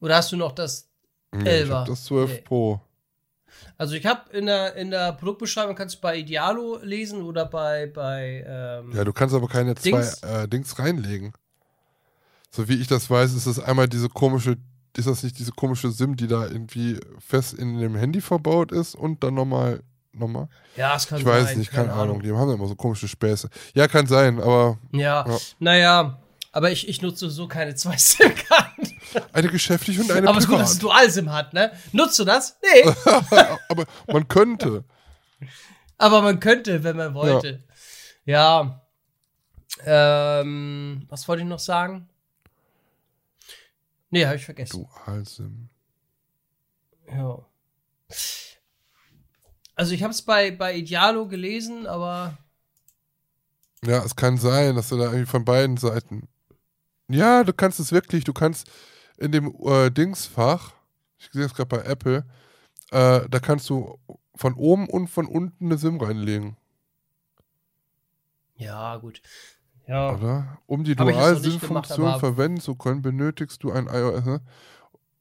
[0.00, 0.88] Oder hast du noch das?
[1.32, 2.40] Nee, ich hab das 12 Nee.
[2.42, 2.80] Pro.
[3.78, 7.86] Also ich habe in der, in der Produktbeschreibung, kannst du bei Idealo lesen oder bei,
[7.92, 10.22] bei ähm, Ja, du kannst aber keine zwei Dings?
[10.22, 11.32] äh, Dings reinlegen.
[12.50, 14.56] So wie ich das weiß, ist es einmal diese komische,
[14.96, 18.94] ist das nicht diese komische SIM, die da irgendwie fest in dem Handy verbaut ist
[18.94, 20.48] und dann nochmal, nochmal?
[20.76, 21.44] ja, es kann Ich sein.
[21.44, 22.22] weiß nicht, keine, Ahnung.
[22.22, 23.50] Die haben ja immer so komische Späße.
[23.74, 25.38] Ja, kann sein, aber Ja, Ja.
[25.58, 26.18] naja,
[26.52, 28.85] aber ich, ich nutze so keine zwei SIM-Karten.
[29.32, 30.96] Eine geschäftliche und eine Aber es ist gut, dass es privat.
[30.96, 31.72] Dual-SIM hat, ne?
[31.92, 32.58] Nutzt du das?
[32.62, 32.90] Nee.
[33.68, 34.84] aber man könnte.
[35.98, 37.64] aber man könnte, wenn man wollte.
[38.24, 38.82] Ja.
[39.84, 42.08] Ähm, was wollte ich noch sagen?
[44.10, 44.86] Nee, habe ich vergessen.
[45.06, 45.68] Dual-SIM.
[47.08, 47.38] Ja.
[49.74, 52.38] Also ich habe es bei, bei Idealo gelesen, aber
[53.84, 56.28] Ja, es kann sein, dass du da irgendwie von beiden Seiten.
[57.08, 58.68] Ja, du kannst es wirklich, du kannst
[59.16, 60.74] in dem äh, Dingsfach,
[61.18, 62.24] ich sehe es gerade bei Apple,
[62.90, 63.98] äh, da kannst du
[64.34, 66.56] von oben und von unten eine SIM reinlegen,
[68.58, 69.20] ja, gut.
[69.86, 70.14] Ja.
[70.14, 70.58] oder?
[70.66, 74.40] Um die Dual-SIM-Funktion verwenden zu können, benötigst du ein iOS, ne?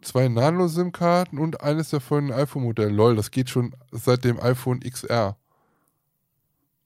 [0.01, 2.91] zwei Nano-SIM-Karten und eines davon ein iPhone-Modell.
[2.91, 5.37] Lol, das geht schon seit dem iPhone XR.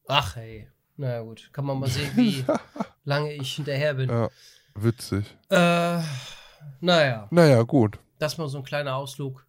[0.07, 0.68] Ach hey.
[0.98, 1.49] Naja, gut.
[1.53, 2.44] Kann man mal sehen, wie
[3.06, 4.10] lange ich hinterher bin.
[4.10, 4.30] Ja,
[4.76, 5.26] witzig.
[5.49, 6.02] Äh,
[6.80, 7.99] naja, Naja, gut.
[8.19, 9.45] das mal so ein kleiner Ausflug.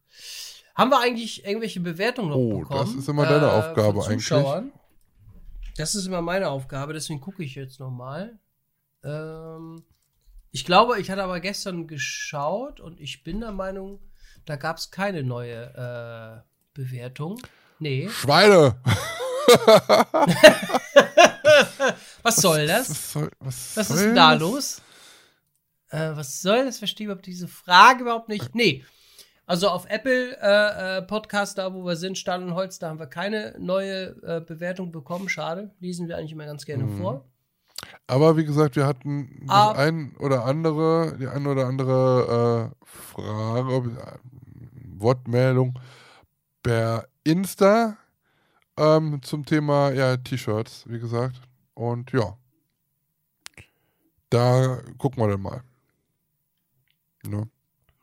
[0.75, 2.81] Haben wir eigentlich irgendwelche Bewertungen noch Oh, bekommen?
[2.81, 4.73] das ist immer deine Aufgabe von eigentlich.
[5.77, 8.39] Das ist immer meine Aufgabe, deswegen gucke ich jetzt nochmal.
[9.05, 9.83] Ähm,
[10.51, 14.01] ich glaube, ich hatte aber gestern geschaut und ich bin der Meinung,
[14.47, 17.41] da gab es keine neue äh, Bewertung.
[17.79, 18.09] Nee.
[18.11, 18.77] Schweine!
[22.23, 22.91] Was soll das?
[22.91, 24.83] Was, soll, was, Was ist denn da los?
[25.91, 26.79] Äh, was soll das?
[26.79, 28.55] Verstehe überhaupt diese Frage überhaupt nicht.
[28.55, 28.85] Nee.
[29.47, 33.01] Also auf Apple äh, äh, Podcast, da wo wir sind, Stahl und Holz, da haben
[33.01, 35.29] wir keine neue äh, Bewertung bekommen.
[35.29, 35.73] Schade.
[35.81, 36.99] Lesen wir eigentlich immer ganz gerne Mhm.
[36.99, 37.25] vor.
[38.07, 39.73] Aber wie gesagt, wir hatten Ah.
[39.73, 44.19] ein oder andere, die ein oder andere äh, Frage, äh,
[45.01, 45.79] Wortmeldung
[46.63, 47.97] per Insta
[48.77, 51.41] ähm, zum Thema ja, T-Shirts, wie gesagt.
[51.75, 52.37] Und ja,
[54.31, 55.63] da gucken wir dann mal.
[57.25, 57.49] Ne?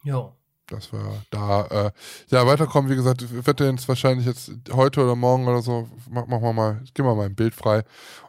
[0.04, 0.32] Ja.
[0.70, 1.92] dass wir da äh,
[2.30, 2.92] ja weiterkommen.
[2.92, 6.54] Wie gesagt, ich werde jetzt wahrscheinlich jetzt heute oder morgen oder so, mach- machen wir
[6.54, 7.80] mal, gehen wir mal ein Bild frei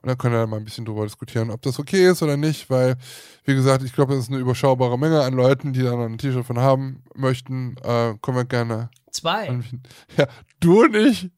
[0.03, 2.71] und dann können wir mal ein bisschen drüber diskutieren, ob das okay ist oder nicht,
[2.71, 2.97] weil,
[3.45, 6.17] wie gesagt, ich glaube, das ist eine überschaubare Menge an Leuten, die da noch ein
[6.19, 7.77] T-Shirt von haben möchten.
[7.79, 8.91] Äh, können wir gerne.
[9.11, 9.49] Zwei.
[9.49, 9.83] anbieten.
[10.17, 10.27] Ja,
[10.61, 11.31] du nicht.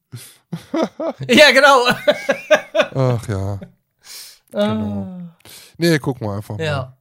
[1.29, 1.85] ja, genau.
[2.93, 3.59] Ach ja.
[4.51, 5.21] Genau.
[5.77, 6.63] Nee, gucken wir einfach mal.
[6.63, 6.97] Ja.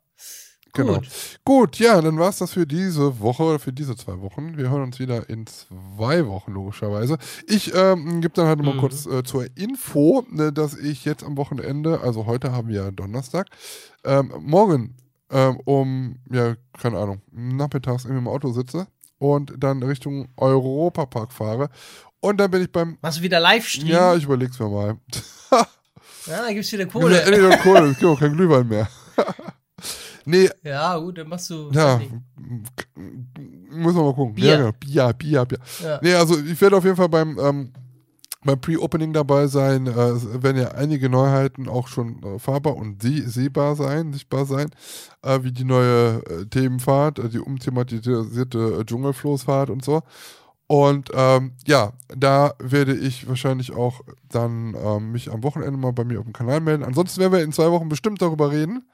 [0.73, 0.95] Genau.
[0.95, 1.09] Gut.
[1.45, 4.57] Gut, ja, dann war es das für diese Woche oder für diese zwei Wochen.
[4.57, 7.19] Wir hören uns wieder in zwei Wochen, logischerweise.
[7.47, 8.79] Ich ähm, gebe dann halt mal Mhm.
[8.81, 12.91] kurz äh, zur Info, ne, dass ich jetzt am Wochenende, also heute haben wir ja
[12.91, 13.49] Donnerstag,
[14.05, 14.97] ähm, morgen
[15.31, 18.87] ähm, um, ja, keine Ahnung, nachmittags irgendwie im Auto sitze
[19.19, 21.69] und dann Richtung Europapark fahre.
[22.21, 22.99] Und dann bin ich beim.
[23.01, 23.87] Machst du wieder Livestream?
[23.87, 24.97] Ja, ich überleg's mir mal.
[26.27, 27.23] Ja, dann gibt's wieder Ja, Kohle.
[27.23, 28.89] Entweder Kohle, es gibt auch kein Glühwein mehr.
[30.25, 31.71] nee, Ja, gut, dann machst du.
[31.73, 32.01] Ja,
[33.71, 34.35] muss man mal gucken.
[34.35, 34.51] Bier.
[34.51, 34.73] Ja, genau.
[34.79, 35.59] Bier, Bier, Bier.
[35.83, 35.99] Ja.
[36.03, 37.73] Nee, also ich werde auf jeden Fall beim, ähm,
[38.45, 39.87] beim Pre-Opening dabei sein.
[39.87, 44.47] Äh, es werden ja einige Neuheiten auch schon äh, fahrbar und sie sehbar sein, sichtbar
[44.47, 44.71] sein,
[45.23, 50.03] äh, wie die neue äh, Themenfahrt, äh, die umthematisierte äh, Dschungelfloßfahrt und so.
[50.67, 56.05] Und ähm, ja, da werde ich wahrscheinlich auch dann ähm, mich am Wochenende mal bei
[56.05, 56.85] mir auf dem Kanal melden.
[56.85, 58.89] Ansonsten werden wir in zwei Wochen bestimmt darüber reden.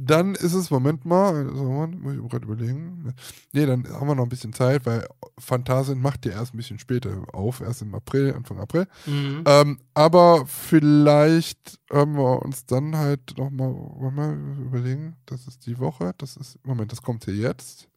[0.00, 3.12] Dann ist es, Moment mal, muss ich gerade überlegen.
[3.52, 5.04] Nee, dann haben wir noch ein bisschen Zeit, weil
[5.38, 8.86] Phantasien macht ja erst ein bisschen später auf, erst im April, Anfang April.
[9.06, 9.42] Mhm.
[9.44, 13.74] Ähm, aber vielleicht haben wir uns dann halt nochmal
[14.12, 17.88] mal überlegen, das ist die Woche, das ist, Moment, das kommt hier jetzt.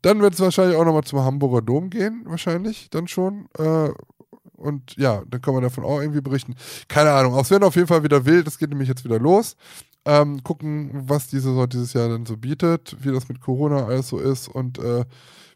[0.00, 3.48] Dann wird es wahrscheinlich auch nochmal zum Hamburger Dom gehen, wahrscheinlich, dann schon.
[3.58, 3.90] Äh,
[4.58, 6.54] und ja, dann kann man davon auch irgendwie berichten.
[6.88, 9.18] Keine Ahnung, auch es wird auf jeden Fall wieder wild, es geht nämlich jetzt wieder
[9.18, 9.56] los.
[10.08, 14.08] Ähm, gucken, was diese Saison dieses Jahr dann so bietet, wie das mit Corona alles
[14.08, 15.04] so ist und äh,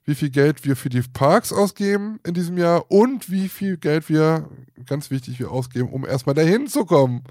[0.05, 4.11] wie viel Geld wir für die Parks ausgeben in diesem Jahr und wie viel Geld
[4.11, 4.51] wir,
[4.85, 7.23] ganz wichtig, wir ausgeben, um erstmal dahin zu kommen.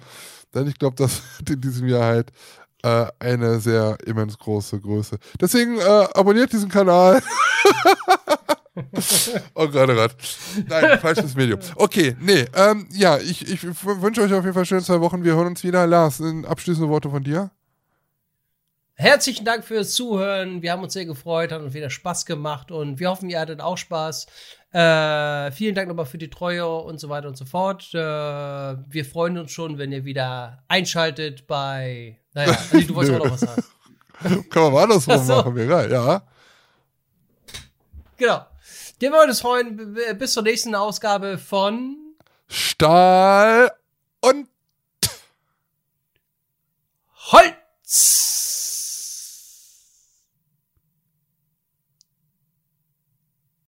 [0.56, 2.31] Denn ich glaube, das hat in diesem Jahr halt
[2.81, 5.19] äh, eine sehr immens große Größe.
[5.39, 7.22] Deswegen äh, abonniert diesen Kanal.
[9.56, 10.15] oh, gerade Rad.
[10.68, 11.60] Nein, falsches Medium.
[11.76, 15.23] Okay, nee, ähm, ja, ich, ich wünsche euch auf jeden Fall schöne zwei Wochen.
[15.23, 15.85] Wir hören uns wieder.
[15.88, 17.52] Lars, abschließende Worte von dir?
[18.93, 20.61] Herzlichen Dank fürs Zuhören.
[20.61, 23.60] Wir haben uns sehr gefreut, hat uns wieder Spaß gemacht und wir hoffen, ihr hattet
[23.60, 24.27] auch Spaß.
[24.73, 27.89] Äh, vielen Dank nochmal für die Treue und so weiter und so fort.
[27.93, 32.19] Äh, wir freuen uns schon, wenn ihr wieder einschaltet bei.
[32.34, 33.64] Naja, Andi, du wolltest auch noch was sagen.
[34.49, 35.35] Kann man mal andersrum so.
[35.35, 36.22] machen, mir egal, ja.
[38.18, 38.45] Genau.
[39.01, 39.97] Wir wollen uns freuen.
[40.19, 41.97] Bis zur nächsten Ausgabe von
[42.47, 43.71] Stahl
[44.19, 44.47] und
[47.31, 48.70] Holz.